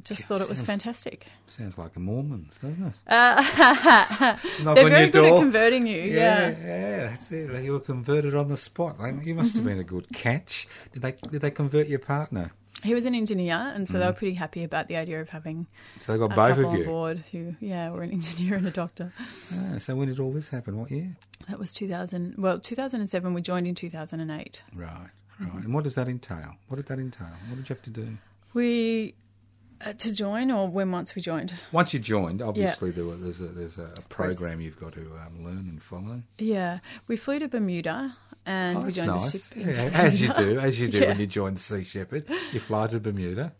just 0.04 0.20
Yeah, 0.20 0.26
thought 0.26 0.40
it 0.42 0.48
was 0.50 0.58
sounds- 0.58 0.68
fantastic. 0.68 1.26
Sounds 1.46 1.78
like 1.78 1.96
a 1.96 2.00
Mormons, 2.00 2.58
doesn't 2.58 2.84
it? 2.84 2.94
Uh, 3.06 4.36
they're 4.74 4.74
very 4.90 5.08
good 5.10 5.24
at 5.24 5.38
converting 5.38 5.86
you. 5.86 5.96
Yeah, 5.96 6.50
Yeah. 6.50 6.56
yeah, 6.60 6.96
that's 7.08 7.32
it. 7.32 7.50
Like, 7.50 7.64
You 7.64 7.72
were 7.72 7.80
converted 7.80 8.34
on 8.34 8.48
the 8.48 8.56
spot. 8.58 8.98
Like, 9.00 9.24
you 9.24 9.34
must 9.34 9.56
have 9.56 9.64
been 9.64 9.78
a 9.78 9.84
good 9.84 10.08
catch. 10.12 10.68
Did 10.92 11.02
they 11.02 11.12
did 11.12 11.40
they 11.40 11.50
convert 11.50 11.88
your 11.88 12.00
partner? 12.00 12.52
He 12.86 12.94
was 12.94 13.04
an 13.06 13.14
engineer, 13.14 13.72
and 13.74 13.88
so 13.88 13.98
they 13.98 14.06
were 14.06 14.12
pretty 14.12 14.34
happy 14.34 14.62
about 14.64 14.88
the 14.88 14.96
idea 14.96 15.20
of 15.20 15.28
having 15.28 15.66
So 16.00 16.12
they 16.12 16.18
got 16.18 16.30
a 16.30 16.34
Mm. 16.34 16.36
both 16.36 16.58
of 16.58 16.64
on 16.66 16.76
you. 16.78 16.84
board 16.84 17.18
who, 17.32 17.54
yeah, 17.60 17.90
were 17.90 18.02
an 18.02 18.10
engineer 18.20 18.54
and 18.56 18.66
a 18.66 18.70
doctor. 18.70 19.12
Ah, 19.54 19.78
so 19.78 19.94
when 19.96 20.08
did 20.08 20.18
all 20.20 20.32
this 20.32 20.48
happen? 20.48 20.78
What 20.78 20.90
year? 20.90 21.16
That 21.48 21.58
was 21.58 21.74
2000. 21.74 22.34
Well, 22.38 22.58
2007. 22.60 23.34
We 23.34 23.42
joined 23.42 23.66
in 23.66 23.74
2008. 23.74 24.62
Right, 24.74 24.86
right. 24.86 25.08
Mm-hmm. 25.40 25.58
And 25.58 25.74
what 25.74 25.84
does 25.84 25.94
that 25.96 26.08
entail? 26.08 26.54
What 26.68 26.76
did 26.76 26.86
that 26.86 26.98
entail? 26.98 27.34
What 27.48 27.56
did 27.56 27.68
you 27.68 27.74
have 27.74 27.82
to 27.82 27.90
do? 27.90 28.16
We 28.54 29.14
uh, 29.84 29.92
to 29.92 30.14
join, 30.14 30.50
or 30.50 30.68
when 30.68 30.90
once 30.92 31.14
we 31.14 31.22
joined. 31.22 31.52
Once 31.72 31.92
you 31.94 32.00
joined, 32.00 32.40
obviously 32.42 32.90
there 32.90 33.04
were, 33.04 33.16
there's 33.16 33.40
a 33.40 33.44
there's 33.48 33.78
a 33.78 33.90
program 34.08 34.60
you've 34.60 34.78
got 34.80 34.92
to 34.94 35.00
um, 35.26 35.44
learn 35.44 35.58
and 35.68 35.82
follow. 35.82 36.22
Yeah, 36.38 36.78
we 37.08 37.16
flew 37.16 37.38
to 37.40 37.48
Bermuda, 37.48 38.16
and 38.46 38.78
Oh, 38.78 38.80
we 38.82 38.92
joined 38.92 39.08
nice. 39.08 39.34
a 39.52 39.54
ship. 39.54 39.66
Yeah, 39.66 39.90
as 39.94 40.22
you 40.22 40.32
do, 40.32 40.58
as 40.58 40.80
you 40.80 40.88
do 40.88 40.98
Yeah. 41.00 41.08
when 41.08 41.20
you 41.20 41.26
join 41.26 41.56
Sea 41.56 41.84
Shepherd. 41.84 42.24
You 42.52 42.60
fly 42.60 42.86
to 42.88 43.00
Bermuda. 43.00 43.52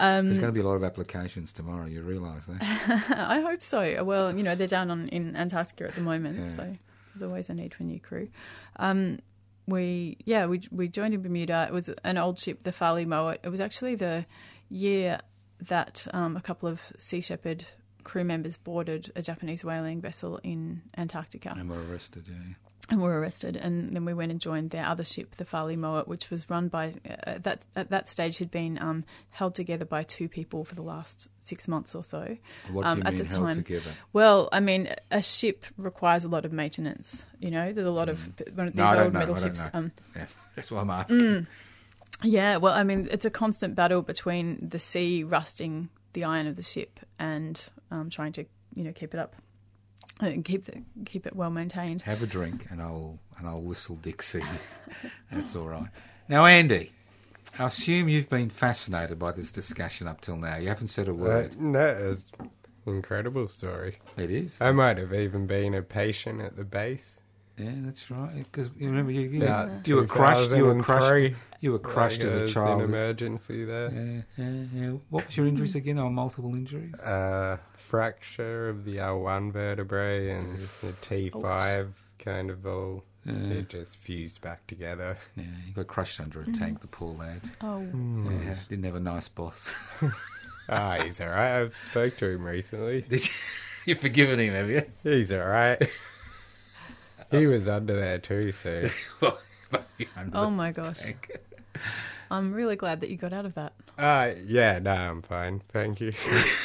Um, 0.00 0.26
There's 0.26 0.38
going 0.38 0.52
to 0.52 0.54
be 0.54 0.60
a 0.60 0.66
lot 0.68 0.76
of 0.76 0.84
applications 0.84 1.52
tomorrow. 1.52 1.86
You 1.86 2.02
realise 2.02 2.46
that? 2.46 2.62
I 3.28 3.40
hope 3.40 3.62
so. 3.62 4.04
Well, 4.04 4.36
you 4.36 4.44
know, 4.44 4.54
they're 4.54 4.68
down 4.68 4.90
on 4.92 5.08
in 5.08 5.34
Antarctica 5.34 5.88
at 5.88 5.94
the 5.96 6.00
moment, 6.02 6.38
Yeah. 6.38 6.50
so 6.50 6.72
there's 7.14 7.28
always 7.28 7.50
a 7.50 7.54
need 7.54 7.74
for 7.74 7.82
new 7.82 7.98
crew. 7.98 8.28
Um, 8.76 9.18
we 9.68 10.16
yeah, 10.24 10.46
we 10.46 10.62
we 10.70 10.88
joined 10.88 11.14
in 11.14 11.22
Bermuda. 11.22 11.66
It 11.68 11.72
was 11.72 11.90
an 12.02 12.16
old 12.16 12.38
ship, 12.38 12.62
the 12.62 12.72
Farley 12.72 13.04
Mowat. 13.04 13.38
It 13.44 13.50
was 13.50 13.60
actually 13.60 13.94
the 13.94 14.26
year 14.70 15.20
that 15.60 16.06
um, 16.12 16.36
a 16.36 16.40
couple 16.40 16.68
of 16.68 16.80
Sea 16.98 17.20
Shepherd 17.20 17.64
crew 18.02 18.24
members 18.24 18.56
boarded 18.56 19.12
a 19.14 19.22
Japanese 19.22 19.64
whaling 19.64 20.00
vessel 20.00 20.40
in 20.42 20.82
Antarctica. 20.96 21.54
and 21.56 21.68
were 21.68 21.82
arrested. 21.90 22.24
Yeah. 22.26 22.54
And 22.90 23.02
were 23.02 23.20
arrested. 23.20 23.56
And 23.56 23.94
then 23.94 24.04
we 24.04 24.14
went 24.14 24.30
and 24.30 24.40
joined 24.40 24.70
their 24.70 24.84
other 24.84 25.04
ship, 25.04 25.36
the 25.36 25.44
Farley 25.44 25.76
Mowat, 25.76 26.08
which 26.08 26.30
was 26.30 26.48
run 26.48 26.68
by 26.68 26.94
uh, 27.26 27.38
that 27.38 27.66
at 27.76 27.90
that 27.90 28.08
stage 28.08 28.38
had 28.38 28.50
been 28.50 28.78
um, 28.80 29.04
held 29.30 29.54
together 29.54 29.84
by 29.84 30.02
two 30.02 30.28
people 30.28 30.64
for 30.64 30.74
the 30.74 30.82
last 30.82 31.30
six 31.38 31.68
months 31.68 31.94
or 31.94 32.02
so. 32.02 32.36
What 32.72 32.82
do 32.82 32.88
um, 32.88 32.98
you 32.98 33.04
at 33.04 33.14
mean 33.14 33.26
the 33.26 33.34
held 33.36 33.46
time. 33.46 33.56
together? 33.56 33.90
Well, 34.12 34.48
I 34.52 34.60
mean, 34.60 34.88
a 35.10 35.20
ship 35.22 35.66
requires 35.76 36.24
a 36.24 36.28
lot 36.28 36.44
of 36.44 36.52
maintenance. 36.52 37.26
You 37.40 37.50
know, 37.50 37.72
there's 37.72 37.86
a 37.86 37.90
lot 37.90 38.08
of 38.08 38.20
one 38.54 38.68
of 38.68 38.72
these 38.74 38.84
Mm. 38.84 38.94
No, 38.94 39.04
old 39.04 39.12
metal 39.12 39.36
ships. 39.36 39.60
Um, 39.72 39.92
Yeah, 40.16 40.26
that's 40.54 40.70
why 40.70 40.80
I'm 40.80 40.90
asking. 40.90 41.46
yeah, 42.22 42.56
well, 42.56 42.72
I 42.74 42.84
mean, 42.84 43.08
it's 43.10 43.24
a 43.24 43.30
constant 43.30 43.74
battle 43.74 44.02
between 44.02 44.68
the 44.68 44.78
sea 44.78 45.24
rusting 45.24 45.88
the 46.14 46.24
iron 46.24 46.46
of 46.46 46.56
the 46.56 46.62
ship 46.62 47.00
and 47.18 47.68
um, 47.90 48.08
trying 48.10 48.32
to, 48.32 48.46
you 48.74 48.82
know, 48.82 48.92
keep 48.92 49.12
it 49.14 49.20
up 49.20 49.36
keep 50.44 50.64
the, 50.64 50.82
keep 51.04 51.26
it 51.26 51.34
well 51.36 51.50
maintained. 51.50 52.02
Have 52.02 52.22
a 52.22 52.26
drink, 52.26 52.66
and 52.70 52.80
I'll 52.82 53.18
and 53.38 53.46
I'll 53.48 53.60
whistle 53.62 53.96
Dixie. 53.96 54.42
That's 55.32 55.54
all 55.54 55.68
right. 55.68 55.88
Now, 56.28 56.44
Andy, 56.46 56.90
I 57.58 57.66
assume 57.66 58.08
you've 58.08 58.28
been 58.28 58.50
fascinated 58.50 59.18
by 59.18 59.32
this 59.32 59.52
discussion 59.52 60.06
up 60.08 60.20
till 60.20 60.36
now. 60.36 60.56
You 60.56 60.68
haven't 60.68 60.88
said 60.88 61.08
a 61.08 61.12
Uh, 61.12 61.14
word. 61.14 61.56
that 61.74 61.96
is 61.98 62.24
incredible 62.86 63.48
story. 63.48 63.98
it 64.16 64.30
is. 64.30 64.60
I 64.60 64.72
might 64.72 64.98
have 64.98 65.12
even 65.14 65.46
been 65.46 65.74
a 65.74 65.82
patient 65.82 66.40
at 66.40 66.56
the 66.56 66.64
base. 66.64 67.20
Yeah, 67.58 67.72
that's 67.78 68.10
right. 68.10 68.32
Because 68.44 68.70
you 68.78 68.88
remember 68.88 69.10
you 69.12 69.22
you, 69.22 69.42
Yeah, 69.42 69.68
you 69.84 69.96
were 69.96 70.06
crushed. 70.06 70.54
You 70.56 70.64
were 70.66 70.82
crushed. 70.82 71.34
2003. 71.60 71.66
You 71.66 71.72
were 71.72 71.78
crushed 71.78 72.18
Like, 72.20 72.26
as 72.28 72.34
I 72.34 72.38
a 72.38 72.40
was 72.42 72.52
child. 72.54 72.82
In 72.82 72.88
emergency 72.88 73.64
there. 73.64 73.90
Yeah, 74.36 74.44
yeah, 74.44 74.64
yeah. 74.74 74.90
What 75.10 75.26
was 75.26 75.36
your 75.36 75.46
injuries 75.46 75.74
again? 75.74 75.98
Oh, 75.98 76.08
multiple 76.10 76.54
injuries. 76.54 77.00
Uh, 77.00 77.56
fracture 77.76 78.68
of 78.68 78.84
the 78.84 78.96
L1 78.96 79.52
vertebrae 79.52 80.30
and 80.30 80.56
the 80.56 80.92
T5 81.02 81.88
kind 82.18 82.50
of 82.50 82.66
all. 82.66 83.04
Yeah. 83.24 83.34
It 83.58 83.68
just 83.68 83.98
fused 83.98 84.40
back 84.40 84.66
together. 84.66 85.16
Yeah, 85.36 85.44
you 85.66 85.72
got 85.74 85.86
crushed 85.86 86.18
under 86.20 86.40
a 86.40 86.52
tank, 86.52 86.80
the 86.80 86.86
poor 86.86 87.14
lad. 87.14 87.42
Oh, 87.60 87.80
Yeah, 87.80 88.54
didn't 88.68 88.84
have 88.84 88.94
a 88.94 89.00
nice 89.00 89.28
boss. 89.28 89.72
Ah, 90.70 90.98
he's 91.02 91.18
alright. 91.18 91.62
I've 91.62 91.74
spoke 91.90 92.18
to 92.18 92.26
him 92.28 92.44
recently. 92.44 93.00
Did 93.08 93.26
you? 93.26 93.32
You've 93.86 94.00
forgiven 94.00 94.38
him, 94.38 94.52
have 94.52 94.68
you? 94.68 94.82
He's 95.02 95.32
alright. 95.32 95.80
he 97.30 97.46
was 97.46 97.66
under 97.68 97.94
there 97.94 98.18
too, 98.18 98.52
so 98.52 98.90
Well, 99.22 99.38
oh 100.34 100.50
my 100.50 100.72
gosh! 100.72 100.98
tank. 101.00 101.38
I'm 102.30 102.52
really 102.52 102.76
glad 102.76 103.00
that 103.00 103.10
you 103.10 103.16
got 103.16 103.32
out 103.32 103.46
of 103.46 103.54
that. 103.54 103.72
uh 103.96 104.32
yeah, 104.46 104.78
no, 104.78 104.92
I'm 104.92 105.22
fine. 105.22 105.60
Thank 105.68 106.00
you. 106.00 106.12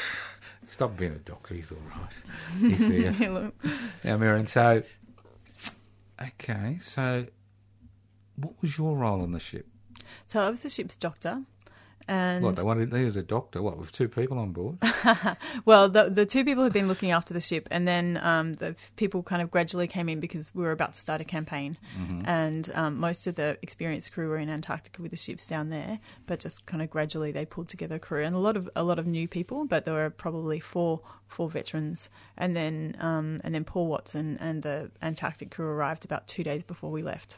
Stop 0.66 0.96
being 0.98 1.12
a 1.14 1.20
doctor. 1.20 1.54
He's 1.56 1.72
all 1.72 1.78
right. 1.90 2.14
He's 2.60 2.88
there. 3.20 3.30
Look. 3.32 3.56
Now, 4.04 4.18
Marion, 4.18 4.48
so, 4.48 4.82
okay, 6.22 6.78
so 6.80 7.26
what 8.38 8.54
was 8.62 8.78
your 8.78 8.96
role 8.96 9.22
on 9.22 9.32
the 9.32 9.40
ship? 9.40 9.68
so 10.26 10.42
I 10.42 10.50
was 10.50 10.64
the 10.64 10.70
ship's 10.70 10.96
doctor, 10.96 11.42
and 12.08 12.44
What, 12.44 12.56
they 12.56 12.64
wanted, 12.64 12.92
needed 12.92 13.18
a 13.18 13.24
doctor, 13.24 13.62
what, 13.62 13.78
with 13.78 13.92
two 13.92 14.08
people 14.08 14.38
on 14.40 14.52
board? 14.52 14.78
Well, 15.66 15.90
the 15.90 16.10
the 16.10 16.26
two 16.26 16.44
people 16.44 16.64
had 16.64 16.74
been 16.74 16.88
looking 16.88 17.12
after 17.12 17.34
the 17.34 17.40
ship, 17.40 17.68
and 17.72 17.88
then 17.88 18.20
um, 18.22 18.54
the 18.54 18.76
people 18.96 19.24
kind 19.24 19.42
of 19.42 19.52
gradually 19.52 19.88
came 19.88 20.10
in 20.10 20.20
because 20.20 20.54
we 20.56 20.64
were 20.64 20.72
about 20.72 20.94
to 20.94 21.00
start 21.00 21.22
a 21.22 21.24
campaign, 21.24 21.78
and 22.26 22.70
um, 22.74 23.00
most 23.00 23.28
of 23.28 23.36
the 23.36 23.58
experienced 23.62 24.12
crew 24.14 24.30
were 24.30 24.38
in 24.38 24.50
Antarctica 24.50 25.02
with 25.02 25.12
the 25.12 25.18
ships 25.18 25.48
down 25.48 25.70
there. 25.70 26.00
But 26.26 26.40
just 26.40 26.66
kind 26.66 26.82
of 26.82 26.90
gradually, 26.90 27.32
they 27.32 27.46
pulled 27.46 27.70
together 27.70 27.96
a 27.96 28.00
crew, 28.00 28.24
and 28.24 28.36
a 28.36 28.40
lot 28.40 28.58
of 28.58 28.70
a 28.76 28.84
lot 28.84 29.00
of 29.00 29.08
new 29.08 29.28
people. 29.28 29.66
But 29.66 29.86
there 29.86 29.94
were 29.94 30.10
probably 30.10 30.60
four 30.60 31.02
four 31.28 31.50
veterans, 31.50 32.10
and 32.38 32.56
then 32.56 32.96
um, 33.00 33.40
and 33.44 33.54
then 33.56 33.64
Paul 33.64 33.88
Watson 33.88 34.38
and 34.40 34.64
the 34.64 34.92
Antarctic 35.02 35.52
crew 35.52 35.68
arrived 35.68 36.06
about 36.06 36.28
two 36.28 36.44
days 36.44 36.64
before 36.64 36.92
we 36.92 37.02
left. 37.04 37.38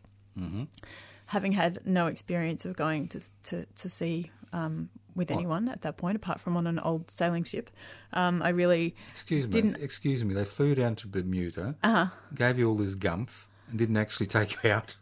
Having 1.27 1.53
had 1.53 1.79
no 1.85 2.07
experience 2.07 2.65
of 2.65 2.75
going 2.75 3.07
to 3.09 3.21
to, 3.43 3.65
to 3.65 3.89
sea 3.89 4.31
um, 4.53 4.89
with 5.15 5.29
What? 5.31 5.37
anyone 5.39 5.69
at 5.69 5.81
that 5.81 5.97
point, 5.97 6.15
apart 6.17 6.39
from 6.39 6.55
on 6.57 6.67
an 6.67 6.77
old 6.79 7.09
sailing 7.09 7.43
ship, 7.43 7.69
um, 8.13 8.41
I 8.43 8.49
really 8.49 8.95
Excuse 9.11 9.45
me, 9.45 9.51
Didn't- 9.51 9.77
excuse 9.81 10.23
me, 10.23 10.33
they 10.33 10.45
flew 10.45 10.75
down 10.75 10.95
to 10.97 11.07
Bermuda, 11.07 11.75
Uh-huh. 11.83 12.07
gave 12.33 12.59
you 12.59 12.69
all 12.69 12.75
this 12.75 12.95
gumph, 12.95 13.47
and 13.69 13.77
didn't 13.79 13.97
actually 13.97 14.27
take 14.27 14.63
you 14.63 14.69
out. 14.71 14.97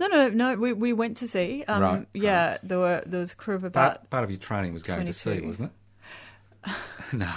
No, 0.00 0.06
no, 0.08 0.28
no. 0.30 0.56
We 0.56 0.72
we 0.72 0.92
went 0.92 1.16
to 1.18 1.28
sea. 1.28 1.62
Um, 1.68 1.82
Right, 1.82 2.06
Yeah, 2.14 2.58
there 2.62 2.78
were 2.78 3.02
there 3.06 3.20
was 3.20 3.32
a 3.32 3.36
crew 3.36 3.54
of 3.54 3.62
about. 3.64 3.96
Part, 3.98 4.10
part 4.10 4.24
of 4.24 4.30
your 4.30 4.38
training 4.40 4.72
was 4.72 4.82
going 4.82 5.06
to 5.06 5.12
sea, 5.12 5.40
wasn't 5.40 5.70
it? 6.66 6.72
no. 7.12 7.30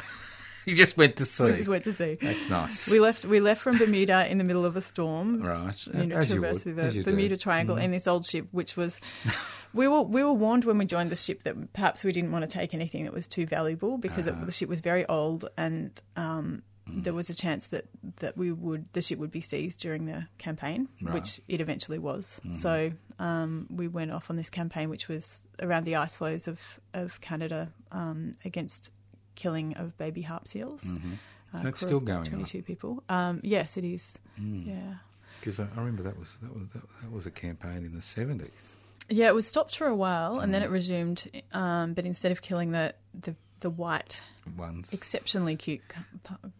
you 0.65 0.75
just 0.75 0.97
went 0.97 1.15
to 1.17 1.25
sea. 1.25 1.43
we 1.45 1.51
just 1.53 1.67
went 1.69 1.83
to 1.85 1.93
sea. 1.93 2.17
That's 2.21 2.49
nice. 2.49 2.89
We 2.89 2.99
left. 2.99 3.25
We 3.25 3.39
left 3.39 3.61
from 3.61 3.77
Bermuda 3.77 4.29
in 4.29 4.37
the 4.37 4.43
middle 4.43 4.65
of 4.65 4.75
a 4.75 4.81
storm. 4.81 5.41
Right. 5.41 5.87
You 5.87 6.07
know, 6.07 6.15
As 6.17 6.29
you 6.31 6.41
would, 6.41 6.55
the 6.55 6.69
you 6.69 6.75
do. 6.75 6.81
Mm-hmm. 6.81 7.01
Bermuda 7.09 7.37
Triangle 7.37 7.77
in 7.77 7.91
this 7.91 8.07
old 8.07 8.25
ship, 8.25 8.47
which 8.51 8.75
was. 8.77 8.99
We 9.75 9.87
were 9.87 10.03
we 10.03 10.23
were 10.23 10.33
warned 10.33 10.65
when 10.65 10.77
we 10.77 10.85
joined 10.85 11.09
the 11.09 11.15
ship 11.15 11.41
that 11.45 11.73
perhaps 11.73 12.03
we 12.03 12.11
didn't 12.11 12.31
want 12.31 12.43
to 12.43 12.47
take 12.47 12.75
anything 12.75 13.05
that 13.05 13.13
was 13.13 13.27
too 13.27 13.47
valuable 13.47 13.97
because 13.97 14.27
Uh-huh. 14.27 14.39
it, 14.43 14.45
the 14.45 14.51
ship 14.51 14.69
was 14.69 14.81
very 14.81 15.03
old 15.07 15.49
and 15.57 15.99
um, 16.15 16.61
Mm. 16.87 17.05
there 17.05 17.13
was 17.15 17.29
a 17.31 17.33
chance 17.33 17.67
that, 17.67 17.85
that 18.17 18.37
we 18.37 18.51
would 18.51 18.85
the 18.93 19.01
ship 19.01 19.17
would 19.17 19.31
be 19.31 19.41
seized 19.41 19.79
during 19.79 20.05
the 20.05 20.27
campaign, 20.37 20.81
Right. 21.01 21.05
Mm-hmm. 21.05 21.13
which 21.15 21.41
it 21.47 21.59
eventually 21.59 21.97
was. 21.97 22.39
So 22.51 22.91
um, 23.17 23.65
we 23.71 23.87
went 23.87 24.11
off 24.11 24.29
on 24.29 24.35
this 24.35 24.51
campaign, 24.51 24.89
which 24.91 25.07
was 25.07 25.47
around 25.59 25.85
the 25.85 25.95
ice 25.95 26.17
floes 26.17 26.47
of 26.47 26.59
of 26.93 27.19
Canada 27.21 27.71
um, 27.91 28.33
against 28.45 28.91
killing 29.35 29.75
of 29.77 29.97
baby 29.97 30.21
harp 30.21 30.47
seals. 30.47 30.91
Uh, 30.91 30.95
Mm-hmm. 30.95 31.63
That's 31.65 31.81
still 31.81 31.99
going 31.99 32.17
on? 32.19 32.25
Twenty-two 32.25 32.63
people. 32.63 33.03
Um, 33.09 33.39
yes, 33.43 33.77
it 33.77 33.83
is. 33.83 34.17
Mm. 34.41 34.65
Yeah. 34.67 34.95
Because 35.39 35.59
I, 35.59 35.65
I 35.75 35.79
remember 35.79 36.01
that 36.01 36.17
was 36.17 36.37
that 36.41 36.51
was 36.51 36.67
that, 36.69 36.81
that 37.03 37.11
was 37.11 37.27
a 37.27 37.31
campaign 37.31 37.85
in 37.85 37.93
the 37.93 38.01
seventies. 38.01 38.75
Yeah, 39.09 39.27
it 39.27 39.35
was 39.35 39.45
stopped 39.45 39.75
for 39.75 39.85
a 39.85 39.93
while 39.95 40.39
and 40.39 40.51
then 40.51 40.61
Mm. 40.61 40.65
it 40.65 40.69
resumed. 40.71 41.43
Um, 41.51 41.93
but 41.93 42.05
instead 42.05 42.31
of 42.31 42.41
killing 42.41 42.71
the, 42.71 42.95
the, 43.13 43.35
the 43.59 43.69
white, 43.69 44.19
Ones. 44.57 44.93
exceptionally 44.93 45.55
cute 45.55 45.81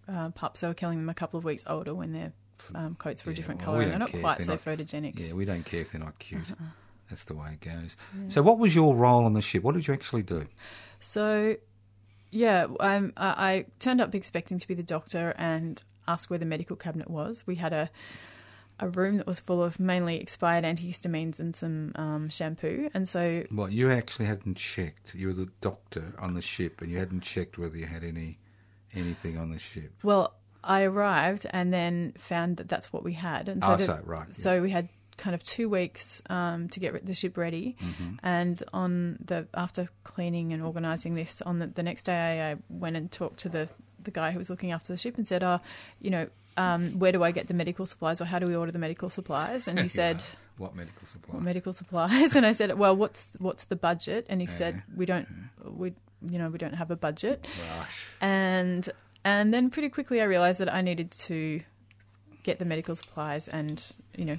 uh, 0.08 0.30
pups, 0.32 0.60
they 0.60 0.68
were 0.68 0.74
killing 0.76 1.00
them 1.00 1.10
a 1.10 1.14
couple 1.16 1.38
of 1.40 1.44
weeks 1.44 1.64
older 1.68 1.96
when 1.96 2.12
their 2.14 2.34
um, 2.76 2.94
coats 2.96 3.26
were 3.26 3.32
a 3.32 3.36
different 3.36 3.62
well, 3.62 3.68
colour 3.72 3.82
and 3.82 3.92
they're 3.94 3.98
not 4.00 4.12
quite 4.12 4.38
they're 4.40 4.46
so 4.46 4.54
not- 4.54 4.66
photogenic. 4.66 5.18
Yeah, 5.18 5.34
we 5.34 5.46
don't 5.46 5.66
care 5.66 5.82
if 5.82 5.92
they're 5.94 6.02
not 6.02 6.20
cute. 6.20 6.52
Uh-huh. 6.52 6.66
That's 7.10 7.24
the 7.24 7.34
way 7.36 7.58
it 7.60 7.62
goes. 7.62 7.98
So, 8.28 8.42
what 8.44 8.60
was 8.60 8.76
your 8.76 8.94
role 8.96 9.26
on 9.26 9.34
the 9.34 9.42
ship? 9.42 9.64
What 9.64 9.74
did 9.76 9.88
you 9.88 9.94
actually 9.96 10.24
do? 10.24 10.46
So, 11.00 11.56
yeah, 12.34 12.68
um, 12.80 13.14
I, 13.16 13.28
I 13.28 13.66
turned 13.80 14.02
up 14.02 14.16
expecting 14.16 14.58
to 14.58 14.68
be 14.68 14.74
the 14.74 14.84
doctor 14.84 15.34
and 15.38 15.82
ask 16.08 16.30
where 16.30 16.40
the 16.40 16.46
medical 16.46 16.76
cabinet 16.76 17.10
was. 17.10 17.46
We 17.48 17.56
had 17.56 17.74
a 17.74 17.90
a 18.80 18.90
room 18.90 19.18
that 19.18 19.28
was 19.28 19.40
full 19.40 19.64
of 19.64 19.80
mainly 19.80 20.18
expired 20.20 20.66
antihistamines 20.66 21.40
and 21.40 21.56
some 21.56 21.92
um, 21.96 22.28
shampoo, 22.30 22.90
and 22.94 23.08
so 23.08 23.44
well, 23.52 23.70
you 23.70 23.92
actually 23.92 24.26
hadn't 24.26 24.58
checked. 24.58 25.14
You 25.14 25.28
were 25.28 25.34
the 25.34 25.50
doctor 25.62 26.14
on 26.20 26.34
the 26.34 26.42
ship, 26.42 26.82
and 26.82 26.92
you 26.92 26.98
hadn't 26.98 27.22
checked 27.22 27.58
whether 27.58 27.78
you 27.78 27.86
had 27.86 28.04
any 28.04 28.40
anything 28.94 29.38
on 29.38 29.52
the 29.52 29.60
ship. 29.60 29.94
Well, 30.02 30.34
I 30.64 30.84
arrived 30.84 31.46
and 31.52 31.72
then 31.72 32.14
found 32.18 32.58
that 32.58 32.68
that's 32.68 32.92
what 32.92 33.04
we 33.04 33.14
had, 33.14 33.48
and 33.48 33.64
so, 33.64 33.74
Oh, 33.74 33.78
so, 33.78 34.00
right, 34.04 34.34
So 34.36 34.62
we 34.62 34.72
had 34.72 34.90
kind 35.24 35.34
of 35.38 35.42
two 35.56 35.68
weeks 35.80 36.22
um, 36.30 36.60
to 36.74 36.78
get 36.84 37.06
the 37.06 37.14
ship 37.22 37.36
ready, 37.46 37.68
Mm-hmm. 37.82 38.16
and 38.24 38.58
on 38.82 38.92
the 39.30 39.40
after 39.66 39.84
cleaning 40.04 40.48
and 40.54 40.62
organising 40.70 41.16
this, 41.22 41.42
on 41.50 41.60
the, 41.60 41.68
the 41.80 41.84
next 41.90 42.04
day, 42.04 42.52
I 42.52 42.52
went 42.70 42.96
and 42.98 43.06
talked 43.12 43.40
to 43.46 43.50
the 43.50 43.64
the 44.08 44.12
guy 44.12 44.30
who 44.32 44.38
was 44.38 44.50
looking 44.50 44.72
after 44.76 44.90
the 44.94 44.98
ship 45.04 45.18
and 45.18 45.26
said, 45.28 45.44
"Oh, 45.44 45.60
you 46.06 46.12
know." 46.16 46.26
Um, 46.56 47.00
where 47.02 47.12
do 47.12 47.24
I 47.24 47.32
get 47.32 47.48
the 47.48 47.56
medical 47.56 47.86
supplies, 47.88 48.22
or 48.22 48.26
how 48.26 48.38
do 48.38 48.46
we 48.46 48.56
order 48.56 48.72
the 48.72 48.78
medical 48.88 49.10
supplies? 49.10 49.68
And 49.68 49.80
he 49.80 49.88
said, 50.02 50.18
What 50.58 50.76
medical 50.76 51.08
supply? 51.08 51.34
what 51.34 51.44
medical 51.44 51.74
supplies 51.74 52.36
and 52.38 52.46
i 52.46 52.54
said 52.54 52.70
well 52.78 52.96
what's 52.96 53.22
what's 53.40 53.64
the 53.74 53.76
budget 53.90 54.28
and 54.30 54.38
he 54.40 54.46
said 54.46 54.84
we 54.96 55.06
don't 55.08 55.28
we 55.82 55.88
you 56.32 56.38
know 56.40 56.50
we 56.56 56.60
don't 56.64 56.76
have 56.82 56.92
a 56.92 56.96
budget 57.08 57.38
Gosh. 57.58 57.98
and 58.22 58.84
and 59.26 59.52
then 59.54 59.72
pretty 59.72 59.90
quickly 59.90 60.22
i 60.22 60.26
realized 60.36 60.60
that 60.62 60.72
i 60.72 60.82
needed 60.90 61.10
to 61.28 61.62
get 62.44 62.60
the 62.60 62.66
medical 62.66 62.96
supplies 62.96 63.48
and 63.48 63.94
you 64.16 64.26
know 64.26 64.38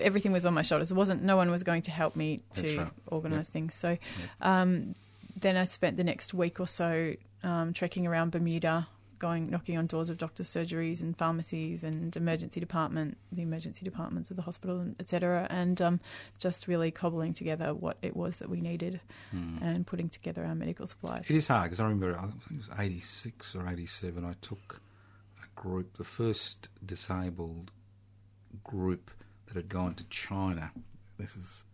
everything 0.00 0.32
was 0.32 0.46
on 0.46 0.54
my 0.54 0.62
shoulders. 0.62 0.90
It 0.90 0.94
wasn't 0.94 1.22
no 1.22 1.36
one 1.36 1.50
was 1.50 1.62
going 1.62 1.82
to 1.82 1.90
help 1.90 2.16
me 2.16 2.42
to 2.54 2.78
right. 2.78 2.88
organize 3.08 3.48
things. 3.48 3.74
So 3.74 3.98
um, 4.40 4.94
then 5.36 5.56
i 5.56 5.64
spent 5.64 5.96
the 5.96 6.04
next 6.04 6.34
week 6.34 6.60
or 6.60 6.66
so 6.66 7.14
um, 7.42 7.72
trekking 7.72 8.06
around 8.06 8.30
bermuda 8.30 8.86
going 9.18 9.50
knocking 9.50 9.76
on 9.76 9.86
doors 9.86 10.08
of 10.08 10.16
doctors 10.16 10.48
surgeries 10.48 11.02
and 11.02 11.16
pharmacies 11.16 11.84
and 11.84 12.16
emergency 12.16 12.58
department 12.58 13.18
the 13.30 13.42
emergency 13.42 13.84
departments 13.84 14.30
of 14.30 14.36
the 14.36 14.42
hospital 14.42 14.86
etc 14.98 15.46
and 15.50 15.82
um, 15.82 16.00
just 16.38 16.66
really 16.66 16.90
cobbling 16.90 17.32
together 17.32 17.74
what 17.74 17.98
it 18.00 18.16
was 18.16 18.38
that 18.38 18.48
we 18.48 18.60
needed 18.60 18.98
and 19.62 19.86
putting 19.86 20.08
together 20.08 20.44
our 20.44 20.54
medical 20.54 20.86
supplies. 20.86 21.26
It 21.28 21.36
is 21.36 21.46
hard 21.46 21.64
because 21.64 21.80
I 21.80 21.84
remember 21.84 22.16
I 22.16 22.22
think 22.22 22.42
it 22.50 22.56
was 22.56 22.70
eighty 22.78 23.00
six 23.00 23.54
or 23.54 23.68
eighty 23.68 23.86
seven. 23.86 24.24
I 24.24 24.34
took 24.40 24.80
group, 25.60 25.98
the 25.98 26.04
first 26.04 26.68
disabled 26.84 27.70
group 28.64 29.10
that 29.46 29.56
had 29.56 29.68
gone 29.68 29.94
to 29.94 30.04
China. 30.08 30.72
This 31.18 31.36
was 31.36 31.64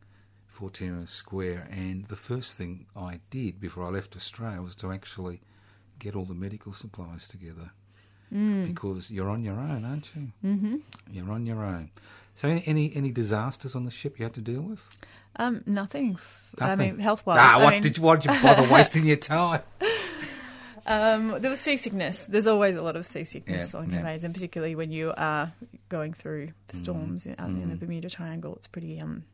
Fortuna 0.48 1.06
Square, 1.06 1.68
and 1.70 2.04
the 2.08 2.16
first 2.16 2.56
thing 2.58 2.86
I 2.96 3.20
did 3.30 3.60
before 3.60 3.84
I 3.84 3.90
left 3.90 4.16
Australia 4.16 4.60
was 4.60 4.74
to 4.76 4.90
actually 4.90 5.40
get 6.00 6.16
all 6.16 6.24
the 6.24 6.34
medical 6.34 6.72
supplies 6.72 7.28
together. 7.28 7.70
Mm. 8.34 8.66
because 8.66 9.08
you're 9.08 9.30
on 9.30 9.44
your 9.44 9.54
own, 9.54 9.84
aren't 9.84 10.10
you? 10.16 10.32
Mm-hmm. 10.44 10.76
You're 11.12 11.30
on 11.30 11.46
your 11.46 11.62
own. 11.64 11.90
So, 12.34 12.48
any, 12.48 12.64
any 12.66 12.92
any 12.96 13.12
disasters 13.12 13.76
on 13.76 13.84
the 13.84 13.90
ship 13.92 14.18
you 14.18 14.24
had 14.24 14.34
to 14.34 14.40
deal 14.40 14.62
with? 14.62 14.82
Um, 15.36 15.62
nothing. 15.64 16.14
f- 16.14 16.50
I 16.60 16.70
Nothing? 16.70 16.90
mean, 16.96 16.98
health 16.98 17.24
wise. 17.24 17.38
Ah, 17.40 17.60
what 17.62 17.70
mean, 17.74 17.82
did 17.82 17.96
you? 17.98 18.02
Why 18.02 18.16
did 18.16 18.34
you 18.34 18.42
bother 18.42 18.66
wasting 18.74 19.04
your 19.06 19.16
time? 19.16 19.62
Um, 20.86 21.40
there 21.40 21.50
was 21.50 21.60
seasickness. 21.60 22.24
There's 22.26 22.46
always 22.46 22.76
a 22.76 22.82
lot 22.82 22.96
of 22.96 23.04
seasickness 23.06 23.72
Yeah, 23.74 23.80
on 23.80 23.90
yeah. 23.90 23.96
conveyors, 23.96 24.24
and 24.24 24.32
particularly 24.34 24.74
when 24.74 24.90
you 24.90 25.12
are 25.16 25.52
going 25.88 26.12
through 26.12 26.48
Mm. 26.68 26.76
storms 26.76 27.26
in, 27.26 27.34
um, 27.38 27.60
in 27.60 27.68
the 27.70 27.76
Bermuda 27.76 28.08
Triangle, 28.08 28.54
it's 28.56 28.66
pretty. 28.66 29.00
Um, 29.00 29.24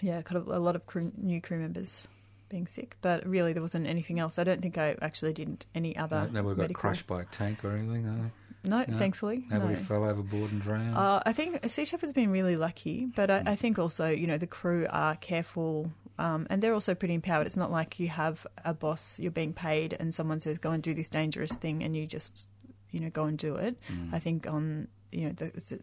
yeah, 0.00 0.22
kind 0.22 0.36
of 0.38 0.46
a 0.48 0.58
lot 0.58 0.76
of 0.76 0.86
crew, 0.86 1.12
new 1.16 1.40
crew 1.40 1.58
members 1.58 2.06
being 2.48 2.66
sick, 2.66 2.96
but 3.02 3.26
really 3.26 3.52
there 3.52 3.62
wasn't 3.62 3.86
anything 3.86 4.18
else. 4.18 4.38
I 4.38 4.44
don't 4.44 4.62
think 4.62 4.78
I 4.78 4.96
actually 5.02 5.32
did 5.34 5.66
any 5.74 5.96
other. 5.96 6.26
No, 6.32 6.42
never 6.42 6.54
got 6.54 6.72
crushed 6.74 7.06
by 7.06 7.22
a 7.22 7.24
tank 7.26 7.64
or 7.64 7.72
anything. 7.72 8.04
No, 8.06 8.30
No, 8.62 8.84
No? 8.88 8.98
thankfully, 8.98 9.46
nobody 9.50 9.74
no. 9.74 9.80
fell 9.80 10.04
overboard 10.04 10.52
and 10.52 10.60
drowned. 10.62 10.94
Uh, 10.94 11.20
I 11.24 11.32
think 11.32 11.68
Sea 11.68 11.84
Shepherd's 11.84 12.12
been 12.12 12.30
really 12.30 12.56
lucky, 12.56 13.06
but 13.16 13.30
I, 13.30 13.42
I 13.46 13.56
think 13.56 13.78
also, 13.78 14.10
you 14.10 14.26
know, 14.26 14.36
the 14.38 14.46
crew 14.46 14.86
are 14.90 15.16
careful 15.16 15.90
um, 16.20 16.46
and 16.50 16.60
they're 16.62 16.74
also 16.74 16.94
pretty 16.94 17.14
empowered. 17.14 17.46
It's 17.46 17.56
not 17.56 17.72
like 17.72 17.98
you 17.98 18.08
have 18.08 18.46
a 18.62 18.74
boss, 18.74 19.18
you're 19.18 19.30
being 19.32 19.54
paid, 19.54 19.96
and 19.98 20.14
someone 20.14 20.38
says, 20.38 20.58
go 20.58 20.70
and 20.70 20.82
do 20.82 20.92
this 20.92 21.08
dangerous 21.08 21.54
thing, 21.54 21.82
and 21.82 21.96
you 21.96 22.06
just, 22.06 22.46
you 22.90 23.00
know, 23.00 23.08
go 23.08 23.24
and 23.24 23.38
do 23.38 23.56
it. 23.56 23.78
I 24.12 24.18
think 24.18 24.46
on, 24.46 24.88
you 25.12 25.22
know, 25.24 25.32
the, 25.32 25.46
it's 25.46 25.72
a, 25.72 25.78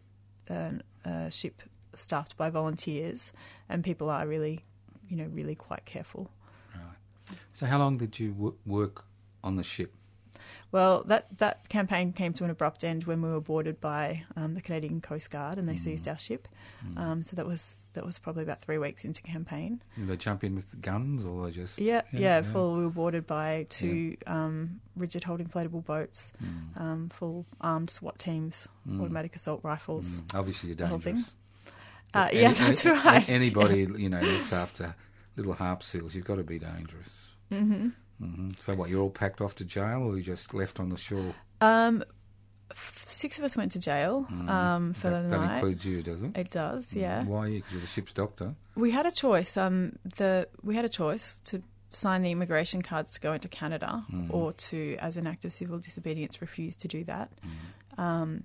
a, 0.48 1.08
a 1.10 1.30
ship 1.32 1.60
staffed 1.92 2.36
by 2.36 2.50
volunteers, 2.50 3.32
and 3.68 3.82
people 3.82 4.08
are 4.10 4.28
really, 4.28 4.60
you 5.08 5.16
know, 5.16 5.28
really 5.32 5.56
quite 5.56 5.84
careful. 5.84 6.30
Right. 6.72 7.36
so, 7.52 7.66
how 7.66 7.78
long 7.78 7.98
did 7.98 8.20
you 8.20 8.30
w- 8.30 8.56
work 8.64 9.06
on 9.42 9.56
the 9.56 9.64
ship? 9.64 9.92
Well, 10.72 11.02
that, 11.04 11.38
that 11.38 11.68
campaign 11.68 12.12
came 12.12 12.32
to 12.34 12.44
an 12.44 12.50
abrupt 12.50 12.84
end 12.84 13.04
when 13.04 13.22
we 13.22 13.30
were 13.30 13.40
boarded 13.40 13.80
by 13.80 14.24
um, 14.36 14.54
the 14.54 14.60
Canadian 14.60 15.00
Coast 15.00 15.30
Guard 15.30 15.58
and 15.58 15.68
they 15.68 15.76
seized 15.76 16.06
our 16.08 16.18
ship. 16.18 16.48
Um, 16.96 17.22
so 17.22 17.34
that 17.36 17.46
was 17.46 17.86
that 17.94 18.04
was 18.06 18.18
probably 18.18 18.44
about 18.44 18.60
three 18.60 18.78
weeks 18.78 19.04
into 19.04 19.20
campaign. 19.22 19.82
Did 19.96 20.06
they 20.08 20.16
jump 20.16 20.44
in 20.44 20.54
with 20.54 20.80
guns, 20.80 21.24
or 21.24 21.46
they 21.46 21.50
just 21.52 21.78
Yeah, 21.80 22.02
yeah, 22.12 22.42
full. 22.42 22.76
We 22.76 22.84
were 22.84 22.90
boarded 22.90 23.26
by 23.26 23.66
two 23.68 24.16
um, 24.28 24.80
rigid 24.94 25.24
hull 25.24 25.38
inflatable 25.38 25.84
boats, 25.84 26.32
um, 26.76 27.08
full 27.08 27.46
armed 27.60 27.90
SWAT 27.90 28.18
teams, 28.18 28.68
automatic 29.00 29.34
assault 29.34 29.60
rifles. 29.64 30.20
Mm, 30.20 30.38
Obviously, 30.38 30.68
you're 30.68 30.76
The 30.76 30.86
whole 30.86 30.98
thing. 31.00 31.14
dangerous. 31.16 31.36
Uh, 32.14 32.28
yeah, 32.32 32.38
any- 32.40 32.54
that's 32.54 32.86
right. 32.86 33.28
Anybody 33.28 33.80
you 33.96 34.08
know 34.08 34.20
looks 34.20 34.52
after 34.52 34.94
little 35.36 35.54
harp 35.54 35.82
seals. 35.82 36.14
You've 36.14 36.24
got 36.26 36.36
to 36.36 36.44
be 36.44 36.58
dangerous. 36.60 37.32
Mm-hmm. 37.50 37.88
Hmm 38.18 38.48
So 38.58 38.74
what? 38.74 38.90
You're 38.90 39.00
all 39.02 39.10
packed 39.10 39.40
off 39.40 39.54
to 39.56 39.64
jail, 39.64 40.02
or 40.02 40.16
you 40.16 40.22
just 40.22 40.54
left 40.54 40.80
on 40.80 40.88
the 40.90 40.96
shore? 40.98 41.34
Um, 41.60 42.02
six 42.74 43.38
of 43.38 43.44
us 43.44 43.56
went 43.56 43.72
to 43.72 43.80
jail 43.80 44.26
um, 44.48 44.92
for 44.92 45.08
Mm. 45.08 45.10
that, 45.10 45.22
the 45.22 45.28
that 45.28 45.40
night. 45.40 45.54
includes 45.56 45.84
you, 45.84 46.02
does 46.02 46.22
it? 46.22 46.36
It 46.36 46.50
does, 46.50 46.94
yeah. 46.94 47.24
Why? 47.24 47.46
you? 47.46 47.56
Because 47.58 47.72
you're 47.72 47.80
the 47.80 47.86
ship's 47.86 48.12
doctor. 48.12 48.54
We 48.74 48.90
had 48.90 49.06
a 49.06 49.10
choice. 49.10 49.56
Um, 49.56 49.98
the 50.16 50.48
we 50.62 50.74
had 50.76 50.84
a 50.84 50.88
choice 50.88 51.34
to 51.44 51.62
sign 51.90 52.22
the 52.22 52.30
immigration 52.30 52.82
cards 52.82 53.14
to 53.14 53.20
go 53.20 53.32
into 53.32 53.48
Canada, 53.48 54.04
or 54.28 54.52
to, 54.52 54.96
as 55.00 55.16
an 55.16 55.26
act 55.26 55.44
of 55.46 55.52
civil 55.52 55.78
disobedience, 55.78 56.40
refuse 56.42 56.76
to 56.76 56.88
do 56.88 57.02
that. 57.04 57.32
Um, 57.96 58.44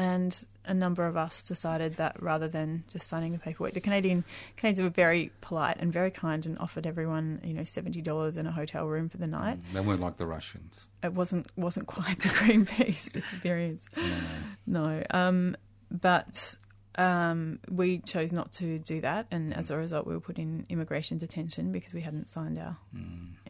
and 0.00 0.46
a 0.64 0.72
number 0.72 1.06
of 1.06 1.14
us 1.14 1.46
decided 1.46 1.96
that 1.96 2.22
rather 2.22 2.48
than 2.48 2.84
just 2.90 3.06
signing 3.06 3.32
the 3.32 3.38
paperwork, 3.38 3.74
the 3.74 3.82
Canadian 3.82 4.24
Canadians 4.56 4.82
were 4.82 4.90
very 4.90 5.30
polite 5.42 5.76
and 5.78 5.92
very 5.92 6.10
kind 6.10 6.46
and 6.46 6.58
offered 6.58 6.86
everyone, 6.86 7.38
you 7.44 7.52
know, 7.52 7.64
seventy 7.64 8.00
dollars 8.00 8.38
in 8.38 8.46
a 8.46 8.50
hotel 8.50 8.86
room 8.86 9.10
for 9.10 9.18
the 9.18 9.26
night. 9.26 9.58
They 9.74 9.80
weren't 9.80 10.00
like 10.00 10.16
the 10.16 10.24
Russians. 10.24 10.86
It 11.04 11.12
wasn't 11.12 11.48
wasn't 11.54 11.86
quite 11.86 12.18
the 12.18 12.28
Greenpeace 12.40 13.14
experience. 13.14 13.86
No, 14.66 15.02
um, 15.10 15.54
but 15.90 16.54
um, 16.94 17.58
we 17.68 17.98
chose 17.98 18.32
not 18.32 18.52
to 18.52 18.78
do 18.78 19.02
that, 19.02 19.26
and 19.30 19.54
as 19.54 19.70
a 19.70 19.76
result, 19.76 20.06
we 20.06 20.14
were 20.14 20.20
put 20.20 20.38
in 20.38 20.64
immigration 20.70 21.18
detention 21.18 21.72
because 21.72 21.92
we 21.92 22.00
hadn't 22.00 22.30
signed 22.30 22.58
our 22.58 22.78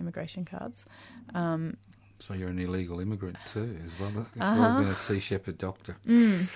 immigration 0.01 0.45
cards. 0.45 0.85
Um, 1.33 1.77
So 2.21 2.35
you're 2.35 2.49
an 2.51 2.59
illegal 2.59 3.01
immigrant 3.01 3.39
too, 3.47 3.77
as 3.85 3.99
well 3.99 4.11
as, 4.11 4.43
Uh-huh. 4.43 4.55
well 4.57 4.65
as 4.67 4.75
being 4.75 4.89
a 4.89 4.95
sea 4.95 5.19
shepherd 5.21 5.59
doctor. 5.59 5.97
Mm. 6.07 6.49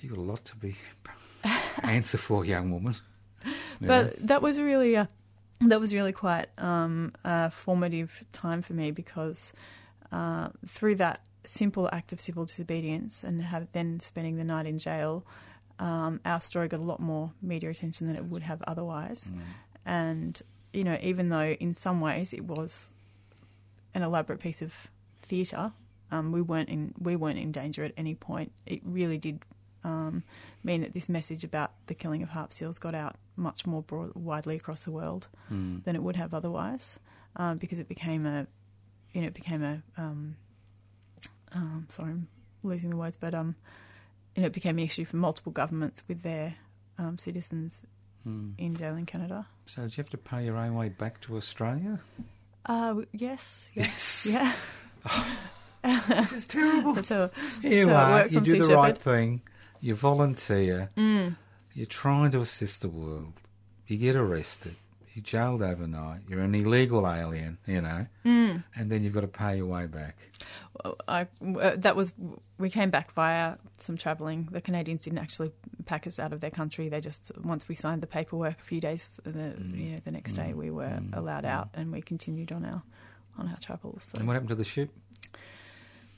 You've 0.00 0.12
got 0.12 0.18
a 0.20 0.22
lot 0.22 0.44
to 0.46 0.56
be 0.56 0.76
answer 1.82 2.18
for, 2.18 2.44
young 2.44 2.70
woman. 2.70 2.94
You 3.44 3.52
but 3.86 4.04
know? 4.20 4.26
that 4.26 4.42
was 4.42 4.60
really 4.60 4.94
a 4.94 5.08
that 5.60 5.80
was 5.80 5.94
really 5.94 6.12
quite 6.12 6.46
um, 6.58 7.12
a 7.24 7.50
formative 7.50 8.24
time 8.32 8.60
for 8.62 8.72
me 8.74 8.90
because 8.90 9.52
uh, 10.12 10.48
through 10.66 10.96
that 10.96 11.20
simple 11.44 11.88
act 11.92 12.12
of 12.12 12.20
civil 12.20 12.44
disobedience 12.44 13.22
and 13.22 13.40
have 13.40 13.68
then 13.72 14.00
spending 14.00 14.36
the 14.36 14.44
night 14.44 14.66
in 14.66 14.78
jail, 14.78 15.24
um, 15.78 16.20
our 16.24 16.40
story 16.40 16.68
got 16.68 16.80
a 16.80 16.82
lot 16.82 17.00
more 17.00 17.32
media 17.40 17.70
attention 17.70 18.06
than 18.06 18.16
it 18.16 18.24
would 18.24 18.42
have 18.42 18.60
otherwise. 18.66 19.30
And 19.86 20.40
you 20.72 20.82
know, 20.84 20.98
even 21.00 21.28
though 21.28 21.52
in 21.60 21.72
some 21.74 22.00
ways 22.00 22.32
it 22.32 22.44
was 22.44 22.94
an 23.94 24.02
elaborate 24.02 24.40
piece 24.40 24.62
of 24.62 24.72
theatre, 25.20 25.72
um, 26.10 26.32
we 26.32 26.42
weren't 26.42 26.68
in 26.68 26.94
we 26.98 27.16
weren't 27.16 27.38
in 27.38 27.52
danger 27.52 27.84
at 27.84 27.92
any 27.96 28.14
point. 28.14 28.52
It 28.66 28.80
really 28.84 29.18
did 29.18 29.40
um, 29.84 30.22
mean 30.62 30.80
that 30.82 30.94
this 30.94 31.08
message 31.08 31.44
about 31.44 31.72
the 31.86 31.94
killing 31.94 32.22
of 32.22 32.30
harp 32.30 32.52
seals 32.52 32.78
got 32.78 32.94
out 32.94 33.16
much 33.36 33.66
more 33.66 33.82
broad, 33.82 34.14
widely 34.14 34.56
across 34.56 34.84
the 34.84 34.90
world 34.90 35.28
than 35.84 35.94
it 35.94 36.02
would 36.02 36.16
have 36.16 36.32
otherwise, 36.32 36.98
um, 37.36 37.58
because 37.58 37.78
it 37.78 37.88
became 37.88 38.24
a, 38.26 38.46
you 39.12 39.20
know, 39.20 39.26
it 39.26 39.34
became 39.34 39.62
a, 39.62 39.82
um, 39.98 40.36
um, 41.52 41.86
sorry, 41.88 42.12
I'm 42.12 42.28
losing 42.62 42.90
the 42.90 42.96
words, 42.96 43.16
but 43.16 43.34
um, 43.34 43.56
you 44.34 44.42
know, 44.42 44.46
it 44.46 44.52
became 44.52 44.78
an 44.78 44.84
issue 44.84 45.04
for 45.04 45.16
multiple 45.16 45.52
governments 45.52 46.02
with 46.08 46.22
their 46.22 46.54
um, 46.98 47.18
citizens 47.18 47.86
in 48.58 48.74
jail 48.74 48.96
in 48.96 49.04
Canada. 49.04 49.46
So 49.66 49.82
did 49.82 49.96
you 49.96 50.02
have 50.02 50.10
to 50.10 50.16
pay 50.16 50.44
your 50.46 50.56
own 50.56 50.74
way 50.74 50.88
back 50.88 51.20
to 51.22 51.36
Australia? 51.36 52.00
Uh, 52.66 53.02
yes, 53.12 53.70
yes, 53.74 54.26
Yes. 54.30 54.54
yeah. 55.84 56.02
this 56.08 56.32
is 56.32 56.46
terrible. 56.46 56.94
How, 57.08 57.30
Here 57.62 57.84
you 57.86 57.90
are. 57.90 58.26
You 58.26 58.40
do 58.40 58.50
Sea 58.52 58.58
the 58.58 58.66
Shepherd. 58.66 58.76
right 58.76 58.98
thing. 58.98 59.42
You 59.80 59.94
volunteer. 59.94 60.90
Mm. 60.96 61.36
You're 61.74 61.86
trying 61.86 62.30
to 62.32 62.40
assist 62.40 62.80
the 62.82 62.88
world. 62.88 63.34
You 63.86 63.98
get 63.98 64.16
arrested. 64.16 64.76
You're 65.14 65.22
jailed 65.22 65.62
overnight. 65.62 66.22
You're 66.28 66.40
an 66.40 66.54
illegal 66.54 67.08
alien, 67.08 67.58
you 67.66 67.80
know, 67.80 68.06
Mm. 68.24 68.64
and 68.76 68.90
then 68.90 69.04
you've 69.04 69.12
got 69.12 69.20
to 69.20 69.28
pay 69.28 69.56
your 69.58 69.66
way 69.66 69.86
back. 69.86 70.16
I, 71.06 71.28
uh, 71.40 71.76
that 71.76 71.94
was 71.94 72.12
we 72.58 72.68
came 72.68 72.90
back 72.90 73.12
via 73.12 73.56
some 73.78 73.96
travelling. 73.96 74.48
The 74.50 74.60
Canadians 74.60 75.04
didn't 75.04 75.20
actually 75.20 75.52
pack 75.86 76.06
us 76.06 76.18
out 76.18 76.32
of 76.32 76.40
their 76.40 76.50
country. 76.50 76.88
They 76.88 77.00
just 77.00 77.30
once 77.44 77.68
we 77.68 77.74
signed 77.76 78.02
the 78.02 78.08
paperwork 78.08 78.58
a 78.60 78.64
few 78.64 78.80
days, 78.80 79.20
the 79.22 79.54
you 79.72 79.92
know 79.92 80.00
the 80.04 80.10
next 80.10 80.34
day 80.34 80.52
we 80.52 80.70
were 80.70 80.98
allowed 81.12 81.44
out 81.44 81.68
and 81.74 81.92
we 81.92 82.02
continued 82.02 82.50
on 82.50 82.64
our 82.64 82.82
on 83.38 83.48
our 83.48 83.56
travels. 83.60 84.10
So 84.12 84.18
And 84.18 84.26
what 84.26 84.34
happened 84.34 84.48
to 84.50 84.54
the 84.56 84.64
ship? 84.64 84.90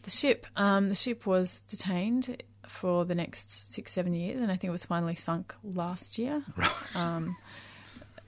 the 0.05 0.11
ship, 0.11 0.47
um, 0.57 0.89
the 0.89 0.95
ship 0.95 1.27
was 1.27 1.63
detained 1.63 2.43
for 2.67 3.05
the 3.05 3.15
next 3.15 3.51
six 3.73 3.93
seven 3.93 4.15
years, 4.15 4.41
and 4.41 4.47
I 4.51 4.57
think 4.57 4.65
it 4.69 4.71
was 4.71 4.85
finally 4.85 5.15
sunk 5.17 5.55
last 5.63 6.17
year. 6.19 6.43
Right. 6.57 6.71
Um, 6.95 7.37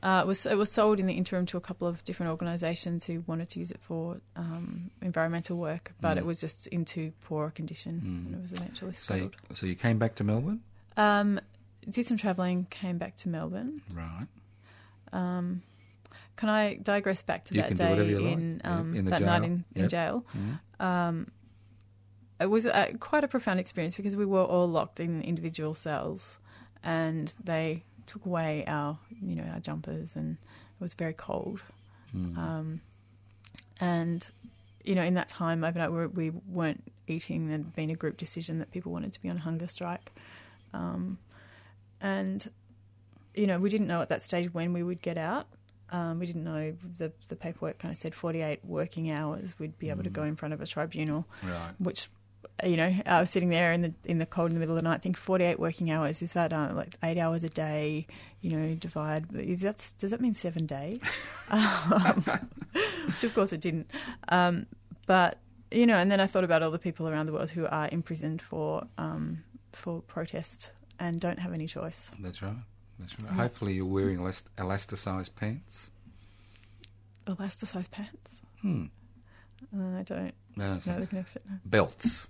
uh, 0.03 0.21
it 0.25 0.27
was 0.27 0.47
it 0.47 0.57
was 0.57 0.71
sold 0.71 1.01
in 1.01 1.07
the 1.07 1.15
interim 1.15 1.45
to 1.47 1.57
a 1.57 1.61
couple 1.61 1.89
of 1.89 2.05
different 2.05 2.31
organisations 2.33 3.05
who 3.07 3.25
wanted 3.27 3.49
to 3.51 3.59
use 3.59 3.71
it 3.71 3.81
for 3.81 4.21
um, 4.37 4.91
environmental 5.03 5.57
work, 5.59 5.93
but 6.01 6.17
it 6.19 6.25
was 6.27 6.41
just 6.41 6.67
in 6.69 6.85
too 6.85 7.13
poor 7.21 7.47
a 7.47 7.51
condition, 7.51 8.01
and 8.27 8.35
it 8.35 8.41
was 8.41 8.53
eventually 8.53 8.93
So 8.93 9.15
you, 9.15 9.31
so 9.55 9.67
you 9.67 9.75
came 9.75 9.99
back 9.99 10.15
to 10.17 10.25
Melbourne? 10.25 10.61
Um, 10.97 11.41
did 11.89 12.07
some 12.07 12.17
travelling, 12.17 12.67
came 12.71 12.99
back 12.99 13.17
to 13.19 13.29
Melbourne. 13.29 13.83
Right. 13.93 14.27
Um, 15.13 15.63
can 16.37 16.49
I 16.49 16.75
digress 16.83 17.23
back 17.23 17.45
to 17.47 17.55
You 17.55 17.63
that 17.63 17.75
day 17.77 18.07
you 18.07 18.21
like. 18.21 18.33
in 18.35 18.61
um, 18.65 18.95
in 18.95 19.05
that 19.07 19.19
jail. 19.19 19.27
night 19.27 19.43
in, 19.45 19.65
in 19.75 19.83
Yep. 19.83 19.91
jail? 19.91 20.25
Mhm. 20.37 20.85
Um, 20.85 21.27
it 22.41 22.47
was 22.49 22.67
uh 22.67 22.93
quite 23.01 23.25
a 23.25 23.29
profound 23.29 23.59
experience 23.59 23.97
because 23.97 24.17
we 24.17 24.25
were 24.25 24.45
all 24.45 24.69
locked 24.69 25.01
in 25.01 25.23
individual 25.23 25.75
cells, 25.75 26.39
and 26.85 27.35
they 27.43 27.83
took 28.09 28.27
away 28.27 28.65
our, 28.67 28.99
you 29.23 29.37
know, 29.37 29.45
our 29.55 29.61
jumpers, 29.61 30.17
and 30.17 30.37
it 30.41 30.81
was 30.81 30.95
very 30.95 31.13
cold. 31.13 31.63
Mm. 32.17 32.37
Um, 32.37 32.81
and 33.81 34.29
you 34.85 34.95
know, 34.95 35.03
in 35.03 35.15
that 35.15 35.29
time 35.29 35.63
overnight, 35.65 35.93
we, 35.93 36.07
we 36.07 36.31
weren't 36.49 36.83
eating. 37.07 37.49
There'd 37.49 37.75
been 37.77 37.91
a 37.91 37.95
group 37.95 38.17
decision 38.17 38.59
that 38.59 38.71
people 38.73 38.91
wanted 38.93 39.13
to 39.13 39.23
be 39.23 39.29
on 39.29 39.37
hunger 39.39 39.69
strike, 39.69 40.11
um, 40.73 41.19
and 42.01 42.49
you 43.35 43.47
know, 43.47 43.59
we 43.59 43.71
didn't 43.71 43.87
know 43.87 44.01
at 44.03 44.09
that 44.09 44.23
stage 44.23 44.53
when 44.53 44.73
we 44.73 44.83
would 44.83 45.01
get 45.03 45.17
out. 45.19 45.47
Um, 45.91 46.19
we 46.19 46.27
didn't 46.27 46.45
know 46.45 46.75
the 46.99 47.13
the 47.29 47.37
paperwork 47.37 47.79
kind 47.79 47.91
of 47.93 47.97
said 47.97 48.15
48 48.15 48.61
working 48.65 49.11
hours 49.11 49.59
we'd 49.59 49.79
be 49.79 49.89
able 49.91 50.03
to 50.05 50.11
go 50.11 50.23
in 50.23 50.37
front 50.37 50.53
of 50.55 50.61
a 50.61 50.67
tribunal, 50.67 51.27
Right. 51.43 51.73
which 51.79 52.09
you 52.65 52.77
know 52.77 52.93
I 53.07 53.21
was 53.21 53.31
sitting 53.31 53.49
there 53.51 53.73
in 53.73 53.83
the 53.83 53.95
in 54.05 54.19
the 54.19 54.27
cold 54.27 54.51
in 54.51 54.55
the 54.55 54.61
middle 54.61 54.77
of 54.77 54.83
the 54.83 54.89
night, 54.89 55.03
think 55.03 55.17
48 55.17 55.59
working 55.61 55.91
hours 55.91 56.23
is 56.23 56.33
that 56.33 56.53
uh, 56.53 56.73
like 56.75 56.97
eight 57.03 57.19
hours 57.19 57.45
a 57.45 57.49
day? 57.49 58.07
You 58.41 58.51
know, 58.57 58.75
divide 58.75 59.35
is 59.35 59.61
that 59.63 59.93
does 59.99 60.11
that 60.11 60.21
mean 60.21 60.35
seven 60.35 60.67
days? 60.67 61.01
um, 61.51 62.23
which 63.07 63.25
of 63.25 63.35
course 63.35 63.53
it 63.53 63.61
didn't. 63.61 63.91
Um, 64.29 64.67
but 65.07 65.39
you 65.71 65.87
know, 65.87 65.97
and 65.97 66.11
then 66.11 66.21
I 66.21 66.27
thought 66.27 66.45
about 66.45 66.63
all 66.63 66.71
the 66.71 66.79
people 66.79 67.09
around 67.09 67.27
the 67.27 67.33
world 67.33 67.51
who 67.51 67.67
are 67.67 67.89
imprisoned 67.93 68.41
for 68.43 68.87
um, 68.97 69.45
for 69.73 70.01
protest 70.03 70.73
and 70.99 71.21
don't 71.21 71.39
have 71.39 71.53
any 71.53 71.67
choice. 71.67 72.11
That's 72.19 72.43
right. 72.43 72.57
That's 72.99 73.15
right. 73.23 73.33
Hopefully, 73.35 73.75
you're 73.75 73.85
wearing 73.87 74.19
elast- 74.19 74.49
elasticized 74.57 75.37
pants. 75.37 75.91
Elasticized 77.27 77.91
pants. 77.91 78.41
Hmm. 78.63 78.87
Uh, 79.77 79.99
I 79.99 80.03
don't 80.03 80.33
No, 80.57 80.69
no, 80.75 80.93
know 80.93 81.01
the 81.01 81.07
connection. 81.07 81.43
belts. 81.65 82.27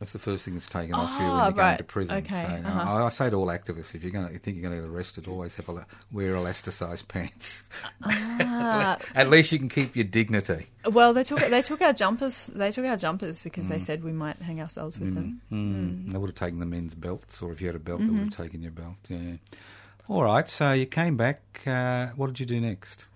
That's 0.00 0.12
the 0.12 0.18
first 0.18 0.44
thing 0.46 0.54
that's 0.54 0.68
taken 0.68 0.94
off 0.94 1.10
you 1.20 1.26
when 1.26 1.30
Ah, 1.30 1.44
you're 1.44 1.52
going 1.52 1.76
to 1.76 1.84
prison. 1.84 2.16
Okay, 2.18 2.42
So, 2.62 2.68
uh-huh. 2.68 2.90
I, 2.90 3.04
I 3.04 3.08
say 3.10 3.28
to 3.30 3.36
all 3.36 3.46
activists, 3.48 3.94
if 3.94 4.02
you're 4.02 4.10
going 4.10 4.26
to 4.26 4.32
you 4.32 4.38
think 4.38 4.56
you're 4.56 4.68
going 4.68 4.80
to 4.82 4.88
get 4.88 4.94
arrested, 4.96 5.28
always 5.28 5.54
have 5.56 5.68
a, 5.68 5.86
wear 6.10 6.34
elasticized 6.34 7.06
pants. 7.14 7.64
Ah, 8.02 8.98
At 9.14 9.28
least 9.28 9.52
you 9.52 9.58
can 9.58 9.68
keep 9.68 9.94
your 9.94 10.06
dignity. 10.06 10.66
well, 10.90 11.12
they 11.12 11.22
took 11.22 11.38
they 11.40 11.62
took 11.62 11.82
our 11.82 11.92
jumpers. 11.92 12.46
They 12.46 12.70
took 12.70 12.86
our 12.86 12.96
jumpers 12.96 13.42
because 13.42 13.68
they 13.68 13.78
said 13.78 14.02
we 14.02 14.12
might 14.12 14.36
hang 14.36 14.60
ourselves 14.60 14.98
with 14.98 15.14
them. 15.14 15.40
Mm. 15.52 16.10
They 16.12 16.18
would 16.18 16.30
have 16.30 16.34
taken 16.34 16.60
the 16.60 16.66
men's 16.66 16.94
belts, 16.94 17.42
or 17.42 17.52
if 17.52 17.60
you 17.60 17.66
had 17.66 17.76
a 17.76 17.78
belt, 17.78 18.00
they 18.00 18.06
Mm-hmm. 18.06 18.18
would 18.24 18.34
have 18.34 18.44
taken 18.46 18.62
your 18.62 18.72
belt. 18.72 18.96
Yeah. 19.08 19.36
All 20.08 20.24
right. 20.24 20.48
So 20.48 20.72
you 20.72 20.86
came 20.86 21.16
back. 21.18 21.42
Uh, 21.66 22.06
what 22.16 22.28
did 22.28 22.40
you 22.40 22.46
do 22.46 22.60
next? 22.60 23.06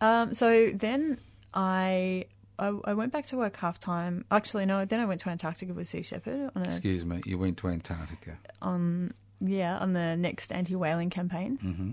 Um, 0.00 0.34
so 0.34 0.70
then 0.74 1.18
I, 1.54 2.26
I 2.66 2.90
I 2.90 2.94
went 2.94 3.12
back 3.12 3.26
to 3.26 3.36
work 3.36 3.56
half 3.56 3.78
time. 3.78 4.24
Actually, 4.30 4.66
no. 4.66 4.84
Then 4.84 5.00
I 5.00 5.06
went 5.06 5.20
to 5.22 5.28
Antarctica 5.30 5.72
with 5.74 5.86
Sea 5.86 6.02
Shepherd 6.02 6.50
on 6.54 6.62
a 6.62 6.64
Excuse 6.64 7.04
me. 7.04 7.20
You 7.26 7.38
went 7.38 7.56
to 7.58 7.68
Antarctica. 7.68 8.38
on 8.60 9.12
yeah 9.40 9.78
on 9.84 9.92
the 9.92 10.16
next 10.16 10.52
anti 10.52 10.74
whaling 10.76 11.10
campaign. 11.10 11.56
hmm 11.56 11.90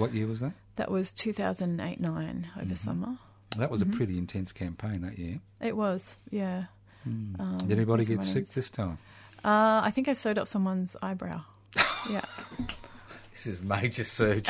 What 0.00 0.14
year 0.14 0.26
was 0.26 0.40
that? 0.40 0.52
That 0.76 0.90
was 0.90 1.12
2008 1.14 2.00
9 2.00 2.46
over 2.56 2.64
Mm-hmm. 2.64 2.74
summer. 2.74 3.12
That 3.58 3.70
was 3.70 3.82
Mm-hmm. 3.82 3.92
a 3.92 3.96
pretty 3.96 4.16
intense 4.18 4.52
campaign 4.52 5.00
that 5.02 5.18
year. 5.18 5.40
It 5.60 5.76
was 5.76 6.16
yeah. 6.30 6.64
Um, 7.06 7.58
Did 7.58 7.72
anybody 7.78 8.04
get 8.04 8.22
sick 8.24 8.46
this 8.48 8.68
time? 8.70 8.98
Uh, 9.44 9.80
I 9.88 9.90
think 9.94 10.08
I 10.08 10.12
sewed 10.14 10.38
up 10.38 10.48
someone's 10.48 10.96
eyebrow. 11.02 11.40
yeah. 12.10 12.24
This 13.36 13.46
is 13.46 13.62
major 13.62 14.02
surgery. 14.02 14.42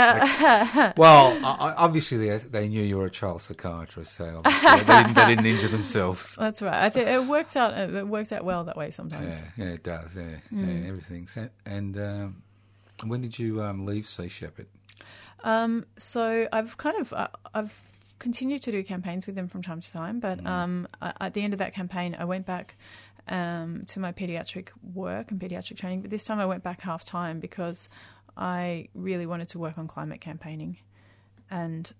well, 0.96 1.36
I, 1.44 1.56
I- 1.58 1.74
obviously 1.76 2.18
they, 2.18 2.36
they 2.38 2.68
knew 2.68 2.82
you 2.84 2.98
were 2.98 3.06
a 3.06 3.10
child 3.10 3.42
psychiatrist, 3.42 4.12
so 4.14 4.42
they, 4.44 4.50
didn't, 4.86 5.14
they 5.14 5.26
didn't 5.26 5.46
injure 5.46 5.66
themselves. 5.66 6.36
That's 6.38 6.62
right. 6.62 6.84
I 6.84 6.88
think 6.90 7.08
it 7.08 7.24
works 7.24 7.56
out. 7.56 7.76
It 7.76 8.06
works 8.06 8.30
out 8.30 8.44
well 8.44 8.62
that 8.62 8.76
way 8.76 8.90
sometimes. 8.90 9.38
Yeah, 9.56 9.64
yeah, 9.66 9.72
it 9.72 9.82
does. 9.82 10.16
Yeah, 10.16 10.22
Mm. 10.52 10.82
yeah 10.84 10.88
everything. 10.88 11.26
So, 11.26 11.48
and 11.64 11.98
um, 11.98 12.42
when 13.04 13.22
did 13.22 13.36
you 13.36 13.60
um, 13.60 13.86
leave 13.86 14.06
Sea 14.06 14.28
Shepherd? 14.28 14.66
Um, 15.42 15.84
so 15.96 16.46
I've 16.52 16.76
kind 16.76 16.96
of 17.00 17.12
I- 17.12 17.28
I've 17.54 17.76
continued 18.20 18.62
to 18.62 18.70
do 18.70 18.84
campaigns 18.84 19.26
with 19.26 19.34
them 19.34 19.48
from 19.48 19.62
time 19.62 19.80
to 19.80 19.92
time, 19.92 20.20
but 20.20 20.38
Mm. 20.38 20.46
um, 20.48 20.88
at 21.02 21.34
the 21.34 21.42
end 21.42 21.52
of 21.54 21.58
that 21.58 21.74
campaign, 21.74 22.16
I 22.16 22.24
went 22.24 22.46
back 22.46 22.76
um, 23.28 23.82
to 23.88 23.98
my 23.98 24.12
pediatric 24.12 24.68
work 24.94 25.32
and 25.32 25.40
pediatric 25.40 25.76
training. 25.76 26.02
But 26.02 26.10
this 26.10 26.24
time, 26.24 26.38
I 26.38 26.46
went 26.46 26.62
back 26.62 26.82
half 26.82 27.04
time 27.04 27.40
because 27.40 27.88
I 28.36 28.88
really 28.94 29.26
wanted 29.26 29.48
to 29.50 29.58
work 29.58 29.78
on 29.78 29.88
climate 29.88 30.20
campaigning, 30.20 30.78
and 31.50 31.92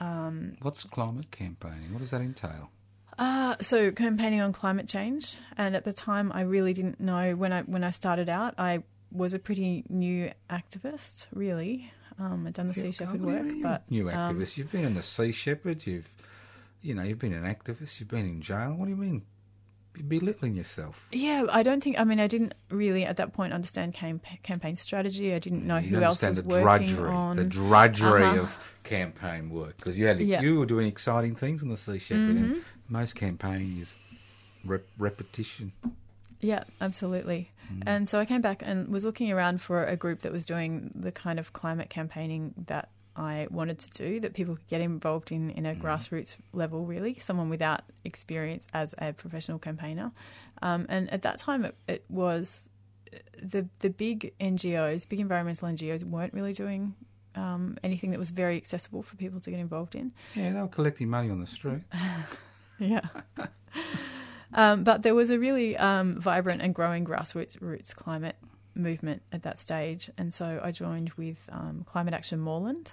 um, 0.00 0.54
What's 0.62 0.84
climate 0.84 1.30
campaigning? 1.30 1.92
What 1.92 2.00
does 2.00 2.10
that 2.10 2.20
entail? 2.20 2.70
Uh, 3.18 3.56
so 3.60 3.90
campaigning 3.90 4.40
on 4.40 4.52
climate 4.52 4.88
change, 4.88 5.38
and 5.56 5.76
at 5.76 5.84
the 5.84 5.92
time, 5.92 6.32
I 6.32 6.42
really 6.42 6.72
didn't 6.72 7.00
know 7.00 7.34
when 7.36 7.52
I 7.52 7.62
when 7.62 7.84
I 7.84 7.90
started 7.90 8.28
out. 8.28 8.54
I 8.58 8.82
was 9.12 9.34
a 9.34 9.38
pretty 9.38 9.84
new 9.88 10.30
activist, 10.48 11.26
really. 11.32 11.92
Um, 12.18 12.46
I'd 12.46 12.52
done 12.52 12.66
the 12.66 12.74
Sea 12.74 12.92
Shepherd 12.92 13.22
What 13.22 13.42
do 13.42 13.48
you 13.48 13.62
work, 13.62 13.62
but 13.62 13.90
new 13.90 14.10
um, 14.10 14.36
activist. 14.38 14.56
you've 14.58 14.70
been 14.70 14.84
in 14.84 14.94
the 14.94 15.02
Sea 15.02 15.32
Shepherd. 15.32 15.86
You've, 15.86 16.12
you 16.82 16.94
know, 16.94 17.02
you've 17.02 17.18
been 17.18 17.32
an 17.32 17.44
activist. 17.44 17.98
You've 18.00 18.08
been 18.08 18.26
in 18.26 18.40
jail. 18.40 18.74
What 18.74 18.84
do 18.86 18.90
you 18.90 18.96
mean? 18.96 19.22
Belittling 20.08 20.54
yourself. 20.54 21.08
yeah, 21.12 21.46
I 21.50 21.62
don't 21.62 21.82
think. 21.82 21.98
I 22.00 22.04
mean, 22.04 22.20
I 22.20 22.26
didn't 22.26 22.54
really 22.70 23.04
at 23.04 23.16
that 23.18 23.32
point 23.32 23.52
understand 23.52 23.92
cam- 23.92 24.20
campaign 24.42 24.76
strategy. 24.76 25.34
I 25.34 25.38
didn't 25.38 25.66
know 25.66 25.78
you 25.78 25.96
who 25.96 26.02
else 26.02 26.22
was 26.22 26.36
the 26.38 26.42
working 26.44 26.62
drudgery, 26.94 27.10
on. 27.10 27.36
the 27.36 27.44
drudgery 27.44 28.22
Uh-huh. 28.22 28.40
of 28.40 28.76
campaign 28.84 29.50
work 29.50 29.76
because 29.76 29.98
you 29.98 30.06
had 30.06 30.20
Yeah. 30.20 30.38
Mm-hmm. 30.38 30.46
you 30.46 30.58
were 30.60 30.66
doing 30.66 30.86
exciting 30.86 31.34
things 31.34 31.62
on 31.62 31.68
the 31.68 31.76
Sea 31.76 31.98
Shepherd. 31.98 32.36
And 32.36 32.62
most 32.88 33.14
campaigning 33.16 33.78
is 33.78 33.94
rep- 34.64 34.86
repetition. 34.96 35.72
Yeah, 36.40 36.64
absolutely. 36.80 37.50
Mm. 37.72 37.82
And 37.86 38.08
so 38.08 38.18
I 38.18 38.24
came 38.24 38.40
back 38.40 38.62
and 38.64 38.88
was 38.88 39.04
looking 39.04 39.30
around 39.30 39.60
for 39.60 39.84
a 39.84 39.96
group 39.96 40.20
that 40.20 40.32
was 40.32 40.46
doing 40.46 40.92
the 40.94 41.12
kind 41.12 41.38
of 41.38 41.52
climate 41.52 41.90
campaigning 41.90 42.54
that 42.66 42.88
I 43.20 43.46
wanted 43.50 43.78
to 43.80 43.90
do, 43.90 44.20
that 44.20 44.32
people 44.34 44.54
could 44.56 44.66
get 44.68 44.80
involved 44.80 45.30
in 45.30 45.50
in 45.50 45.66
a 45.66 45.74
Mm. 45.74 45.80
grassroots 45.82 46.36
level, 46.52 46.80
really, 46.86 47.14
someone 47.28 47.48
without 47.50 47.82
experience 48.04 48.64
as 48.72 48.94
a 48.98 49.12
professional 49.12 49.58
campaigner. 49.58 50.10
Um, 50.62 50.86
and 50.88 51.08
at 51.16 51.22
that 51.22 51.36
time, 51.38 51.64
it, 51.68 51.74
it 51.86 52.04
was 52.08 52.68
the 53.52 53.62
the 53.80 53.90
big 53.90 54.18
NGOs, 54.40 55.06
big 55.08 55.20
environmental 55.20 55.68
NGOs, 55.68 56.02
weren't 56.04 56.32
really 56.32 56.52
doing 56.54 56.94
um, 57.36 57.76
anything 57.84 58.10
that 58.12 58.18
was 58.18 58.30
very 58.30 58.56
accessible 58.56 59.02
for 59.02 59.14
people 59.16 59.38
to 59.40 59.50
get 59.50 59.60
involved 59.60 59.94
in. 59.94 60.12
Yeah, 60.34 60.52
they 60.52 60.60
were 60.62 60.68
collecting 60.68 61.08
money 61.08 61.30
on 61.30 61.40
the 61.40 61.46
street. 61.46 61.82
Yeah. 62.78 63.06
um, 64.54 64.84
but 64.84 65.02
there 65.02 65.14
was 65.14 65.30
a 65.30 65.38
really 65.38 65.76
um, 65.76 66.12
vibrant 66.14 66.62
and 66.62 66.74
growing 66.74 67.04
grassroots 67.04 67.60
roots 67.60 67.92
climate 67.94 68.36
movement 68.74 69.22
at 69.32 69.42
that 69.42 69.58
stage. 69.58 70.10
And 70.18 70.32
so 70.32 70.60
I 70.62 70.70
joined 70.72 71.10
with 71.18 71.38
um, 71.52 71.84
Climate 71.86 72.14
Action 72.14 72.40
Moreland, 72.40 72.92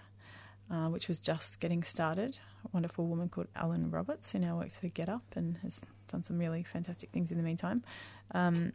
uh, 0.72 0.88
which 0.88 1.08
was 1.08 1.20
just 1.20 1.60
getting 1.60 1.84
started. 1.84 2.40
A 2.66 2.70
wonderful 2.74 3.08
woman 3.08 3.30
called 3.30 3.48
Ellen 3.56 3.90
Roberts, 3.92 4.32
who 4.32 4.40
now 4.40 4.58
works 4.58 4.78
for 4.78 4.88
Get 4.90 5.10
Up 5.10 5.24
and 5.36 5.58
has 5.58 5.84
done 6.08 6.24
some 6.24 6.38
really 6.38 6.64
fantastic 6.64 7.12
things 7.12 7.32
in 7.32 7.38
the 7.38 7.44
meantime. 7.44 7.84
Um, 8.32 8.74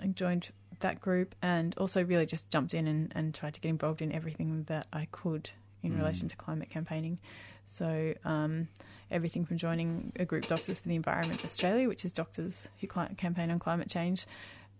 I 0.00 0.06
joined 0.06 0.50
that 0.80 1.00
group 1.00 1.34
and 1.42 1.76
also 1.78 2.04
really 2.04 2.26
just 2.26 2.50
jumped 2.50 2.74
in 2.74 2.86
and, 2.86 3.12
and 3.14 3.34
tried 3.34 3.54
to 3.54 3.60
get 3.60 3.68
involved 3.68 4.02
in 4.02 4.12
everything 4.12 4.64
that 4.64 4.86
I 4.92 5.06
could 5.10 5.50
in 5.82 5.96
relation 5.98 6.28
to 6.28 6.36
climate 6.36 6.70
campaigning. 6.70 7.18
So 7.66 8.14
um, 8.24 8.68
everything 9.10 9.44
from 9.44 9.56
joining 9.56 10.12
a 10.16 10.24
group, 10.24 10.46
Doctors 10.46 10.80
for 10.80 10.88
the 10.88 10.94
Environment 10.94 11.44
Australia, 11.44 11.88
which 11.88 12.04
is 12.04 12.12
doctors 12.12 12.68
who 12.80 12.86
campaign 12.86 13.50
on 13.50 13.58
climate 13.58 13.88
change, 13.88 14.26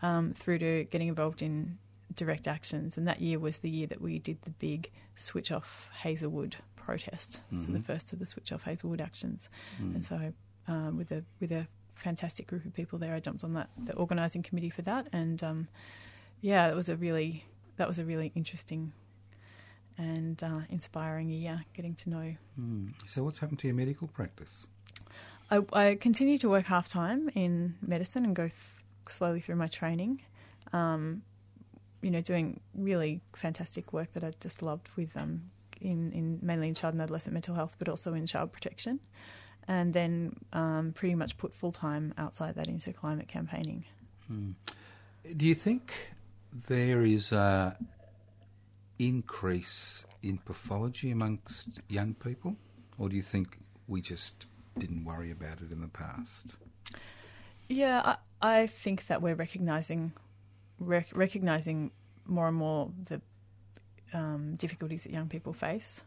um, 0.01 0.33
through 0.33 0.59
to 0.59 0.85
getting 0.85 1.09
involved 1.09 1.43
in 1.43 1.79
direct 2.15 2.47
actions. 2.47 2.97
And 2.97 3.07
that 3.09 3.21
year 3.21 3.39
was 3.39 3.59
the 3.59 3.71
year 3.71 3.87
that 3.89 4.01
we 4.01 4.19
did 4.19 4.43
the 4.43 4.51
big 4.51 4.91
switch 5.15 5.53
off 5.53 5.91
Hazelwood 6.03 6.57
protest. 6.77 7.41
So 7.61 7.71
the 7.73 7.81
first 7.81 8.13
of 8.13 8.19
the 8.19 8.27
switch 8.27 8.53
off 8.53 8.65
Hazelwood 8.65 9.01
actions. 9.01 9.49
And 9.79 10.05
so 10.05 10.33
um, 10.69 10.97
with 10.97 11.11
a 11.13 11.25
with 11.41 11.53
a 11.53 11.67
fantastic 11.95 12.47
group 12.47 12.65
of 12.65 12.75
people 12.75 12.99
there, 12.99 13.15
I 13.15 13.21
jumped 13.21 13.45
on 13.45 13.55
that 13.55 13.71
the 13.85 13.95
organising 13.95 14.43
committee 14.43 14.71
for 14.71 14.83
that. 14.83 15.09
And 15.13 15.43
um, 15.43 15.69
yeah, 16.41 16.69
it 16.69 16.75
was 16.75 16.89
a 16.89 16.97
really 16.97 17.45
that 17.77 17.89
was 17.89 17.99
a 17.99 18.05
really 18.05 18.33
interesting 18.35 18.93
and 19.99 20.43
uh, 20.43 20.61
inspiring 20.69 21.29
year. 21.31 21.65
Getting 21.75 21.95
to 21.97 22.11
know 22.11 22.35
Hmm. 22.57 22.89
So, 23.07 23.23
what's 23.23 23.39
happened 23.39 23.59
to 23.61 23.69
your 23.69 23.77
medical 23.77 24.09
practice? 24.09 24.67
I, 25.51 25.61
I 25.73 25.95
continue 25.97 26.39
to 26.39 26.49
work 26.49 26.67
half 26.67 26.89
time 26.89 27.31
in 27.35 27.75
medicine 27.83 28.25
and 28.25 28.35
go 28.35 28.45
th- 28.45 28.55
slowly 29.09 29.41
through 29.41 29.57
my 29.57 29.67
training. 29.67 30.23
Um, 30.73 31.23
you 32.03 32.11
know, 32.11 32.21
doing 32.21 32.61
really 32.75 33.21
fantastic 33.35 33.93
work 33.93 34.13
that 34.13 34.25
I 34.25 34.33
just 34.41 34.63
loved 34.63 34.89
with 34.97 35.17
um, 35.17 35.51
in, 35.81 36.13
in 36.13 36.39
mainly 36.43 36.69
in 36.69 36.75
child 36.75 36.95
and 36.95 37.03
adolescent 37.03 37.33
mental 37.33 37.55
health, 37.55 37.77
but 37.79 37.89
also 37.89 38.15
in 38.15 38.27
child 38.27 38.53
protection. 38.53 39.01
And 39.69 39.95
then 39.95 40.35
um, 40.53 40.93
pretty 40.93 41.15
much 41.15 41.39
put 41.39 41.55
full 41.55 41.73
time 41.73 42.13
outside 42.19 42.57
that 42.57 42.67
into 42.67 42.93
climate 42.93 43.29
campaigning. 43.29 43.85
Do 44.29 45.47
you 45.47 45.55
think 45.55 45.93
there 46.69 47.05
is 47.05 47.33
a 47.33 47.77
increase 48.99 50.07
in 50.23 50.39
pathology 50.39 51.11
amongst 51.11 51.81
young 51.89 52.15
people, 52.15 52.57
or 52.99 53.09
do 53.09 53.17
you 53.17 53.23
think 53.23 53.59
we 53.87 54.01
just 54.01 54.47
didn't 54.79 55.05
worry 55.05 55.31
about 55.31 55.61
it 55.61 55.71
in 55.71 55.81
the 55.81 55.89
past? 55.89 56.57
Yeah, 57.69 58.03
I, 58.05 58.17
I 58.41 58.67
think 58.67 59.07
that 59.07 59.23
we're 59.23 59.35
recognizing 59.35 60.13
rec- 60.83 61.15
recognizing 61.17 61.91
more 62.27 62.49
and 62.49 62.57
more 62.57 62.91
the 63.09 63.21
um, 64.15 64.57
difficulties 64.57 65.05
that 65.05 65.13
young 65.13 65.29
people 65.29 65.53
face. 65.53 66.03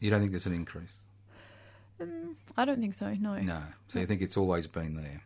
You 0.00 0.10
don't 0.10 0.20
think 0.20 0.32
there's 0.32 0.46
an 0.46 0.54
increase? 0.54 0.98
I 2.56 2.64
don't 2.64 2.80
think 2.80 2.94
so. 2.94 3.12
No. 3.14 3.38
No. 3.40 3.62
So 3.88 3.98
you 3.98 4.06
think 4.06 4.22
it's 4.22 4.36
always 4.36 4.66
been 4.66 4.94
there? 4.96 5.22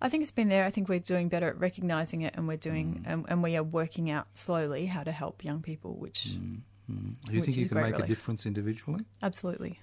I 0.00 0.08
think 0.08 0.22
it's 0.22 0.30
been 0.30 0.48
there. 0.48 0.64
I 0.64 0.70
think 0.70 0.88
we're 0.88 0.98
doing 1.00 1.28
better 1.28 1.48
at 1.48 1.58
recognizing 1.58 2.22
it, 2.22 2.34
and 2.36 2.48
we're 2.48 2.56
doing, 2.56 3.00
Mm. 3.06 3.12
and, 3.12 3.26
and 3.28 3.42
we 3.42 3.56
are 3.56 3.62
working 3.62 4.10
out 4.10 4.26
slowly 4.34 4.86
how 4.86 5.02
to 5.02 5.12
help 5.12 5.44
young 5.44 5.60
people. 5.62 5.94
Which 5.94 6.28
Mm. 6.28 6.60
Do 6.88 6.94
you 7.32 7.40
Which 7.40 7.46
think 7.46 7.56
you 7.56 7.68
can 7.68 7.80
make 7.82 7.98
a 7.98 8.06
difference 8.06 8.46
individually? 8.46 9.04
absolutely, 9.20 9.80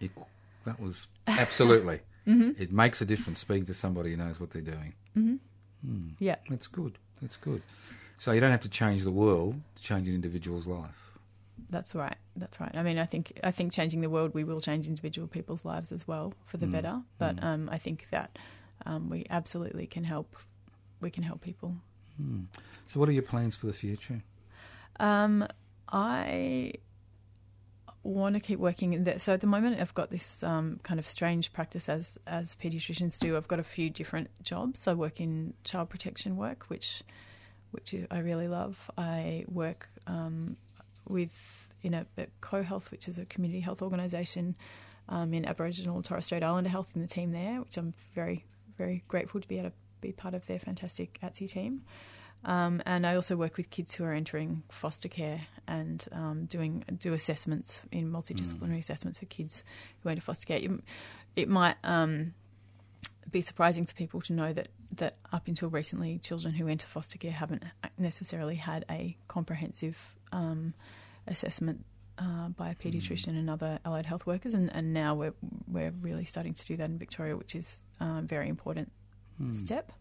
Equal. 0.00 0.28
That 0.64 0.78
was 0.80 1.08
absolutely. 1.26 2.00
Mm-hmm. 2.26 2.62
It 2.62 2.72
makes 2.72 3.02
a 3.02 3.04
difference 3.04 3.38
speaking 3.38 3.66
to 3.66 3.74
somebody 3.74 4.12
who 4.12 4.16
knows 4.16 4.40
what 4.40 4.48
they're 4.50 4.62
doing. 4.62 4.94
yeah, 6.18 6.36
That's 6.48 6.68
good. 6.68 6.96
That's 7.20 7.36
good. 7.36 7.62
So 8.18 8.32
you 8.32 8.40
don't 8.40 8.50
have 8.50 8.60
to 8.60 8.68
change 8.68 9.02
the 9.04 9.10
world 9.10 9.60
to 9.76 9.82
change 9.82 10.08
an 10.08 10.14
individual's 10.14 10.66
life. 10.66 11.18
that's 11.70 11.94
right. 11.94 12.16
That's 12.36 12.60
right. 12.60 12.70
I 12.74 12.82
mean, 12.82 12.98
I 12.98 13.06
think 13.06 13.38
I 13.44 13.50
think 13.50 13.72
changing 13.72 14.00
the 14.00 14.10
world, 14.10 14.34
we 14.34 14.44
will 14.44 14.60
change 14.60 14.88
individual 14.88 15.26
people's 15.28 15.64
lives 15.64 15.92
as 15.92 16.06
well 16.06 16.32
for 16.44 16.56
Mm. 16.58 16.60
the 16.60 16.66
better. 16.66 17.02
But 17.18 17.42
um, 17.42 17.68
I 17.70 17.78
think 17.78 18.06
that 18.10 18.38
um, 18.86 19.08
we 19.08 19.24
absolutely 19.30 19.86
can 19.86 20.04
help. 20.04 20.36
We 21.00 21.10
can 21.10 21.22
help 21.22 21.40
people. 21.40 21.76
So, 22.86 23.00
what 23.00 23.08
are 23.08 23.12
your 23.12 23.22
plans 23.24 23.56
for 23.56 23.66
the 23.66 23.72
future? 23.72 24.22
Um, 25.00 25.46
I 25.88 26.72
want 28.04 28.34
to 28.34 28.40
keep 28.40 28.58
working. 28.58 28.92
In 28.92 29.04
that. 29.04 29.20
So 29.20 29.32
at 29.32 29.40
the 29.40 29.46
moment, 29.46 29.80
I've 29.80 29.94
got 29.94 30.10
this 30.10 30.42
um, 30.42 30.78
kind 30.82 31.00
of 31.00 31.08
strange 31.08 31.52
practice 31.52 31.88
as 31.88 32.18
as 32.26 32.54
pediatricians 32.54 33.18
do. 33.18 33.36
I've 33.36 33.48
got 33.48 33.58
a 33.58 33.64
few 33.64 33.90
different 33.90 34.30
jobs. 34.42 34.86
I 34.86 34.94
work 34.94 35.20
in 35.20 35.54
child 35.64 35.88
protection 35.88 36.36
work, 36.36 36.64
which 36.68 37.02
which 37.70 37.94
I 38.10 38.18
really 38.18 38.46
love. 38.46 38.90
I 38.96 39.44
work 39.48 39.88
um, 40.06 40.56
with 41.08 41.66
in 41.82 41.94
a, 41.94 42.06
a 42.16 42.26
Co-Health, 42.40 42.90
which 42.90 43.08
is 43.08 43.18
a 43.18 43.24
community 43.24 43.60
health 43.60 43.82
organisation 43.82 44.56
um, 45.08 45.34
in 45.34 45.44
Aboriginal 45.44 45.96
and 45.96 46.04
Torres 46.04 46.26
Strait 46.26 46.42
Islander 46.42 46.70
Health 46.70 46.90
in 46.94 47.02
the 47.02 47.08
team 47.08 47.32
there, 47.32 47.60
which 47.60 47.76
I'm 47.76 47.94
very 48.14 48.44
very 48.76 49.02
grateful 49.08 49.40
to 49.40 49.48
be 49.48 49.58
able 49.58 49.70
to 49.70 49.74
be 50.00 50.12
part 50.12 50.34
of 50.34 50.46
their 50.46 50.58
fantastic 50.58 51.18
ATSI 51.22 51.50
team. 51.50 51.82
Um, 52.44 52.82
and 52.84 53.06
I 53.06 53.14
also 53.14 53.36
work 53.36 53.56
with 53.56 53.70
kids 53.70 53.94
who 53.94 54.04
are 54.04 54.12
entering 54.12 54.62
foster 54.68 55.08
care 55.08 55.42
and 55.66 56.06
um, 56.12 56.44
doing 56.44 56.84
do 56.98 57.14
assessments 57.14 57.82
in 57.90 58.12
multidisciplinary 58.12 58.78
assessments 58.78 59.18
for 59.18 59.26
kids 59.26 59.64
who 60.02 60.10
enter 60.10 60.20
foster 60.20 60.46
care. 60.46 60.58
It, 60.58 60.70
it 61.36 61.48
might 61.48 61.76
um, 61.84 62.34
be 63.30 63.40
surprising 63.40 63.86
to 63.86 63.94
people 63.94 64.20
to 64.22 64.32
know 64.32 64.52
that 64.52 64.68
that 64.96 65.16
up 65.32 65.48
until 65.48 65.70
recently, 65.70 66.18
children 66.18 66.54
who 66.54 66.68
enter 66.68 66.86
foster 66.86 67.18
care 67.18 67.32
haven't 67.32 67.64
necessarily 67.98 68.56
had 68.56 68.84
a 68.90 69.16
comprehensive 69.26 69.96
um, 70.30 70.74
assessment 71.26 71.84
uh, 72.18 72.48
by 72.50 72.70
a 72.70 72.74
paediatrician 72.74 73.30
and 73.30 73.50
other 73.50 73.78
allied 73.84 74.06
health 74.06 74.26
workers, 74.26 74.54
and, 74.54 74.72
and 74.74 74.92
now 74.92 75.14
we're 75.14 75.34
we're 75.66 75.92
really 76.00 76.24
starting 76.24 76.54
to 76.54 76.64
do 76.66 76.76
that 76.76 76.88
in 76.88 76.98
Victoria, 76.98 77.36
which 77.36 77.54
is 77.54 77.84
a 78.00 78.22
very 78.22 78.48
important 78.48 78.92
step. 79.56 79.92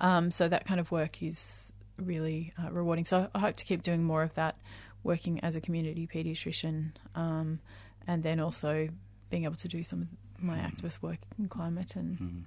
Um, 0.00 0.30
so 0.30 0.48
that 0.48 0.64
kind 0.64 0.80
of 0.80 0.90
work 0.90 1.22
is 1.22 1.72
really 1.98 2.52
uh, 2.62 2.70
rewarding. 2.70 3.04
So 3.04 3.28
I 3.34 3.38
hope 3.38 3.56
to 3.56 3.64
keep 3.64 3.82
doing 3.82 4.02
more 4.02 4.22
of 4.22 4.34
that, 4.34 4.56
working 5.02 5.40
as 5.40 5.56
a 5.56 5.60
community 5.60 6.06
paediatrician, 6.06 6.92
um, 7.14 7.60
and 8.06 8.22
then 8.22 8.40
also 8.40 8.88
being 9.30 9.44
able 9.44 9.56
to 9.56 9.68
do 9.68 9.82
some 9.82 10.02
of 10.02 10.08
my 10.42 10.58
activist 10.58 11.02
work 11.02 11.18
in 11.38 11.48
climate 11.48 11.96
and. 11.96 12.46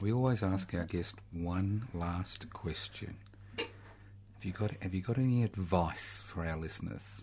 We 0.00 0.12
always 0.12 0.42
ask 0.42 0.74
our 0.74 0.86
guest 0.86 1.20
one 1.30 1.86
last 1.94 2.52
question. 2.52 3.16
Have 3.56 4.44
you 4.44 4.52
got 4.52 4.72
Have 4.82 4.92
you 4.92 5.02
got 5.02 5.18
any 5.18 5.44
advice 5.44 6.20
for 6.26 6.44
our 6.44 6.56
listeners? 6.56 7.22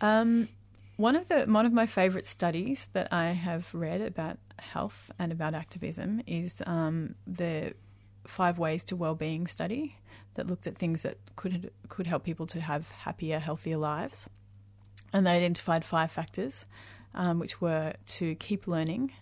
Um, 0.00 0.48
one 0.96 1.14
of 1.14 1.28
the 1.28 1.42
one 1.42 1.64
of 1.64 1.72
my 1.72 1.86
favourite 1.86 2.26
studies 2.26 2.88
that 2.92 3.12
I 3.12 3.26
have 3.30 3.72
read 3.72 4.00
about 4.00 4.38
health 4.60 5.10
and 5.18 5.32
about 5.32 5.54
activism 5.54 6.22
is 6.26 6.62
um, 6.66 7.14
the 7.26 7.74
five 8.26 8.58
ways 8.58 8.84
to 8.84 8.96
well-being 8.96 9.46
study 9.46 9.96
that 10.34 10.46
looked 10.46 10.66
at 10.66 10.76
things 10.76 11.02
that 11.02 11.16
could 11.36 11.70
could 11.88 12.06
help 12.06 12.24
people 12.24 12.46
to 12.46 12.60
have 12.60 12.90
happier, 12.90 13.38
healthier 13.38 13.76
lives, 13.76 14.28
and 15.12 15.26
they 15.26 15.32
identified 15.32 15.84
five 15.84 16.10
factors, 16.10 16.66
um, 17.14 17.38
which 17.38 17.60
were 17.60 17.94
to 18.06 18.34
keep 18.36 18.66
learning, 18.66 19.12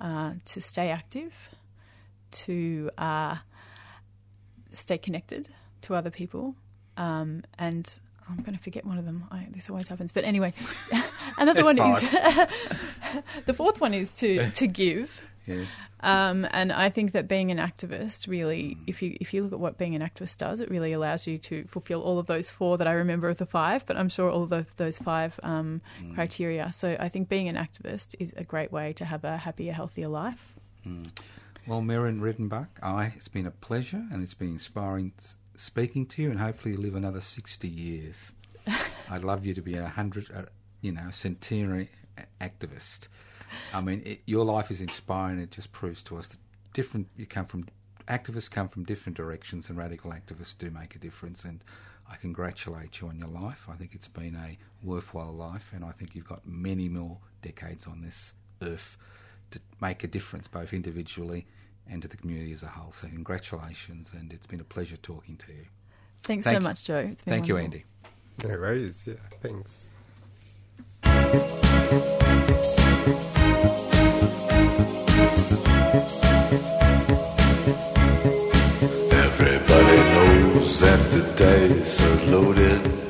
uh, 0.00 0.32
to 0.44 0.60
stay 0.60 0.90
active, 0.90 1.50
to 2.30 2.90
uh, 2.98 3.36
stay 4.72 4.98
connected 4.98 5.48
to 5.82 5.94
other 5.94 6.10
people, 6.10 6.54
um, 6.96 7.42
and 7.58 7.98
I'm 8.28 8.38
going 8.38 8.56
to 8.56 8.62
forget 8.62 8.84
one 8.84 8.98
of 8.98 9.04
them. 9.04 9.24
I, 9.30 9.46
this 9.50 9.70
always 9.70 9.88
happens, 9.88 10.12
but 10.12 10.24
anyway, 10.24 10.52
another 11.38 11.64
one 11.64 11.78
is 11.78 12.00
the 13.46 13.54
fourth 13.54 13.80
one 13.80 13.94
is 13.94 14.14
to 14.16 14.50
to 14.50 14.66
give. 14.66 15.22
Yeah. 15.46 15.64
Um, 16.04 16.46
and 16.50 16.72
I 16.72 16.88
think 16.88 17.12
that 17.12 17.28
being 17.28 17.50
an 17.52 17.58
activist 17.58 18.28
really, 18.28 18.76
if 18.86 19.02
you 19.02 19.16
if 19.20 19.32
you 19.32 19.42
look 19.44 19.52
at 19.52 19.60
what 19.60 19.78
being 19.78 19.94
an 19.94 20.02
activist 20.02 20.38
does, 20.38 20.60
it 20.60 20.70
really 20.70 20.92
allows 20.92 21.26
you 21.26 21.38
to 21.38 21.64
fulfil 21.64 22.00
all 22.00 22.18
of 22.18 22.26
those 22.26 22.50
four 22.50 22.76
that 22.78 22.88
I 22.88 22.92
remember 22.92 23.28
of 23.28 23.36
the 23.36 23.46
five. 23.46 23.86
But 23.86 23.96
I'm 23.96 24.08
sure 24.08 24.30
all 24.30 24.42
of 24.42 24.50
those, 24.50 24.66
those 24.76 24.98
five 24.98 25.38
um, 25.42 25.80
criteria. 26.14 26.72
So 26.72 26.96
I 26.98 27.08
think 27.08 27.28
being 27.28 27.48
an 27.48 27.56
activist 27.56 28.16
is 28.18 28.34
a 28.36 28.44
great 28.44 28.72
way 28.72 28.92
to 28.94 29.04
have 29.04 29.24
a 29.24 29.36
happier, 29.36 29.72
healthier 29.72 30.08
life. 30.08 30.54
Well, 31.66 31.80
Merrin 31.80 32.18
Redenbach, 32.18 32.68
I, 32.82 33.12
it's 33.16 33.28
been 33.28 33.46
a 33.46 33.52
pleasure 33.52 34.04
and 34.10 34.20
it's 34.22 34.34
been 34.34 34.48
inspiring 34.48 35.12
speaking 35.54 36.06
to 36.06 36.22
you, 36.22 36.30
and 36.30 36.40
hopefully 36.40 36.74
you 36.74 36.80
live 36.80 36.96
another 36.96 37.20
60 37.20 37.68
years. 37.68 38.32
I'd 39.10 39.22
love 39.22 39.46
you 39.46 39.54
to 39.54 39.62
be 39.62 39.74
a 39.74 39.86
hundred, 39.86 40.28
uh, 40.34 40.44
you 40.82 40.92
know, 40.92 41.08
centenary 41.10 41.88
a- 42.18 42.44
activist. 42.46 43.08
I 43.72 43.80
mean, 43.80 44.02
it, 44.04 44.20
your 44.26 44.44
life 44.44 44.70
is 44.70 44.80
inspiring. 44.80 45.38
It 45.38 45.50
just 45.50 45.72
proves 45.72 46.02
to 46.04 46.18
us 46.18 46.28
that 46.28 46.38
different, 46.74 47.08
you 47.16 47.24
come 47.24 47.46
from, 47.46 47.66
activists 48.08 48.50
come 48.50 48.68
from 48.68 48.84
different 48.84 49.16
directions, 49.16 49.70
and 49.70 49.78
radical 49.78 50.10
activists 50.10 50.58
do 50.58 50.70
make 50.70 50.94
a 50.94 50.98
difference. 50.98 51.44
And 51.44 51.64
I 52.10 52.16
congratulate 52.16 53.00
you 53.00 53.08
on 53.08 53.18
your 53.18 53.28
life. 53.28 53.66
I 53.70 53.74
think 53.74 53.94
it's 53.94 54.08
been 54.08 54.36
a 54.36 54.58
worthwhile 54.86 55.32
life, 55.32 55.72
and 55.74 55.84
I 55.84 55.92
think 55.92 56.14
you've 56.14 56.28
got 56.28 56.46
many 56.46 56.88
more 56.88 57.16
decades 57.40 57.86
on 57.86 58.02
this 58.02 58.34
earth 58.60 58.98
to 59.52 59.60
make 59.80 60.04
a 60.04 60.08
difference, 60.08 60.48
both 60.48 60.72
individually 60.72 61.46
and 61.88 62.00
to 62.02 62.08
the 62.08 62.16
community 62.16 62.52
as 62.52 62.62
a 62.62 62.68
whole. 62.68 62.92
So, 62.92 63.08
congratulations, 63.08 64.12
and 64.18 64.32
it's 64.32 64.46
been 64.46 64.60
a 64.60 64.64
pleasure 64.64 64.96
talking 64.98 65.36
to 65.36 65.52
you. 65.52 65.66
Thanks 66.22 66.44
Thank 66.44 66.54
so 66.54 66.60
you. 66.60 66.64
much, 66.64 66.84
Joe. 66.84 66.98
It's 66.98 67.22
been 67.22 67.34
Thank 67.34 67.48
you. 67.48 67.56
Andy. 67.58 67.84
No 68.44 68.50
worries. 68.50 69.06
Yeah, 69.06 69.14
thanks. 69.42 69.90
Everybody 71.32 71.48
knows 80.12 80.80
that 80.80 81.00
the 81.10 81.22
dice 81.34 82.02
are 82.02 82.30
loaded. 82.30 83.01